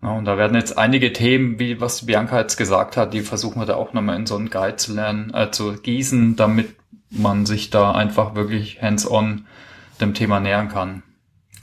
Ja, 0.01 0.13
und 0.13 0.25
da 0.25 0.37
werden 0.37 0.55
jetzt 0.55 0.79
einige 0.79 1.13
Themen, 1.13 1.59
wie 1.59 1.79
was 1.79 2.07
Bianca 2.07 2.39
jetzt 2.39 2.57
gesagt 2.57 2.97
hat, 2.97 3.13
die 3.13 3.21
versuchen 3.21 3.59
wir 3.61 3.67
da 3.67 3.75
auch 3.75 3.93
nochmal 3.93 4.15
in 4.15 4.25
so 4.25 4.35
einen 4.35 4.49
Guide 4.49 4.77
zu 4.77 4.93
lernen, 4.95 5.31
äh, 5.33 5.51
zu 5.51 5.73
gießen, 5.73 6.35
damit 6.35 6.75
man 7.11 7.45
sich 7.45 7.69
da 7.69 7.91
einfach 7.91 8.33
wirklich 8.33 8.81
hands-on 8.81 9.45
dem 10.01 10.15
Thema 10.15 10.39
nähern 10.39 10.69
kann. 10.69 11.03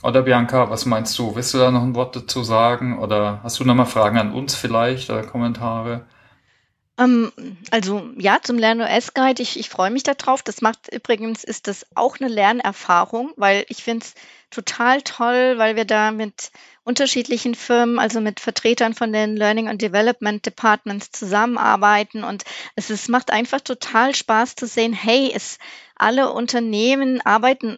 Oder 0.03 0.23
Bianca, 0.23 0.69
was 0.69 0.85
meinst 0.85 1.17
du? 1.17 1.35
Willst 1.35 1.53
du 1.53 1.59
da 1.59 1.71
noch 1.71 1.81
ein 1.81 1.95
Wort 1.95 2.15
dazu 2.15 2.43
sagen? 2.43 2.99
Oder 2.99 3.39
hast 3.41 3.59
du 3.59 3.63
nochmal 3.63 3.85
Fragen 3.85 4.17
an 4.17 4.33
uns 4.33 4.53
vielleicht 4.53 5.09
oder 5.09 5.23
Kommentare? 5.23 6.05
Ähm, 6.99 7.31
also 7.71 8.09
ja, 8.17 8.39
zum 8.43 8.57
LernOS 8.57 9.13
Guide, 9.13 9.41
ich, 9.41 9.57
ich 9.57 9.69
freue 9.69 9.91
mich 9.91 10.03
darauf. 10.03 10.43
Das 10.43 10.61
macht 10.61 10.93
übrigens, 10.93 11.45
ist 11.45 11.67
das 11.67 11.85
auch 11.95 12.19
eine 12.19 12.29
Lernerfahrung, 12.29 13.31
weil 13.37 13.65
ich 13.69 13.81
finde 13.81 14.05
es 14.05 14.13
total 14.51 15.01
toll, 15.01 15.55
weil 15.57 15.77
wir 15.77 15.85
da 15.85 16.11
mit 16.11 16.51
unterschiedlichen 16.83 17.55
Firmen, 17.55 17.97
also 17.97 18.19
mit 18.19 18.41
Vertretern 18.41 18.93
von 18.93 19.13
den 19.13 19.37
Learning 19.37 19.69
and 19.69 19.81
Development 19.81 20.45
Departments 20.45 21.11
zusammenarbeiten. 21.11 22.25
Und 22.25 22.43
es 22.75 22.89
ist, 22.89 23.07
macht 23.07 23.31
einfach 23.31 23.61
total 23.61 24.13
Spaß 24.13 24.55
zu 24.55 24.67
sehen, 24.67 24.91
hey, 24.91 25.31
es, 25.33 25.57
alle 25.95 26.31
Unternehmen 26.33 27.21
arbeiten, 27.21 27.77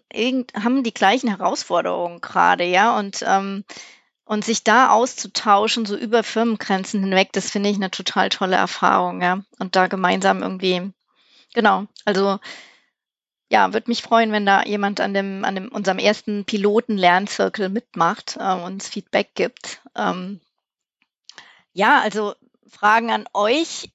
haben 0.56 0.84
die 0.84 0.94
gleichen 0.94 1.30
Herausforderungen 1.30 2.22
gerade, 2.22 2.64
ja. 2.64 2.98
Und, 2.98 3.24
ähm, 3.28 3.64
und 4.26 4.44
sich 4.44 4.64
da 4.64 4.90
auszutauschen, 4.90 5.86
so 5.86 5.96
über 5.96 6.24
Firmengrenzen 6.24 7.02
hinweg, 7.02 7.32
das 7.34 7.52
finde 7.52 7.70
ich 7.70 7.76
eine 7.76 7.92
total 7.92 8.30
tolle 8.30 8.56
Erfahrung, 8.56 9.22
ja. 9.22 9.42
Und 9.60 9.76
da 9.76 9.88
gemeinsam 9.88 10.42
irgendwie, 10.42 10.92
genau, 11.54 11.86
also 12.06 12.40
ja, 13.50 13.74
würde 13.74 13.90
mich 13.90 14.02
freuen, 14.02 14.32
wenn 14.32 14.46
da 14.46 14.64
jemand 14.64 15.00
an 15.00 15.14
dem, 15.14 15.46
an 15.46 15.56
dem 15.56 15.70
unserem 15.70 16.00
ersten 16.00 16.46
Piloten-Lernzirkel 16.46 17.70
mitmacht, 17.70 18.38
äh, 18.40 18.54
uns 18.54 18.88
Feedback 18.90 19.36
gibt. 19.36 19.82
Ähm, 19.96 20.42
ja, 21.74 22.02
also 22.02 22.34
Fragen 22.68 23.12
an 23.12 23.26
euch. 23.34 23.90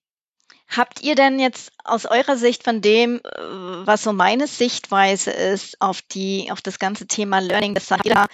Habt 0.75 1.03
ihr 1.03 1.15
denn 1.15 1.41
jetzt 1.41 1.73
aus 1.85 2.07
eurer 2.07 2.37
Sicht 2.37 2.63
von 2.63 2.81
dem, 2.81 3.17
äh, 3.17 3.41
was 3.41 4.03
so 4.03 4.13
meine 4.13 4.47
Sichtweise 4.47 5.31
ist 5.31 5.81
auf 5.81 6.03
die, 6.03 6.51
auf 6.53 6.61
das 6.61 6.79
ganze 6.79 7.07
Thema 7.07 7.41
Learning, 7.41 7.75
das 7.75 7.87
sagt 7.87 8.07
ihr 8.07 8.15
da, 8.15 8.27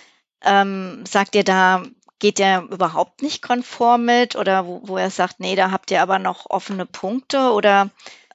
ähm, 0.45 1.05
sagt 1.07 1.35
ihr 1.35 1.45
da, 1.45 1.83
geht 2.19 2.39
ihr 2.39 2.69
überhaupt 2.71 3.23
nicht 3.23 3.43
konform 3.43 4.05
mit 4.05 4.37
oder 4.37 4.67
wo, 4.67 4.81
wo 4.85 4.97
er 4.97 5.11
sagt, 5.11 5.41
nee, 5.41 5.57
da 5.57 5.71
habt 5.71 5.91
ihr 5.91 6.03
aber 6.03 6.19
noch 6.19 6.51
offene 6.51 6.87
Punkte 6.87 7.53
oder 7.53 7.91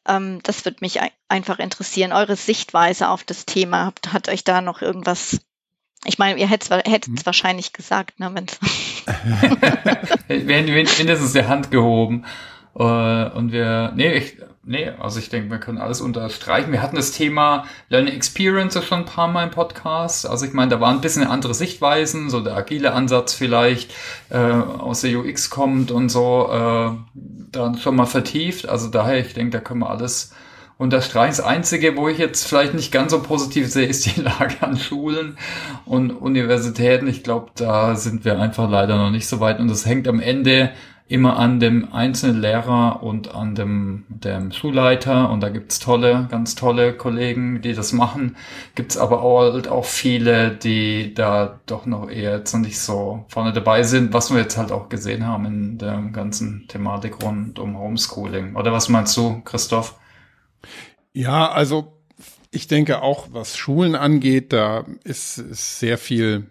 ähm, 0.07 0.39
das 0.43 0.65
würde 0.65 0.77
mich 0.81 0.99
einfach 1.29 1.59
interessieren, 1.59 2.11
eure 2.11 2.35
Sichtweise 2.35 3.09
auf 3.09 3.23
das 3.23 3.45
Thema. 3.45 3.85
Habt, 3.85 4.13
hat 4.13 4.29
euch 4.29 4.43
da 4.43 4.61
noch 4.61 4.81
irgendwas 4.81 5.39
ich 6.05 6.17
meine, 6.17 6.39
ihr 6.39 6.47
hättet 6.47 6.71
es 6.71 7.05
hm. 7.05 7.25
wahrscheinlich 7.25 7.73
gesagt, 7.73 8.19
ne, 8.19 8.31
wenn's 8.33 8.59
wir 10.27 10.55
hätten 10.55 10.97
mindestens 10.97 11.33
die 11.33 11.45
Hand 11.45 11.69
gehoben. 11.69 12.25
Äh, 12.75 13.29
und 13.29 13.51
wir, 13.51 13.91
nee, 13.95 14.13
ich, 14.13 14.37
nee, 14.63 14.89
also 14.99 15.19
ich 15.19 15.29
denke, 15.29 15.49
wir 15.49 15.59
können 15.59 15.77
alles 15.77 16.01
unterstreichen. 16.01 16.71
Wir 16.71 16.81
hatten 16.81 16.95
das 16.95 17.11
Thema 17.11 17.65
Learning 17.89 18.13
Experience 18.13 18.81
schon 18.83 18.99
ein 18.99 19.05
paar 19.05 19.27
Mal 19.27 19.45
im 19.45 19.51
Podcast. 19.51 20.27
Also 20.27 20.45
ich 20.45 20.53
meine, 20.53 20.71
da 20.71 20.79
waren 20.79 20.95
ein 20.95 21.01
bisschen 21.01 21.25
andere 21.25 21.53
Sichtweisen, 21.53 22.29
so 22.29 22.41
der 22.41 22.55
agile 22.55 22.93
Ansatz 22.93 23.33
vielleicht 23.33 23.93
äh, 24.29 24.37
aus 24.37 25.01
der 25.01 25.17
UX 25.17 25.49
kommt 25.49 25.91
und 25.91 26.09
so, 26.09 26.49
äh, 26.51 27.19
dann 27.51 27.77
schon 27.77 27.95
mal 27.95 28.05
vertieft. 28.05 28.69
Also 28.69 28.89
daher, 28.89 29.19
ich 29.19 29.33
denke, 29.33 29.51
da 29.51 29.59
können 29.59 29.81
wir 29.81 29.89
alles 29.89 30.33
unterstreichen. 30.81 31.37
Das 31.37 31.45
Einzige, 31.45 31.95
wo 31.95 32.07
ich 32.07 32.17
jetzt 32.17 32.47
vielleicht 32.47 32.73
nicht 32.73 32.91
ganz 32.91 33.11
so 33.11 33.21
positiv 33.21 33.69
sehe, 33.69 33.85
ist 33.85 34.05
die 34.05 34.21
Lage 34.21 34.55
an 34.61 34.77
Schulen 34.77 35.37
und 35.85 36.09
Universitäten. 36.09 37.07
Ich 37.07 37.23
glaube, 37.23 37.51
da 37.55 37.95
sind 37.95 38.25
wir 38.25 38.39
einfach 38.39 38.67
leider 38.69 38.97
noch 38.97 39.11
nicht 39.11 39.27
so 39.27 39.39
weit. 39.39 39.59
Und 39.59 39.67
das 39.67 39.85
hängt 39.85 40.07
am 40.07 40.19
Ende 40.19 40.71
immer 41.11 41.37
an 41.37 41.59
dem 41.59 41.93
einzelnen 41.93 42.41
Lehrer 42.41 43.03
und 43.03 43.35
an 43.35 43.53
dem, 43.53 44.05
dem 44.07 44.51
Schulleiter 44.51 45.29
und 45.29 45.41
da 45.41 45.49
gibt's 45.49 45.79
tolle, 45.79 46.27
ganz 46.31 46.55
tolle 46.55 46.93
Kollegen, 46.93 47.61
die 47.61 47.73
das 47.73 47.91
machen. 47.91 48.37
Gibt's 48.75 48.97
aber 48.97 49.21
auch, 49.21 49.41
halt 49.41 49.67
auch 49.67 49.85
viele, 49.85 50.51
die 50.51 51.13
da 51.13 51.59
doch 51.65 51.85
noch 51.85 52.09
eher 52.09 52.37
jetzt 52.37 52.53
noch 52.53 52.61
nicht 52.61 52.79
so 52.79 53.25
vorne 53.27 53.51
dabei 53.51 53.83
sind, 53.83 54.13
was 54.13 54.31
wir 54.31 54.39
jetzt 54.39 54.57
halt 54.57 54.71
auch 54.71 54.87
gesehen 54.89 55.27
haben 55.27 55.45
in 55.45 55.77
der 55.77 56.01
ganzen 56.13 56.67
Thematik 56.67 57.21
rund 57.23 57.59
um 57.59 57.77
Homeschooling. 57.77 58.55
Oder 58.55 58.71
was 58.71 58.87
meinst 58.87 59.15
du, 59.17 59.41
Christoph? 59.41 59.99
Ja, 61.13 61.51
also 61.51 61.97
ich 62.51 62.67
denke 62.67 63.01
auch, 63.01 63.27
was 63.31 63.57
Schulen 63.57 63.95
angeht, 63.95 64.53
da 64.53 64.85
ist, 65.03 65.39
ist 65.39 65.79
sehr 65.79 65.97
viel 65.97 66.47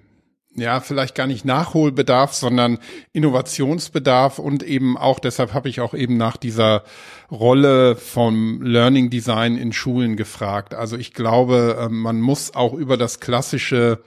ja, 0.61 0.81
vielleicht 0.81 1.15
gar 1.15 1.27
nicht 1.27 1.45
Nachholbedarf, 1.45 2.35
sondern 2.35 2.79
Innovationsbedarf 3.13 4.39
und 4.39 4.63
eben 4.63 4.97
auch, 4.97 5.19
deshalb 5.19 5.55
habe 5.55 5.69
ich 5.69 5.81
auch 5.81 5.95
eben 5.95 6.17
nach 6.17 6.37
dieser 6.37 6.85
Rolle 7.31 7.97
vom 7.97 8.63
Learning 8.63 9.11
Design 9.11 9.57
in 9.57 9.73
Schulen 9.73 10.17
gefragt. 10.17 10.75
Also 10.75 10.97
ich 10.97 11.15
glaube, 11.15 11.79
ähm, 11.81 12.01
man 12.01 12.21
muss 12.21 12.55
auch 12.55 12.75
über 12.75 12.97
das 12.97 13.21
klassische 13.21 14.01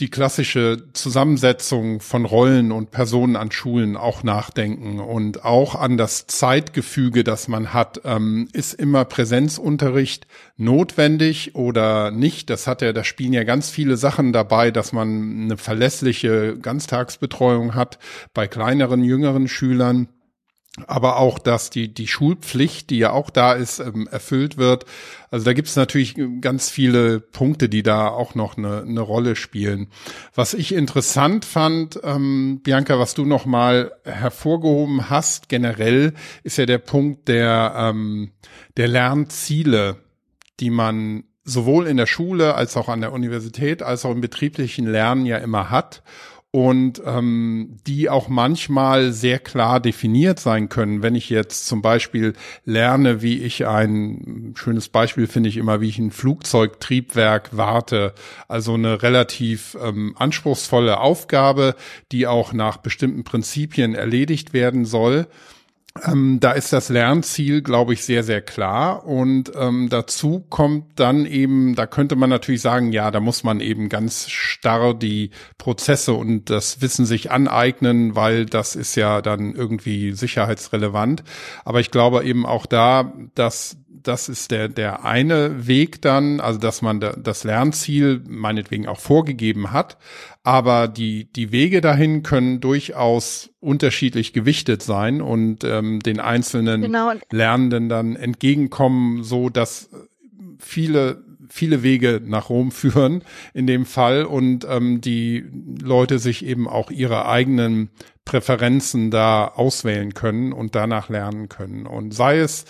die 0.00 0.10
klassische 0.10 0.88
Zusammensetzung 0.92 2.00
von 2.00 2.24
Rollen 2.24 2.72
und 2.72 2.90
Personen 2.90 3.36
an 3.36 3.52
Schulen 3.52 3.96
auch 3.96 4.24
nachdenken 4.24 4.98
und 4.98 5.44
auch 5.44 5.76
an 5.76 5.96
das 5.96 6.26
Zeitgefüge, 6.26 7.22
das 7.22 7.46
man 7.46 7.72
hat. 7.72 8.00
Ähm, 8.04 8.48
ist 8.52 8.74
immer 8.74 9.04
Präsenzunterricht 9.04 10.26
notwendig 10.56 11.54
oder 11.54 12.10
nicht? 12.10 12.50
Das 12.50 12.66
hat 12.66 12.82
ja, 12.82 12.92
da 12.92 13.04
spielen 13.04 13.32
ja 13.32 13.44
ganz 13.44 13.70
viele 13.70 13.96
Sachen 13.96 14.32
dabei, 14.32 14.72
dass 14.72 14.92
man 14.92 15.44
eine 15.44 15.56
verlässliche 15.56 16.58
Ganztagsbetreuung 16.58 17.76
hat 17.76 18.00
bei 18.32 18.48
kleineren, 18.48 19.04
jüngeren 19.04 19.46
Schülern 19.46 20.08
aber 20.86 21.18
auch, 21.18 21.38
dass 21.38 21.70
die, 21.70 21.92
die 21.94 22.08
Schulpflicht, 22.08 22.90
die 22.90 22.98
ja 22.98 23.12
auch 23.12 23.30
da 23.30 23.52
ist, 23.52 23.78
ähm, 23.78 24.08
erfüllt 24.10 24.56
wird. 24.56 24.86
Also 25.30 25.44
da 25.44 25.52
gibt 25.52 25.68
es 25.68 25.76
natürlich 25.76 26.16
ganz 26.40 26.68
viele 26.68 27.20
Punkte, 27.20 27.68
die 27.68 27.84
da 27.84 28.08
auch 28.08 28.34
noch 28.34 28.56
eine, 28.56 28.82
eine 28.82 29.00
Rolle 29.00 29.36
spielen. 29.36 29.88
Was 30.34 30.52
ich 30.52 30.74
interessant 30.74 31.44
fand, 31.44 32.00
ähm, 32.02 32.60
Bianca, 32.62 32.98
was 32.98 33.14
du 33.14 33.24
noch 33.24 33.46
mal 33.46 33.92
hervorgehoben 34.04 35.10
hast, 35.10 35.48
generell, 35.48 36.12
ist 36.42 36.58
ja 36.58 36.66
der 36.66 36.78
Punkt 36.78 37.28
der, 37.28 37.74
ähm, 37.76 38.32
der 38.76 38.88
Lernziele, 38.88 39.96
die 40.58 40.70
man 40.70 41.24
sowohl 41.44 41.86
in 41.86 41.98
der 41.98 42.06
Schule 42.06 42.54
als 42.54 42.76
auch 42.76 42.88
an 42.88 43.02
der 43.02 43.12
Universität 43.12 43.82
als 43.82 44.04
auch 44.04 44.12
im 44.12 44.22
betrieblichen 44.22 44.86
Lernen 44.86 45.26
ja 45.26 45.36
immer 45.36 45.70
hat 45.70 46.02
und 46.54 47.02
ähm, 47.04 47.78
die 47.84 48.08
auch 48.08 48.28
manchmal 48.28 49.10
sehr 49.12 49.40
klar 49.40 49.80
definiert 49.80 50.38
sein 50.38 50.68
können. 50.68 51.02
Wenn 51.02 51.16
ich 51.16 51.28
jetzt 51.28 51.66
zum 51.66 51.82
Beispiel 51.82 52.34
lerne, 52.64 53.22
wie 53.22 53.40
ich 53.40 53.66
ein 53.66 54.52
schönes 54.54 54.88
Beispiel 54.88 55.26
finde 55.26 55.48
ich 55.48 55.56
immer, 55.56 55.80
wie 55.80 55.88
ich 55.88 55.98
ein 55.98 56.12
Flugzeugtriebwerk 56.12 57.56
warte, 57.56 58.14
also 58.46 58.74
eine 58.74 59.02
relativ 59.02 59.76
ähm, 59.82 60.14
anspruchsvolle 60.16 61.00
Aufgabe, 61.00 61.74
die 62.12 62.28
auch 62.28 62.52
nach 62.52 62.76
bestimmten 62.76 63.24
Prinzipien 63.24 63.96
erledigt 63.96 64.52
werden 64.52 64.84
soll 64.84 65.26
ähm, 66.02 66.40
da 66.40 66.52
ist 66.52 66.72
das 66.72 66.88
Lernziel, 66.88 67.62
glaube 67.62 67.92
ich, 67.92 68.04
sehr, 68.04 68.24
sehr 68.24 68.40
klar. 68.40 69.06
Und 69.06 69.52
ähm, 69.54 69.88
dazu 69.88 70.44
kommt 70.50 70.98
dann 70.98 71.24
eben, 71.24 71.76
da 71.76 71.86
könnte 71.86 72.16
man 72.16 72.30
natürlich 72.30 72.62
sagen, 72.62 72.90
ja, 72.90 73.12
da 73.12 73.20
muss 73.20 73.44
man 73.44 73.60
eben 73.60 73.88
ganz 73.88 74.28
starr 74.28 74.94
die 74.94 75.30
Prozesse 75.56 76.14
und 76.14 76.50
das 76.50 76.80
Wissen 76.80 77.06
sich 77.06 77.30
aneignen, 77.30 78.16
weil 78.16 78.44
das 78.44 78.74
ist 78.74 78.96
ja 78.96 79.22
dann 79.22 79.54
irgendwie 79.54 80.12
sicherheitsrelevant. 80.12 81.22
Aber 81.64 81.78
ich 81.78 81.92
glaube 81.92 82.24
eben 82.24 82.44
auch 82.44 82.66
da, 82.66 83.12
dass 83.36 83.76
das 84.04 84.28
ist 84.28 84.50
der, 84.50 84.68
der 84.68 85.04
eine 85.04 85.66
Weg 85.66 86.00
dann, 86.02 86.40
also 86.40 86.58
dass 86.58 86.82
man 86.82 87.00
da, 87.00 87.12
das 87.12 87.44
Lernziel 87.44 88.22
meinetwegen 88.28 88.86
auch 88.86 89.00
vorgegeben 89.00 89.72
hat, 89.72 89.98
aber 90.42 90.88
die, 90.88 91.32
die 91.32 91.52
Wege 91.52 91.80
dahin 91.80 92.22
können 92.22 92.60
durchaus 92.60 93.50
unterschiedlich 93.60 94.32
gewichtet 94.32 94.82
sein 94.82 95.20
und 95.20 95.64
ähm, 95.64 96.00
den 96.00 96.20
einzelnen 96.20 96.82
genau. 96.82 97.12
Lernenden 97.30 97.88
dann 97.88 98.16
entgegenkommen, 98.16 99.24
so 99.24 99.48
dass 99.48 99.90
viele 100.58 101.24
viele 101.48 101.82
Wege 101.82 102.20
nach 102.24 102.48
Rom 102.48 102.70
führen 102.72 103.22
in 103.52 103.66
dem 103.66 103.86
Fall 103.86 104.24
und 104.24 104.66
ähm, 104.68 105.00
die 105.00 105.44
Leute 105.80 106.18
sich 106.18 106.44
eben 106.44 106.68
auch 106.68 106.90
ihre 106.90 107.26
eigenen 107.26 107.90
Präferenzen 108.24 109.10
da 109.10 109.46
auswählen 109.46 110.14
können 110.14 110.52
und 110.52 110.74
danach 110.74 111.08
lernen 111.08 111.48
können. 111.48 111.86
Und 111.86 112.14
sei 112.14 112.38
es 112.38 112.64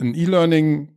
ein 0.00 0.14
E-Learning, 0.14 0.88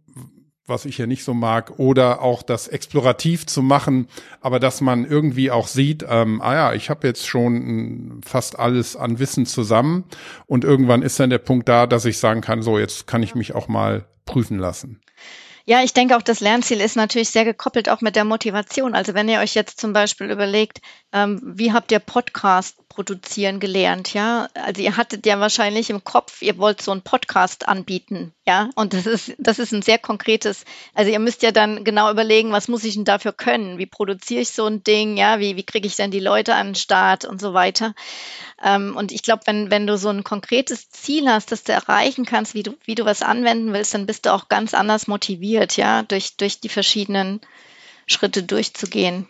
was 0.66 0.86
ich 0.86 0.98
ja 0.98 1.08
nicht 1.08 1.24
so 1.24 1.34
mag, 1.34 1.80
oder 1.80 2.22
auch 2.22 2.44
das 2.44 2.68
explorativ 2.68 3.46
zu 3.46 3.62
machen, 3.62 4.08
aber 4.42 4.60
dass 4.60 4.82
man 4.82 5.06
irgendwie 5.06 5.50
auch 5.50 5.68
sieht, 5.68 6.06
ähm, 6.08 6.42
ah 6.42 6.54
ja, 6.54 6.74
ich 6.74 6.90
habe 6.90 7.08
jetzt 7.08 7.26
schon 7.26 8.22
fast 8.26 8.60
alles 8.60 8.96
an 8.96 9.20
Wissen 9.20 9.46
zusammen 9.46 10.04
und 10.46 10.66
irgendwann 10.66 11.04
ist 11.04 11.20
dann 11.20 11.30
der 11.30 11.38
Punkt 11.38 11.70
da, 11.70 11.88
dass 11.88 12.06
ich 12.06 12.18
sagen 12.18 12.42
kann, 12.42 12.62
so 12.62 12.78
jetzt 12.78 13.08
kann 13.08 13.24
ich 13.24 13.34
mich 13.34 13.56
auch 13.56 13.70
mal 13.70 14.06
prüfen 14.26 14.60
lassen. 14.60 15.00
Ja, 15.70 15.84
ich 15.84 15.92
denke 15.92 16.16
auch, 16.16 16.22
das 16.22 16.40
Lernziel 16.40 16.80
ist 16.80 16.96
natürlich 16.96 17.28
sehr 17.28 17.44
gekoppelt 17.44 17.90
auch 17.90 18.00
mit 18.00 18.16
der 18.16 18.24
Motivation. 18.24 18.96
Also 18.96 19.14
wenn 19.14 19.28
ihr 19.28 19.40
euch 19.40 19.54
jetzt 19.54 19.82
zum 19.82 19.92
Beispiel 19.92 20.32
überlegt, 20.32 20.80
ähm, 21.12 21.42
wie 21.44 21.74
habt 21.74 21.92
ihr 21.92 22.00
Podcast 22.00 22.78
produzieren 22.88 23.60
gelernt, 23.60 24.14
ja? 24.14 24.48
Also 24.54 24.82
ihr 24.82 24.96
hattet 24.96 25.26
ja 25.26 25.42
wahrscheinlich 25.42 25.90
im 25.90 26.06
Kopf, 26.06 26.42
ihr 26.42 26.58
wollt 26.58 26.82
so 26.82 26.92
einen 26.92 27.02
Podcast 27.02 27.68
anbieten, 27.68 28.34
ja? 28.46 28.70
Und 28.76 28.94
das 28.94 29.06
ist, 29.06 29.36
das 29.40 29.60
ist 29.60 29.74
ein 29.74 29.82
sehr 29.82 30.00
konkretes, 30.00 30.64
also 30.94 31.12
ihr 31.12 31.20
müsst 31.20 31.44
ja 31.44 31.52
dann 31.52 31.84
genau 31.84 32.10
überlegen, 32.10 32.54
was 32.54 32.70
muss 32.70 32.86
ich 32.86 32.96
denn 32.96 33.04
dafür 33.04 33.34
können? 33.34 33.78
Wie 33.78 33.86
produziere 33.88 34.44
ich 34.44 34.52
so 34.52 34.68
ein 34.68 34.86
Ding, 34.86 35.18
ja? 35.18 35.40
Wie, 35.40 35.58
wie 35.58 35.66
kriege 35.66 35.86
ich 35.86 35.98
denn 35.98 36.12
die 36.12 36.22
Leute 36.22 36.56
an 36.56 36.70
den 36.70 36.76
Start 36.76 37.26
und 37.26 37.42
so 37.42 37.54
weiter? 37.54 37.94
Ähm, 38.64 38.96
und 38.96 39.12
ich 39.12 39.22
glaube, 39.22 39.44
wenn, 39.46 39.70
wenn 39.70 39.88
du 39.88 39.98
so 39.98 40.10
ein 40.10 40.24
konkretes 40.24 40.90
Ziel 40.90 41.30
hast, 41.30 41.52
das 41.52 41.64
du 41.64 41.74
erreichen 41.74 42.26
kannst, 42.26 42.54
wie 42.54 42.64
du, 42.64 42.76
wie 42.86 42.96
du 42.96 43.06
was 43.06 43.22
anwenden 43.22 43.74
willst, 43.74 43.94
dann 43.94 44.06
bist 44.06 44.26
du 44.26 44.34
auch 44.34 44.50
ganz 44.50 44.74
anders 44.74 45.08
motiviert, 45.08 45.78
ja, 45.78 46.04
durch, 46.04 46.38
durch 46.38 46.60
die 46.60 46.70
verschiedenen 46.70 47.42
Schritte 48.08 48.44
durchzugehen. 48.44 49.28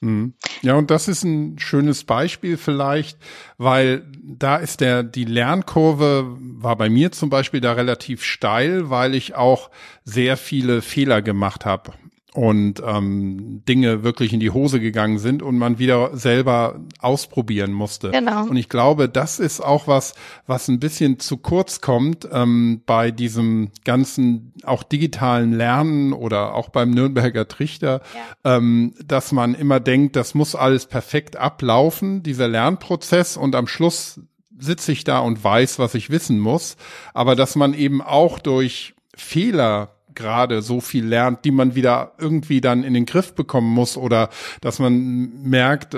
Mhm. 0.00 0.32
Ja, 0.62 0.74
und 0.76 0.90
das 0.90 1.08
ist 1.08 1.24
ein 1.24 1.58
schönes 1.58 2.04
Beispiel 2.04 2.56
vielleicht, 2.56 3.18
weil 3.58 4.06
da 4.22 4.56
ist 4.56 4.80
der, 4.80 5.02
die 5.02 5.24
Lernkurve 5.24 6.36
war 6.38 6.76
bei 6.76 6.88
mir 6.88 7.12
zum 7.12 7.28
Beispiel 7.30 7.60
da 7.60 7.72
relativ 7.72 8.24
steil, 8.24 8.88
weil 8.88 9.14
ich 9.14 9.34
auch 9.34 9.70
sehr 10.04 10.36
viele 10.36 10.80
Fehler 10.80 11.20
gemacht 11.20 11.66
habe 11.66 11.92
und 12.32 12.80
ähm, 12.86 13.62
Dinge 13.68 14.04
wirklich 14.04 14.32
in 14.32 14.38
die 14.38 14.50
Hose 14.50 14.78
gegangen 14.78 15.18
sind 15.18 15.42
und 15.42 15.58
man 15.58 15.78
wieder 15.78 16.16
selber 16.16 16.80
ausprobieren 17.00 17.72
musste. 17.72 18.10
Genau. 18.12 18.44
Und 18.44 18.56
ich 18.56 18.68
glaube, 18.68 19.08
das 19.08 19.40
ist 19.40 19.60
auch 19.60 19.88
was, 19.88 20.14
was 20.46 20.68
ein 20.68 20.78
bisschen 20.78 21.18
zu 21.18 21.38
kurz 21.38 21.80
kommt 21.80 22.28
ähm, 22.30 22.82
bei 22.86 23.10
diesem 23.10 23.70
ganzen 23.84 24.52
auch 24.62 24.84
digitalen 24.84 25.52
Lernen 25.52 26.12
oder 26.12 26.54
auch 26.54 26.68
beim 26.68 26.90
Nürnberger 26.90 27.48
Trichter, 27.48 28.00
ja. 28.44 28.56
ähm, 28.56 28.94
dass 29.04 29.32
man 29.32 29.54
immer 29.54 29.80
denkt, 29.80 30.14
das 30.14 30.34
muss 30.34 30.54
alles 30.54 30.86
perfekt 30.86 31.36
ablaufen, 31.36 32.22
dieser 32.22 32.46
Lernprozess 32.46 33.36
und 33.36 33.56
am 33.56 33.66
Schluss 33.66 34.20
sitze 34.56 34.92
ich 34.92 35.02
da 35.02 35.18
und 35.18 35.42
weiß, 35.42 35.78
was 35.78 35.94
ich 35.94 36.10
wissen 36.10 36.38
muss, 36.38 36.76
aber 37.12 37.34
dass 37.34 37.56
man 37.56 37.74
eben 37.74 38.00
auch 38.02 38.38
durch 38.38 38.94
Fehler 39.16 39.96
gerade 40.14 40.62
so 40.62 40.80
viel 40.80 41.04
lernt, 41.04 41.44
die 41.44 41.50
man 41.50 41.74
wieder 41.74 42.12
irgendwie 42.18 42.60
dann 42.60 42.84
in 42.84 42.94
den 42.94 43.06
Griff 43.06 43.34
bekommen 43.34 43.72
muss 43.72 43.96
oder 43.96 44.30
dass 44.60 44.78
man 44.78 45.42
merkt, 45.42 45.96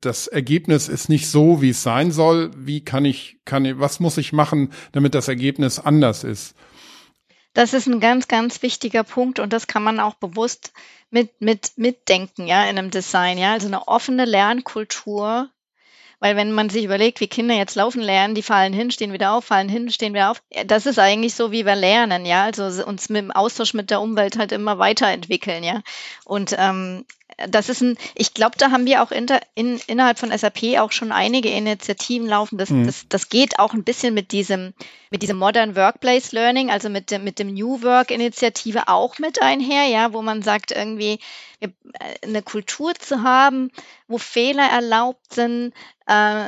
das 0.00 0.26
Ergebnis 0.26 0.88
ist 0.88 1.08
nicht 1.08 1.28
so, 1.28 1.62
wie 1.62 1.70
es 1.70 1.82
sein 1.82 2.12
soll. 2.12 2.50
Wie 2.56 2.84
kann 2.84 3.04
ich, 3.04 3.38
kann 3.44 3.64
ich, 3.64 3.78
was 3.78 4.00
muss 4.00 4.18
ich 4.18 4.32
machen, 4.32 4.72
damit 4.92 5.14
das 5.14 5.28
Ergebnis 5.28 5.78
anders 5.78 6.24
ist? 6.24 6.54
Das 7.54 7.74
ist 7.74 7.86
ein 7.86 8.00
ganz, 8.00 8.28
ganz 8.28 8.62
wichtiger 8.62 9.04
Punkt 9.04 9.38
und 9.38 9.52
das 9.52 9.66
kann 9.66 9.82
man 9.82 10.00
auch 10.00 10.14
bewusst 10.14 10.72
mit, 11.10 11.40
mit, 11.40 11.72
mitdenken, 11.76 12.46
ja, 12.46 12.64
in 12.64 12.78
einem 12.78 12.90
Design, 12.90 13.36
ja. 13.36 13.52
Also 13.52 13.66
eine 13.66 13.88
offene 13.88 14.24
Lernkultur 14.24 15.50
weil 16.22 16.36
wenn 16.36 16.52
man 16.52 16.70
sich 16.70 16.84
überlegt, 16.84 17.18
wie 17.18 17.26
Kinder 17.26 17.56
jetzt 17.56 17.74
laufen 17.74 18.00
lernen, 18.00 18.36
die 18.36 18.42
fallen 18.42 18.72
hin, 18.72 18.92
stehen 18.92 19.12
wieder 19.12 19.32
auf, 19.32 19.44
fallen 19.44 19.68
hin, 19.68 19.90
stehen 19.90 20.14
wieder 20.14 20.30
auf. 20.30 20.40
Das 20.66 20.86
ist 20.86 21.00
eigentlich 21.00 21.34
so, 21.34 21.50
wie 21.50 21.66
wir 21.66 21.74
lernen, 21.74 22.24
ja. 22.24 22.44
Also 22.44 22.86
uns 22.86 23.08
mit 23.08 23.22
dem 23.22 23.32
Austausch 23.32 23.74
mit 23.74 23.90
der 23.90 24.00
Umwelt 24.00 24.38
halt 24.38 24.52
immer 24.52 24.78
weiterentwickeln, 24.78 25.64
ja. 25.64 25.82
Und 26.24 26.54
ähm, 26.56 27.04
das 27.48 27.68
ist 27.68 27.80
ein, 27.80 27.96
ich 28.14 28.34
glaube, 28.34 28.56
da 28.58 28.70
haben 28.70 28.86
wir 28.86 29.02
auch 29.02 29.10
inter, 29.10 29.40
in, 29.54 29.80
innerhalb 29.86 30.18
von 30.18 30.36
SAP 30.36 30.78
auch 30.78 30.92
schon 30.92 31.12
einige 31.12 31.48
Initiativen 31.48 32.28
laufen. 32.28 32.58
Das, 32.58 32.70
mhm. 32.70 32.86
das, 32.86 33.06
das 33.08 33.28
geht 33.28 33.58
auch 33.58 33.72
ein 33.74 33.84
bisschen 33.84 34.14
mit 34.14 34.32
diesem, 34.32 34.74
mit 35.10 35.22
diesem 35.22 35.38
Modern 35.38 35.76
Workplace 35.76 36.32
Learning, 36.32 36.70
also 36.70 36.88
mit 36.88 37.10
dem, 37.10 37.24
mit 37.24 37.38
dem 37.38 37.54
New 37.54 37.82
Work 37.82 38.10
Initiative 38.10 38.88
auch 38.88 39.18
mit 39.18 39.42
einher, 39.42 39.86
ja, 39.86 40.12
wo 40.12 40.22
man 40.22 40.42
sagt, 40.42 40.70
irgendwie, 40.70 41.18
äh, 41.60 41.68
eine 42.22 42.42
Kultur 42.42 42.94
zu 42.94 43.22
haben, 43.22 43.70
wo 44.08 44.18
Fehler 44.18 44.68
erlaubt 44.68 45.32
sind, 45.32 45.72
äh, 46.06 46.46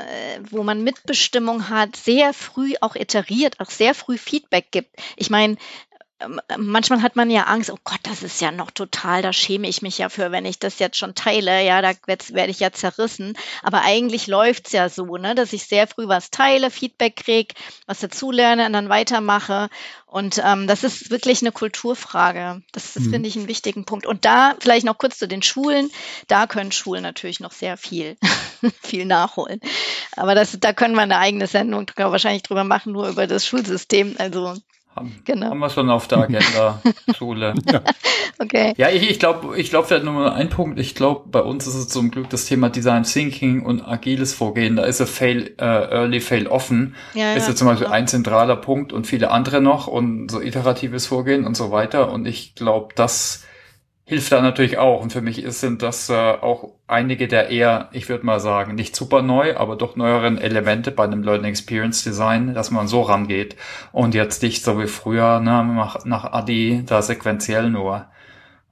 wo 0.50 0.62
man 0.62 0.82
Mitbestimmung 0.82 1.68
hat, 1.68 1.96
sehr 1.96 2.32
früh 2.34 2.74
auch 2.80 2.96
iteriert, 2.96 3.60
auch 3.60 3.70
sehr 3.70 3.94
früh 3.94 4.18
Feedback 4.18 4.70
gibt. 4.70 4.90
Ich 5.16 5.30
meine, 5.30 5.56
manchmal 6.58 7.02
hat 7.02 7.16
man 7.16 7.30
ja 7.30 7.44
Angst, 7.44 7.70
oh 7.70 7.78
Gott, 7.84 8.00
das 8.04 8.22
ist 8.22 8.40
ja 8.40 8.50
noch 8.50 8.70
total, 8.70 9.22
da 9.22 9.32
schäme 9.32 9.68
ich 9.68 9.82
mich 9.82 9.98
ja 9.98 10.08
für, 10.08 10.32
wenn 10.32 10.46
ich 10.46 10.58
das 10.58 10.78
jetzt 10.78 10.96
schon 10.96 11.14
teile, 11.14 11.64
ja, 11.64 11.82
da 11.82 11.92
werde 12.06 12.50
ich 12.50 12.60
ja 12.60 12.72
zerrissen. 12.72 13.36
Aber 13.62 13.82
eigentlich 13.82 14.26
läuft's 14.26 14.72
ja 14.72 14.88
so, 14.88 15.16
ne, 15.16 15.34
dass 15.34 15.52
ich 15.52 15.66
sehr 15.66 15.86
früh 15.86 16.08
was 16.08 16.30
teile, 16.30 16.70
Feedback 16.70 17.16
kriege, 17.16 17.54
was 17.86 18.00
dazulerne 18.00 18.66
und 18.66 18.72
dann 18.72 18.88
weitermache. 18.88 19.68
Und 20.06 20.40
ähm, 20.44 20.68
das 20.68 20.84
ist 20.84 21.10
wirklich 21.10 21.42
eine 21.42 21.50
Kulturfrage. 21.50 22.62
Das, 22.70 22.94
das 22.94 23.04
mhm. 23.04 23.10
finde 23.10 23.28
ich 23.28 23.36
einen 23.36 23.48
wichtigen 23.48 23.84
Punkt. 23.84 24.06
Und 24.06 24.24
da 24.24 24.54
vielleicht 24.60 24.86
noch 24.86 24.98
kurz 24.98 25.18
zu 25.18 25.26
den 25.26 25.42
Schulen. 25.42 25.90
Da 26.28 26.46
können 26.46 26.70
Schulen 26.70 27.02
natürlich 27.02 27.40
noch 27.40 27.50
sehr 27.50 27.76
viel, 27.76 28.16
viel 28.82 29.06
nachholen. 29.06 29.60
Aber 30.16 30.36
das, 30.36 30.56
da 30.60 30.72
können 30.72 30.94
wir 30.94 31.02
eine 31.02 31.18
eigene 31.18 31.48
Sendung 31.48 31.90
wahrscheinlich 31.96 32.44
drüber 32.44 32.62
machen, 32.62 32.92
nur 32.92 33.08
über 33.08 33.26
das 33.26 33.44
Schulsystem. 33.44 34.14
Also 34.18 34.54
haben, 34.94 35.20
genau. 35.24 35.50
haben 35.50 35.58
wir 35.58 35.70
schon 35.70 35.90
auf 35.90 36.08
der 36.08 36.18
Agenda, 36.18 36.80
Schule. 37.16 37.54
ja. 37.70 37.80
Okay. 38.38 38.74
Ja, 38.76 38.90
ich, 38.90 39.08
ich 39.10 39.18
glaube, 39.18 39.58
ich 39.58 39.70
glaube, 39.70 39.86
vielleicht 39.86 40.04
nur 40.04 40.34
ein 40.34 40.48
Punkt. 40.48 40.78
Ich 40.78 40.94
glaube, 40.94 41.28
bei 41.28 41.40
uns 41.40 41.66
ist 41.66 41.74
es 41.74 41.88
zum 41.88 42.10
Glück 42.10 42.30
das 42.30 42.46
Thema 42.46 42.68
Design 42.68 43.04
Thinking 43.04 43.62
und 43.62 43.86
agiles 43.86 44.34
Vorgehen. 44.34 44.76
Da 44.76 44.84
ist 44.84 45.00
er 45.00 45.06
fail, 45.06 45.54
äh, 45.58 45.64
early, 45.64 46.20
fail 46.20 46.46
offen. 46.48 46.94
Ja, 47.14 47.34
ist 47.34 47.48
ja 47.48 47.54
zum 47.54 47.68
Beispiel 47.68 47.86
genau. 47.86 47.96
ein 47.96 48.08
zentraler 48.08 48.56
Punkt 48.56 48.92
und 48.92 49.06
viele 49.06 49.30
andere 49.30 49.60
noch 49.60 49.86
und 49.86 50.30
so 50.30 50.40
iteratives 50.40 51.06
Vorgehen 51.06 51.46
und 51.46 51.56
so 51.56 51.70
weiter. 51.70 52.10
Und 52.10 52.26
ich 52.26 52.54
glaube, 52.54 52.94
das 52.94 53.44
hilft 54.04 54.32
da 54.32 54.40
natürlich 54.42 54.78
auch. 54.78 55.02
Und 55.02 55.12
für 55.12 55.22
mich 55.22 55.42
ist, 55.42 55.60
sind 55.60 55.82
das 55.82 56.10
äh, 56.10 56.14
auch 56.14 56.72
einige 56.86 57.28
der 57.28 57.48
eher, 57.48 57.88
ich 57.92 58.08
würde 58.08 58.26
mal 58.26 58.40
sagen, 58.40 58.74
nicht 58.74 58.94
super 58.94 59.22
neu, 59.22 59.56
aber 59.56 59.76
doch 59.76 59.96
neueren 59.96 60.38
Elemente 60.38 60.90
bei 60.90 61.04
einem 61.04 61.22
Learning 61.22 61.50
Experience 61.50 62.04
Design, 62.04 62.54
dass 62.54 62.70
man 62.70 62.88
so 62.88 63.02
rangeht 63.02 63.56
und 63.92 64.14
jetzt 64.14 64.42
nicht 64.42 64.62
so 64.62 64.80
wie 64.80 64.86
früher 64.86 65.40
ne, 65.40 65.64
nach, 65.64 66.04
nach 66.04 66.24
Adi 66.32 66.82
da 66.86 67.02
sequenziell 67.02 67.70
nur. 67.70 68.06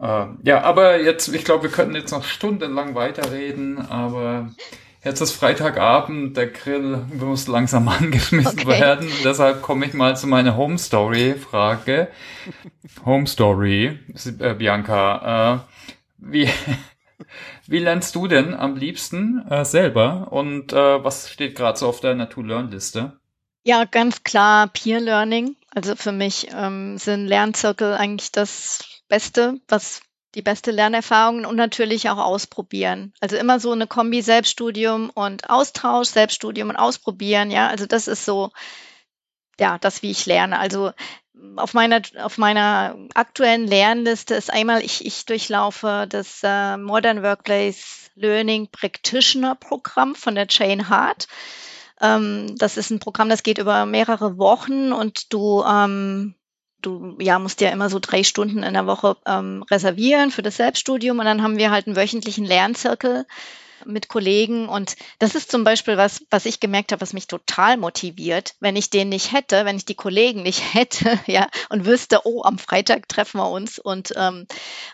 Äh, 0.00 0.26
ja, 0.42 0.62
aber 0.62 1.00
jetzt, 1.00 1.28
ich 1.28 1.44
glaube, 1.44 1.64
wir 1.64 1.70
könnten 1.70 1.94
jetzt 1.94 2.12
noch 2.12 2.24
stundenlang 2.24 2.94
weiterreden, 2.94 3.78
aber 3.78 4.50
Jetzt 5.04 5.20
ist 5.20 5.32
Freitagabend, 5.32 6.36
der 6.36 6.46
Grill 6.46 7.04
muss 7.18 7.48
langsam 7.48 7.88
angeschmissen 7.88 8.60
okay. 8.60 8.80
werden. 8.80 9.10
Deshalb 9.24 9.60
komme 9.60 9.86
ich 9.86 9.94
mal 9.94 10.16
zu 10.16 10.28
meiner 10.28 10.56
Home 10.56 10.78
Story 10.78 11.34
Frage. 11.34 12.08
Home 13.04 13.26
Story, 13.26 13.98
äh, 14.38 14.54
Bianca. 14.54 15.54
Äh, 15.54 15.74
wie, 16.18 16.48
wie 17.66 17.78
lernst 17.80 18.14
du 18.14 18.28
denn 18.28 18.54
am 18.54 18.76
liebsten 18.76 19.44
äh, 19.50 19.64
selber? 19.64 20.28
Und 20.30 20.72
äh, 20.72 21.02
was 21.02 21.28
steht 21.28 21.56
gerade 21.56 21.78
so 21.78 21.88
auf 21.88 22.00
deiner 22.00 22.28
To-Learn-Liste? 22.28 23.18
Ja, 23.64 23.84
ganz 23.84 24.22
klar 24.22 24.68
Peer 24.68 25.00
Learning. 25.00 25.56
Also 25.74 25.96
für 25.96 26.12
mich 26.12 26.48
ähm, 26.54 26.96
sind 26.98 27.26
Lernzirkel 27.26 27.94
eigentlich 27.94 28.30
das 28.30 28.84
Beste, 29.08 29.60
was 29.66 30.02
die 30.34 30.42
beste 30.42 30.70
Lernerfahrung 30.70 31.44
und 31.44 31.56
natürlich 31.56 32.08
auch 32.08 32.18
ausprobieren. 32.18 33.12
Also 33.20 33.36
immer 33.36 33.60
so 33.60 33.72
eine 33.72 33.86
Kombi 33.86 34.22
Selbststudium 34.22 35.10
und 35.10 35.50
Austausch, 35.50 36.08
Selbststudium 36.08 36.70
und 36.70 36.76
Ausprobieren, 36.76 37.50
ja. 37.50 37.68
Also 37.68 37.86
das 37.86 38.08
ist 38.08 38.24
so, 38.24 38.50
ja, 39.60 39.78
das, 39.78 40.02
wie 40.02 40.10
ich 40.10 40.26
lerne. 40.26 40.58
Also 40.58 40.92
auf 41.56 41.74
meiner, 41.74 42.00
auf 42.20 42.38
meiner 42.38 42.96
aktuellen 43.14 43.66
Lernliste 43.66 44.34
ist 44.34 44.52
einmal, 44.52 44.82
ich, 44.84 45.04
ich 45.04 45.26
durchlaufe 45.26 46.06
das 46.08 46.40
äh, 46.42 46.76
Modern 46.76 47.22
Workplace 47.22 48.10
Learning 48.14 48.68
Practitioner 48.70 49.54
Programm 49.54 50.14
von 50.14 50.34
der 50.34 50.46
Jane 50.48 50.88
Hart. 50.88 51.28
Ähm, 52.00 52.54
das 52.58 52.76
ist 52.76 52.90
ein 52.90 53.00
Programm, 53.00 53.28
das 53.28 53.42
geht 53.42 53.58
über 53.58 53.86
mehrere 53.86 54.38
Wochen 54.38 54.92
und 54.92 55.32
du 55.32 55.62
ähm, 55.62 56.34
du 56.82 57.16
ja 57.18 57.38
musst 57.38 57.60
ja 57.60 57.70
immer 57.70 57.88
so 57.88 57.98
drei 57.98 58.22
Stunden 58.22 58.62
in 58.62 58.74
der 58.74 58.86
Woche 58.86 59.16
ähm, 59.26 59.64
reservieren 59.70 60.30
für 60.30 60.42
das 60.42 60.56
Selbststudium 60.56 61.18
und 61.18 61.24
dann 61.24 61.42
haben 61.42 61.56
wir 61.56 61.70
halt 61.70 61.86
einen 61.86 61.96
wöchentlichen 61.96 62.44
Lernzirkel 62.44 63.26
mit 63.86 64.08
Kollegen. 64.08 64.68
Und 64.68 64.96
das 65.18 65.34
ist 65.34 65.50
zum 65.50 65.64
Beispiel 65.64 65.96
was, 65.96 66.24
was 66.30 66.46
ich 66.46 66.60
gemerkt 66.60 66.92
habe, 66.92 67.00
was 67.00 67.12
mich 67.12 67.26
total 67.26 67.76
motiviert. 67.76 68.54
Wenn 68.60 68.76
ich 68.76 68.90
den 68.90 69.08
nicht 69.08 69.32
hätte, 69.32 69.64
wenn 69.64 69.76
ich 69.76 69.84
die 69.84 69.94
Kollegen 69.94 70.42
nicht 70.42 70.62
hätte, 70.74 71.18
ja, 71.26 71.46
und 71.68 71.86
wüsste, 71.86 72.20
oh, 72.24 72.42
am 72.42 72.58
Freitag 72.58 73.08
treffen 73.08 73.38
wir 73.38 73.50
uns 73.50 73.78
und, 73.78 74.12
ähm, 74.16 74.46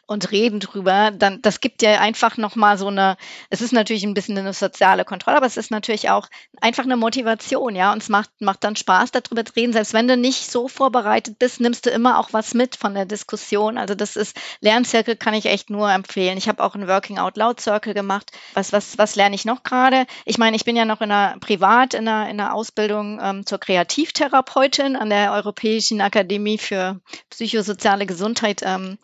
und 0.06 0.30
reden 0.30 0.60
drüber, 0.60 1.10
dann, 1.10 1.42
das 1.42 1.60
gibt 1.60 1.82
ja 1.82 2.00
einfach 2.00 2.36
nochmal 2.36 2.78
so 2.78 2.88
eine, 2.88 3.16
es 3.50 3.60
ist 3.60 3.72
natürlich 3.72 4.04
ein 4.04 4.14
bisschen 4.14 4.38
eine 4.38 4.52
soziale 4.52 5.04
Kontrolle, 5.04 5.36
aber 5.36 5.46
es 5.46 5.56
ist 5.56 5.70
natürlich 5.70 6.10
auch 6.10 6.28
einfach 6.60 6.84
eine 6.84 6.96
Motivation, 6.96 7.74
ja, 7.74 7.92
und 7.92 8.02
es 8.02 8.08
macht, 8.08 8.30
macht 8.40 8.64
dann 8.64 8.76
Spaß, 8.76 9.10
darüber 9.12 9.44
zu 9.44 9.52
reden. 9.54 9.72
Selbst 9.72 9.94
wenn 9.94 10.08
du 10.08 10.16
nicht 10.16 10.50
so 10.50 10.68
vorbereitet 10.68 11.38
bist, 11.38 11.60
nimmst 11.60 11.86
du 11.86 11.90
immer 11.90 12.18
auch 12.18 12.32
was 12.32 12.54
mit 12.54 12.76
von 12.76 12.94
der 12.94 13.04
Diskussion. 13.04 13.78
Also 13.78 13.94
das 13.94 14.16
ist, 14.16 14.36
Lernzirkel 14.60 15.16
kann 15.16 15.34
ich 15.34 15.46
echt 15.46 15.70
nur 15.70 15.90
empfehlen. 15.90 16.38
Ich 16.38 16.48
habe 16.48 16.62
auch 16.62 16.74
einen 16.74 16.88
Working 16.88 17.18
Out 17.18 17.36
Loud 17.36 17.60
Circle 17.60 17.94
gemacht, 17.94 18.30
was, 18.54 18.72
was, 18.72 18.77
was 18.96 19.16
lerne 19.16 19.34
ich 19.34 19.44
noch 19.44 19.62
gerade? 19.62 20.06
Ich 20.24 20.38
meine, 20.38 20.56
ich 20.56 20.64
bin 20.64 20.76
ja 20.76 20.84
noch 20.84 21.00
in 21.00 21.10
einer 21.10 21.38
privat 21.38 21.94
in 21.94 22.08
einer, 22.08 22.28
in 22.28 22.40
einer 22.40 22.54
Ausbildung 22.54 23.20
ähm, 23.22 23.46
zur 23.46 23.58
Kreativtherapeutin 23.58 24.96
an 24.96 25.10
der 25.10 25.32
Europäischen 25.32 26.00
Akademie 26.00 26.58
für 26.58 27.00
psychosoziale 27.30 28.06
Gesundheit. 28.06 28.62
Ähm, 28.64 28.98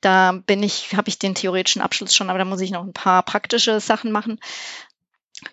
da 0.00 0.32
bin 0.32 0.62
ich, 0.62 0.94
habe 0.96 1.08
ich 1.08 1.18
den 1.18 1.34
theoretischen 1.34 1.82
Abschluss 1.82 2.14
schon, 2.14 2.30
aber 2.30 2.38
da 2.38 2.44
muss 2.44 2.60
ich 2.60 2.70
noch 2.70 2.84
ein 2.84 2.92
paar 2.92 3.22
praktische 3.22 3.80
Sachen 3.80 4.12
machen. 4.12 4.38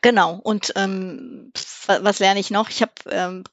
Genau. 0.01 0.39
Und 0.41 0.73
ähm, 0.75 1.51
was 1.87 2.19
lerne 2.19 2.39
ich 2.39 2.51
noch? 2.51 2.69
Ich 2.69 2.81
habe 2.81 2.91
ähm, 3.09 3.43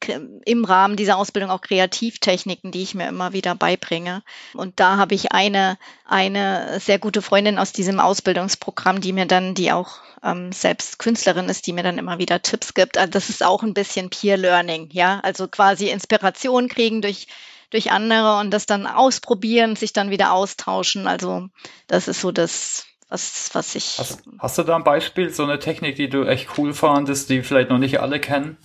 im 0.45 0.65
Rahmen 0.65 0.97
dieser 0.97 1.17
Ausbildung 1.17 1.51
auch 1.51 1.61
Kreativtechniken, 1.61 2.71
die 2.71 2.83
ich 2.83 2.95
mir 2.95 3.09
immer 3.09 3.33
wieder 3.33 3.55
beibringe. 3.55 4.23
Und 4.55 4.79
da 4.81 4.97
habe 4.97 5.15
ich 5.15 5.33
eine, 5.33 5.79
eine 6.05 6.79
sehr 6.81 6.99
gute 6.99 7.23
Freundin 7.23 7.59
aus 7.59 7.73
diesem 7.73 8.01
Ausbildungsprogramm, 8.01 9.01
die 9.01 9.13
mir 9.13 9.27
dann, 9.27 9.55
die 9.55 9.73
auch 9.73 9.99
ähm, 10.23 10.53
selbst 10.53 10.99
Künstlerin 10.99 11.49
ist, 11.49 11.67
die 11.67 11.73
mir 11.73 11.83
dann 11.83 11.99
immer 11.99 12.19
wieder 12.19 12.43
Tipps 12.43 12.75
gibt. 12.75 12.99
Also 12.99 13.11
das 13.11 13.29
ist 13.31 13.45
auch 13.45 13.63
ein 13.63 13.75
bisschen 13.75 14.11
Peer 14.11 14.37
Learning, 14.37 14.89
ja. 14.93 15.21
Also 15.21 15.49
quasi 15.49 15.89
Inspiration 15.91 16.69
kriegen 16.69 17.03
durch 17.03 17.27
durch 17.71 17.91
andere 17.91 18.39
und 18.39 18.51
das 18.51 18.67
dann 18.67 18.87
ausprobieren, 18.87 19.77
sich 19.77 19.93
dann 19.93 20.11
wieder 20.11 20.33
austauschen. 20.33 21.07
Also 21.07 21.49
das 21.87 22.09
ist 22.09 22.21
so 22.21 22.33
das, 22.33 22.87
was, 23.09 23.51
was 23.55 23.75
ich. 23.75 23.99
Hast, 23.99 24.23
hast, 24.39 24.59
du 24.59 24.63
da 24.63 24.77
ein 24.77 24.85
Beispiel, 24.85 25.31
so 25.31 25.43
eine 25.43 25.59
Technik, 25.59 25.97
die 25.97 26.09
du 26.09 26.25
echt 26.25 26.49
cool 26.59 26.75
fandest, 26.75 27.31
die 27.31 27.43
vielleicht 27.43 27.71
noch 27.71 27.79
nicht 27.79 28.01
alle 28.01 28.21
kennen? 28.21 28.57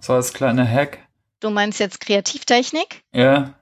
So 0.00 0.12
als 0.12 0.32
kleiner 0.32 0.66
Hack? 0.66 0.98
Du 1.40 1.50
meinst 1.50 1.80
jetzt 1.80 2.00
Kreativtechnik? 2.00 3.02
Ja. 3.12 3.54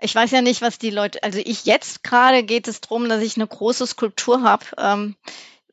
Ich 0.00 0.14
weiß 0.14 0.30
ja 0.30 0.40
nicht, 0.40 0.62
was 0.62 0.78
die 0.78 0.90
Leute, 0.90 1.22
also 1.22 1.38
ich 1.44 1.66
jetzt 1.66 2.02
gerade 2.02 2.42
geht 2.42 2.68
es 2.68 2.80
darum, 2.80 3.08
dass 3.08 3.22
ich 3.22 3.36
eine 3.36 3.46
große 3.46 3.86
Skulptur 3.86 4.42
habe, 4.42 4.64
ähm, 4.78 5.16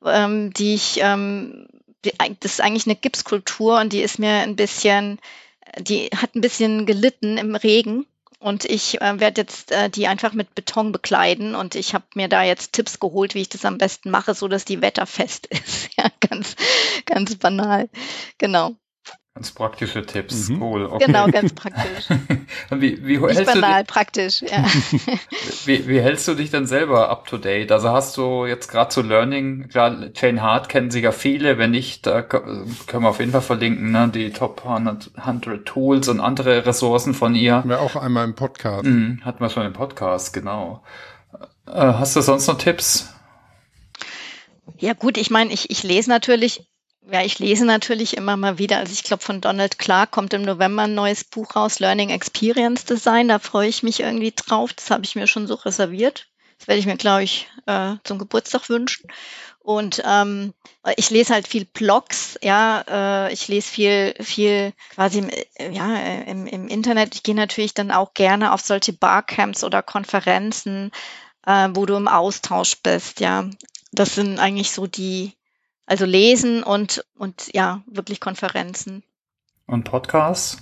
ähm, 0.06 0.54
die 0.54 0.76
ich, 0.76 1.00
ähm, 1.02 1.68
die, 2.04 2.12
das 2.42 2.54
ist 2.54 2.62
eigentlich 2.62 2.88
eine 2.88 2.98
Gipskultur 2.98 3.80
und 3.80 3.94
die 3.94 4.02
ist 4.02 4.20
mir 4.20 4.42
ein 4.42 4.58
bisschen, 4.58 5.20
die 5.80 6.10
hat 6.14 6.36
ein 6.36 6.42
bisschen 6.42 6.86
gelitten 6.86 7.38
im 7.38 7.56
Regen 7.56 8.06
und 8.40 8.66
ich 8.66 9.02
äh, 9.02 9.20
werde 9.20 9.42
jetzt 9.42 9.72
äh, 9.72 9.90
die 9.90 10.08
einfach 10.08 10.34
mit 10.34 10.54
Beton 10.56 10.92
bekleiden 10.92 11.56
und 11.56 11.76
ich 11.76 11.94
habe 11.94 12.06
mir 12.16 12.28
da 12.28 12.44
jetzt 12.44 12.74
Tipps 12.74 13.00
geholt, 13.00 13.34
wie 13.36 13.42
ich 13.42 13.50
das 13.50 13.66
am 13.66 13.78
besten 13.78 14.12
mache, 14.12 14.34
so 14.34 14.48
dass 14.48 14.66
die 14.66 14.82
wetterfest 14.82 15.46
ist. 15.48 15.90
ja, 15.98 16.06
ganz, 16.30 16.56
ganz 17.06 17.36
banal. 17.36 17.90
Genau. 18.38 18.76
Ganz 19.38 19.52
praktische 19.52 20.04
Tipps. 20.04 20.50
Mhm. 20.50 20.62
Cool. 20.64 20.86
Okay. 20.88 21.06
Genau, 21.06 21.28
ganz 21.32 21.54
praktisch. 21.54 22.08
wie, 22.72 23.06
wie 23.06 23.20
Nicht 23.20 23.38
hältst 23.38 23.54
banal, 23.54 23.84
du 23.84 23.94
praktisch, 23.94 24.42
ja. 24.42 24.66
wie, 25.66 25.88
wie 25.88 26.02
hältst 26.02 26.28
du 26.28 26.34
dich 26.34 26.50
dann 26.50 26.66
selber 26.66 27.12
up 27.12 27.28
to 27.28 27.38
date? 27.38 27.72
Also 27.72 27.92
hast 27.92 28.18
du 28.18 28.48
jetzt 28.48 28.68
gerade 28.68 28.90
zu 28.90 29.04
Learning, 29.04 29.68
klar, 29.68 29.96
Jane 30.16 30.42
Hart 30.42 30.70
kennen 30.70 30.90
sicher 30.90 31.12
viele, 31.12 31.60
wenn 31.60 31.70
nicht, 31.70 32.08
da 32.08 32.24
können 32.24 32.76
wir 32.88 33.10
auf 33.10 33.20
jeden 33.20 33.32
Fall 33.32 33.44
verlinken, 33.44 33.92
ne? 33.92 34.10
die 34.12 34.32
Top 34.32 34.66
100, 34.66 35.12
100 35.14 35.68
Tools 35.68 36.08
und 36.08 36.20
andere 36.20 36.66
Ressourcen 36.66 37.14
von 37.14 37.36
ihr. 37.36 37.58
Haben 37.58 37.70
wir 37.70 37.82
auch 37.82 37.96
einmal 37.96 38.26
im 38.26 38.34
Podcast. 38.34 38.86
Mhm, 38.86 39.22
hatten 39.24 39.40
wir 39.40 39.52
schon 39.52 39.68
im 39.68 39.74
Podcast, 39.74 40.34
genau. 40.34 40.82
Äh, 41.68 41.74
hast 41.74 42.16
du 42.16 42.22
sonst 42.22 42.48
noch 42.48 42.58
Tipps? 42.58 43.14
Ja 44.80 44.94
gut, 44.94 45.16
ich 45.20 45.30
meine, 45.30 45.54
ich, 45.54 45.70
ich 45.70 45.84
lese 45.84 46.10
natürlich 46.10 46.68
ja, 47.10 47.22
ich 47.22 47.40
lese 47.40 47.66
natürlich 47.66 48.18
immer 48.18 48.38
mal 48.38 48.58
wieder. 48.58 48.78
Also 48.78 48.94
ich 48.94 49.04
glaube, 49.04 49.24
von 49.24 49.42
Donald 49.42 49.80
Clark 49.80 50.12
kommt 50.12 50.34
im 50.34 50.42
November 50.42 50.84
ein 50.84 50.96
neues 50.96 51.24
Buch 51.24 51.56
raus, 51.56 51.80
Learning 51.80 52.10
Experience 52.10 52.86
Design. 52.86 53.28
Da 53.28 53.40
freue 53.40 53.70
ich 53.70 53.84
mich 53.84 54.00
irgendwie 54.02 54.34
drauf. 54.36 54.74
Das 54.74 54.92
habe 54.92 55.04
ich 55.06 55.16
mir 55.16 55.28
schon 55.28 55.48
so 55.48 55.56
reserviert. 55.56 56.28
Das 56.58 56.68
werde 56.68 56.80
ich 56.80 56.86
mir, 56.86 56.98
glaube 56.98 57.24
ich, 57.24 57.48
äh, 57.66 57.96
zum 58.04 58.18
Geburtstag 58.18 58.70
wünschen. 58.70 59.08
Und 59.60 60.02
ähm, 60.06 60.54
ich 60.96 61.10
lese 61.10 61.34
halt 61.34 61.46
viel 61.46 61.66
Blogs, 61.66 62.40
ja, 62.42 62.86
äh, 63.28 63.34
ich 63.34 63.50
lese 63.50 63.68
viel, 63.68 64.16
viel 64.22 64.72
quasi 64.96 65.20
im, 65.20 65.74
ja, 65.74 65.94
im, 66.22 66.48
im 66.48 66.70
Internet. 66.70 67.16
Ich 67.16 67.24
gehe 67.24 67.36
natürlich 67.36 67.74
dann 67.74 67.92
auch 67.92 68.14
gerne 68.14 68.54
auf 68.54 68.62
solche 68.62 68.94
Barcamps 68.94 69.66
oder 69.66 69.84
Konferenzen, 69.84 70.92
äh, 71.46 71.68
wo 71.74 71.86
du 71.86 71.96
im 71.96 72.08
Austausch 72.08 72.78
bist, 72.82 73.20
ja. 73.20 73.50
Das 73.92 74.16
sind 74.16 74.40
eigentlich 74.40 74.72
so 74.72 74.88
die, 74.88 75.34
also 75.88 76.06
lesen 76.06 76.62
und, 76.62 77.04
und 77.18 77.50
ja, 77.54 77.82
wirklich 77.88 78.20
Konferenzen. 78.20 79.04
Und 79.66 79.84
Podcasts? 79.86 80.58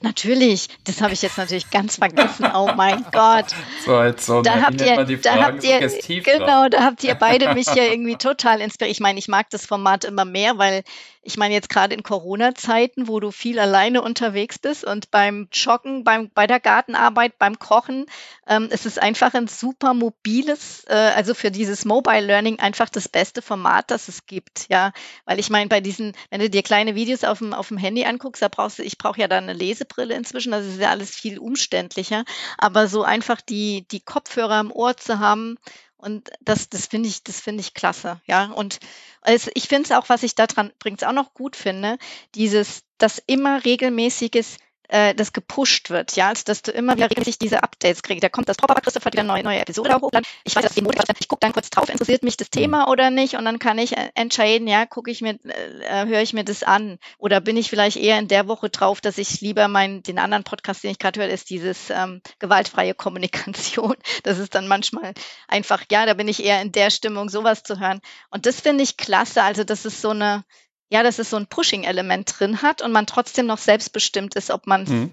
Natürlich, 0.00 0.68
das 0.84 1.00
habe 1.00 1.12
ich 1.12 1.22
jetzt 1.22 1.38
natürlich 1.38 1.70
ganz 1.70 1.96
vergessen. 1.96 2.46
Oh 2.54 2.70
mein 2.74 3.04
Gott. 3.12 3.46
So, 3.84 4.02
jetzt 4.02 4.26
so 4.26 4.42
da 4.42 4.62
habt 4.62 4.80
ihr, 4.80 4.96
da 5.18 5.44
habt 5.44 5.62
ihr, 5.62 5.80
genau, 6.22 6.68
da 6.68 6.82
habt 6.82 7.04
ihr 7.04 7.14
beide 7.14 7.54
mich 7.54 7.66
ja 7.66 7.84
irgendwie 7.90 8.16
total 8.16 8.60
inspiriert. 8.60 8.96
Ich 8.96 9.00
meine, 9.00 9.18
ich 9.18 9.28
mag 9.28 9.50
das 9.50 9.64
Format 9.64 10.04
immer 10.04 10.24
mehr, 10.24 10.58
weil 10.58 10.82
ich 11.22 11.36
meine 11.36 11.54
jetzt 11.54 11.68
gerade 11.68 11.94
in 11.94 12.02
Corona-Zeiten, 12.02 13.06
wo 13.06 13.20
du 13.20 13.30
viel 13.30 13.60
alleine 13.60 14.02
unterwegs 14.02 14.58
bist 14.58 14.84
und 14.84 15.10
beim 15.12 15.48
Joggen, 15.52 16.02
beim, 16.02 16.30
bei 16.34 16.48
der 16.48 16.58
Gartenarbeit, 16.58 17.38
beim 17.38 17.60
Kochen, 17.60 18.06
ähm, 18.48 18.68
es 18.70 18.86
ist 18.86 19.00
einfach 19.00 19.32
ein 19.34 19.46
super 19.46 19.94
mobiles, 19.94 20.84
äh, 20.88 20.94
also 20.94 21.34
für 21.34 21.52
dieses 21.52 21.84
Mobile 21.84 22.26
Learning 22.26 22.58
einfach 22.58 22.88
das 22.88 23.08
beste 23.08 23.40
Format, 23.40 23.92
das 23.92 24.08
es 24.08 24.26
gibt, 24.26 24.66
ja. 24.68 24.92
Weil 25.24 25.38
ich 25.38 25.48
meine, 25.48 25.68
bei 25.68 25.80
diesen, 25.80 26.12
wenn 26.30 26.40
du 26.40 26.50
dir 26.50 26.62
kleine 26.62 26.96
Videos 26.96 27.22
auf 27.22 27.38
dem, 27.38 27.54
auf 27.54 27.68
dem 27.68 27.78
Handy 27.78 28.04
anguckst, 28.04 28.42
da 28.42 28.48
brauchst 28.48 28.80
du, 28.80 28.82
ich 28.82 28.98
brauche 28.98 29.20
ja 29.20 29.28
da 29.28 29.38
eine 29.38 29.52
Lesebrille 29.52 30.14
inzwischen, 30.14 30.50
das 30.50 30.66
ist 30.66 30.80
ja 30.80 30.90
alles 30.90 31.10
viel 31.10 31.38
umständlicher. 31.38 32.24
Aber 32.58 32.88
so 32.88 33.04
einfach 33.04 33.40
die, 33.40 33.86
die 33.88 34.00
Kopfhörer 34.00 34.58
im 34.58 34.72
Ohr 34.72 34.96
zu 34.96 35.20
haben 35.20 35.56
und 36.02 36.30
das, 36.40 36.68
das 36.68 36.86
finde 36.86 37.08
ich, 37.08 37.22
das 37.22 37.40
finde 37.40 37.60
ich 37.60 37.74
klasse, 37.74 38.20
ja. 38.26 38.46
Und 38.46 38.80
es, 39.22 39.48
ich 39.54 39.68
finde 39.68 39.84
es 39.84 39.92
auch, 39.92 40.08
was 40.08 40.24
ich 40.24 40.34
daran 40.34 40.70
übrigens 40.70 41.04
auch 41.04 41.12
noch 41.12 41.32
gut 41.32 41.54
finde, 41.54 41.96
dieses, 42.34 42.82
das 42.98 43.22
immer 43.26 43.64
regelmäßiges 43.64 44.56
äh, 44.92 45.14
das 45.14 45.32
gepusht 45.32 45.88
wird, 45.88 46.14
ja, 46.16 46.28
also 46.28 46.42
dass 46.44 46.60
du 46.60 46.70
immer 46.70 46.94
wieder 46.96 47.08
regelmäßig 47.08 47.38
diese 47.38 47.62
Updates 47.62 48.02
kriegst. 48.02 48.22
Da 48.22 48.28
kommt 48.28 48.48
das 48.48 48.58
Pop-up, 48.58 48.82
Christoph 48.82 49.06
hat 49.06 49.14
wieder 49.14 49.22
eine 49.22 49.32
neue, 49.32 49.42
neue 49.42 49.60
Episode 49.60 49.94
hochgeladen. 49.94 50.26
Ich 50.44 50.54
weiß, 50.54 50.62
dass 50.62 50.74
die 50.74 50.82
Montag, 50.82 51.06
ich 51.18 51.28
gucke 51.28 51.40
dann 51.40 51.54
kurz 51.54 51.70
drauf, 51.70 51.88
interessiert 51.88 52.22
mich 52.22 52.36
das 52.36 52.48
mhm. 52.48 52.60
Thema 52.60 52.88
oder 52.88 53.10
nicht 53.10 53.36
und 53.36 53.46
dann 53.46 53.58
kann 53.58 53.78
ich 53.78 53.96
äh, 53.96 54.10
entscheiden, 54.14 54.68
ja, 54.68 54.84
gucke 54.84 55.10
ich 55.10 55.22
mir, 55.22 55.38
äh, 55.44 56.04
höre 56.06 56.20
ich 56.20 56.34
mir 56.34 56.44
das 56.44 56.62
an 56.62 56.98
oder 57.16 57.40
bin 57.40 57.56
ich 57.56 57.70
vielleicht 57.70 57.96
eher 57.96 58.18
in 58.18 58.28
der 58.28 58.48
Woche 58.48 58.68
drauf, 58.68 59.00
dass 59.00 59.16
ich 59.16 59.40
lieber 59.40 59.66
meinen, 59.66 60.02
den 60.02 60.18
anderen 60.18 60.44
Podcast, 60.44 60.84
den 60.84 60.90
ich 60.90 60.98
gerade 60.98 61.20
höre, 61.20 61.30
ist 61.30 61.48
dieses 61.48 61.88
ähm, 61.88 62.20
gewaltfreie 62.38 62.94
Kommunikation. 62.94 63.96
Das 64.24 64.38
ist 64.38 64.54
dann 64.54 64.68
manchmal 64.68 65.14
einfach, 65.48 65.84
ja, 65.90 66.06
da 66.06 66.14
bin 66.14 66.28
ich 66.28 66.44
eher 66.44 66.60
in 66.60 66.70
der 66.70 66.90
Stimmung, 66.90 67.28
sowas 67.28 67.62
zu 67.62 67.80
hören. 67.80 68.00
Und 68.30 68.46
das 68.46 68.60
finde 68.60 68.84
ich 68.84 68.96
klasse. 68.96 69.42
Also 69.42 69.64
das 69.64 69.84
ist 69.84 70.00
so 70.00 70.10
eine, 70.10 70.44
ja, 70.92 71.02
dass 71.02 71.18
es 71.18 71.30
so 71.30 71.38
ein 71.38 71.46
Pushing-Element 71.46 72.38
drin 72.38 72.60
hat 72.60 72.82
und 72.82 72.92
man 72.92 73.06
trotzdem 73.06 73.46
noch 73.46 73.56
selbstbestimmt 73.56 74.34
ist, 74.34 74.50
ob 74.50 74.66
man 74.66 74.82
es 74.82 74.90
mhm. 74.90 75.10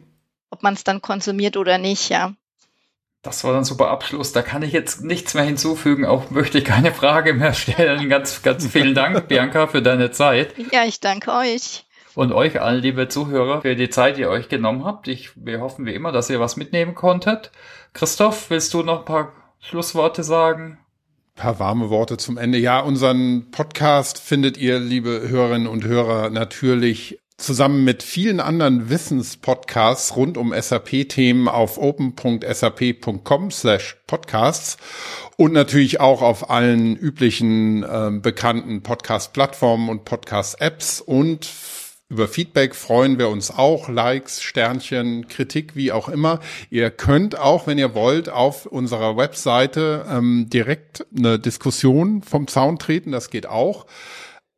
ob 0.49 0.61
man 0.61 0.73
es 0.73 0.83
dann 0.83 1.01
konsumiert 1.01 1.55
oder 1.55 1.77
nicht, 1.77 2.09
ja. 2.09 2.33
Das 3.21 3.45
war 3.45 3.55
ein 3.55 3.63
super 3.63 3.87
Abschluss. 3.89 4.33
Da 4.33 4.41
kann 4.41 4.61
ich 4.61 4.73
jetzt 4.73 5.03
nichts 5.03 5.33
mehr 5.35 5.43
hinzufügen. 5.43 6.05
Auch 6.05 6.31
möchte 6.31 6.57
ich 6.57 6.65
keine 6.65 6.93
Frage 6.93 7.33
mehr 7.33 7.53
stellen. 7.53 8.09
Ganz, 8.09 8.41
ganz 8.41 8.67
vielen 8.67 8.93
Dank, 8.93 9.27
Bianca, 9.29 9.67
für 9.67 9.81
deine 9.81 10.11
Zeit. 10.11 10.53
Ja, 10.71 10.83
ich 10.83 10.99
danke 10.99 11.31
euch. 11.31 11.85
Und 12.13 12.33
euch 12.33 12.59
allen, 12.59 12.81
liebe 12.81 13.07
Zuhörer, 13.07 13.61
für 13.61 13.75
die 13.77 13.89
Zeit, 13.89 14.17
die 14.17 14.21
ihr 14.21 14.29
euch 14.29 14.49
genommen 14.49 14.83
habt. 14.83 15.07
Ich, 15.07 15.31
wir 15.35 15.61
hoffen 15.61 15.85
wie 15.85 15.93
immer, 15.93 16.11
dass 16.11 16.29
ihr 16.29 16.41
was 16.41 16.57
mitnehmen 16.57 16.93
konntet. 16.93 17.51
Christoph, 17.93 18.49
willst 18.49 18.73
du 18.73 18.83
noch 18.83 18.99
ein 18.99 19.05
paar 19.05 19.31
Schlussworte 19.61 20.23
sagen? 20.23 20.77
Paar 21.39 21.57
warme 21.57 21.89
Worte 21.89 22.17
zum 22.17 22.37
Ende. 22.37 22.57
Ja, 22.57 22.81
unseren 22.81 23.49
Podcast 23.49 24.19
findet 24.19 24.57
ihr, 24.57 24.77
liebe 24.77 25.29
Hörerinnen 25.29 25.67
und 25.67 25.85
Hörer, 25.85 26.29
natürlich 26.29 27.17
zusammen 27.37 27.85
mit 27.85 28.03
vielen 28.03 28.41
anderen 28.41 28.89
Wissenspodcasts 28.89 30.17
rund 30.17 30.37
um 30.37 30.53
SAP-Themen 30.53 31.47
auf 31.47 31.77
open.sap.com 31.77 33.51
slash 33.51 33.95
podcasts 34.05 34.75
und 35.37 35.53
natürlich 35.53 36.01
auch 36.01 36.21
auf 36.21 36.49
allen 36.49 36.97
üblichen 36.97 37.83
äh, 37.83 38.11
bekannten 38.21 38.83
Podcast-Plattformen 38.83 39.87
und 39.87 40.03
Podcast-Apps 40.03 40.99
und 40.99 41.45
über 42.09 42.27
Feedback 42.27 42.75
freuen 42.75 43.19
wir 43.19 43.29
uns 43.29 43.51
auch, 43.51 43.87
Likes, 43.87 44.41
Sternchen, 44.41 45.27
Kritik, 45.27 45.75
wie 45.75 45.91
auch 45.91 46.09
immer. 46.09 46.39
Ihr 46.71 46.89
könnt 46.89 47.37
auch, 47.37 47.67
wenn 47.67 47.77
ihr 47.77 47.93
wollt, 47.93 48.29
auf 48.29 48.65
unserer 48.65 49.15
Webseite 49.15 50.05
ähm, 50.09 50.47
direkt 50.49 51.05
eine 51.15 51.37
Diskussion 51.37 52.23
vom 52.23 52.47
Zaun 52.47 52.79
treten. 52.79 53.11
Das 53.11 53.29
geht 53.29 53.45
auch. 53.45 53.85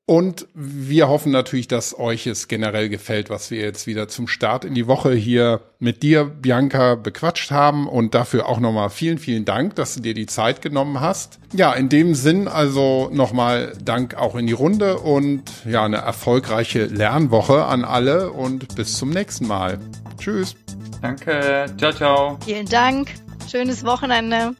Und 0.07 0.47
wir 0.53 1.07
hoffen 1.07 1.31
natürlich, 1.31 1.67
dass 1.67 1.97
euch 1.97 2.27
es 2.27 2.47
generell 2.47 2.89
gefällt, 2.89 3.29
was 3.29 3.49
wir 3.49 3.61
jetzt 3.61 3.87
wieder 3.87 4.07
zum 4.07 4.27
Start 4.27 4.65
in 4.65 4.73
die 4.73 4.87
Woche 4.87 5.13
hier 5.13 5.61
mit 5.79 6.03
dir, 6.03 6.25
Bianca, 6.25 6.95
bequatscht 6.95 7.51
haben. 7.51 7.87
Und 7.87 8.13
dafür 8.13 8.49
auch 8.49 8.59
nochmal 8.59 8.89
vielen, 8.89 9.19
vielen 9.19 9.45
Dank, 9.45 9.75
dass 9.75 9.95
du 9.95 10.01
dir 10.01 10.13
die 10.13 10.25
Zeit 10.25 10.61
genommen 10.61 10.99
hast. 10.99 11.39
Ja, 11.53 11.71
in 11.73 11.87
dem 11.87 12.15
Sinn 12.15 12.47
also 12.47 13.09
nochmal 13.13 13.73
Dank 13.83 14.15
auch 14.15 14.35
in 14.35 14.47
die 14.47 14.53
Runde 14.53 14.97
und 14.97 15.43
ja, 15.65 15.85
eine 15.85 15.97
erfolgreiche 15.97 16.85
Lernwoche 16.85 17.65
an 17.65 17.85
alle 17.85 18.31
und 18.31 18.75
bis 18.75 18.97
zum 18.97 19.11
nächsten 19.11 19.47
Mal. 19.47 19.79
Tschüss. 20.17 20.55
Danke. 21.01 21.67
Ciao, 21.77 21.91
ciao. 21.93 22.37
Vielen 22.43 22.65
Dank. 22.65 23.09
Schönes 23.49 23.85
Wochenende. 23.85 24.55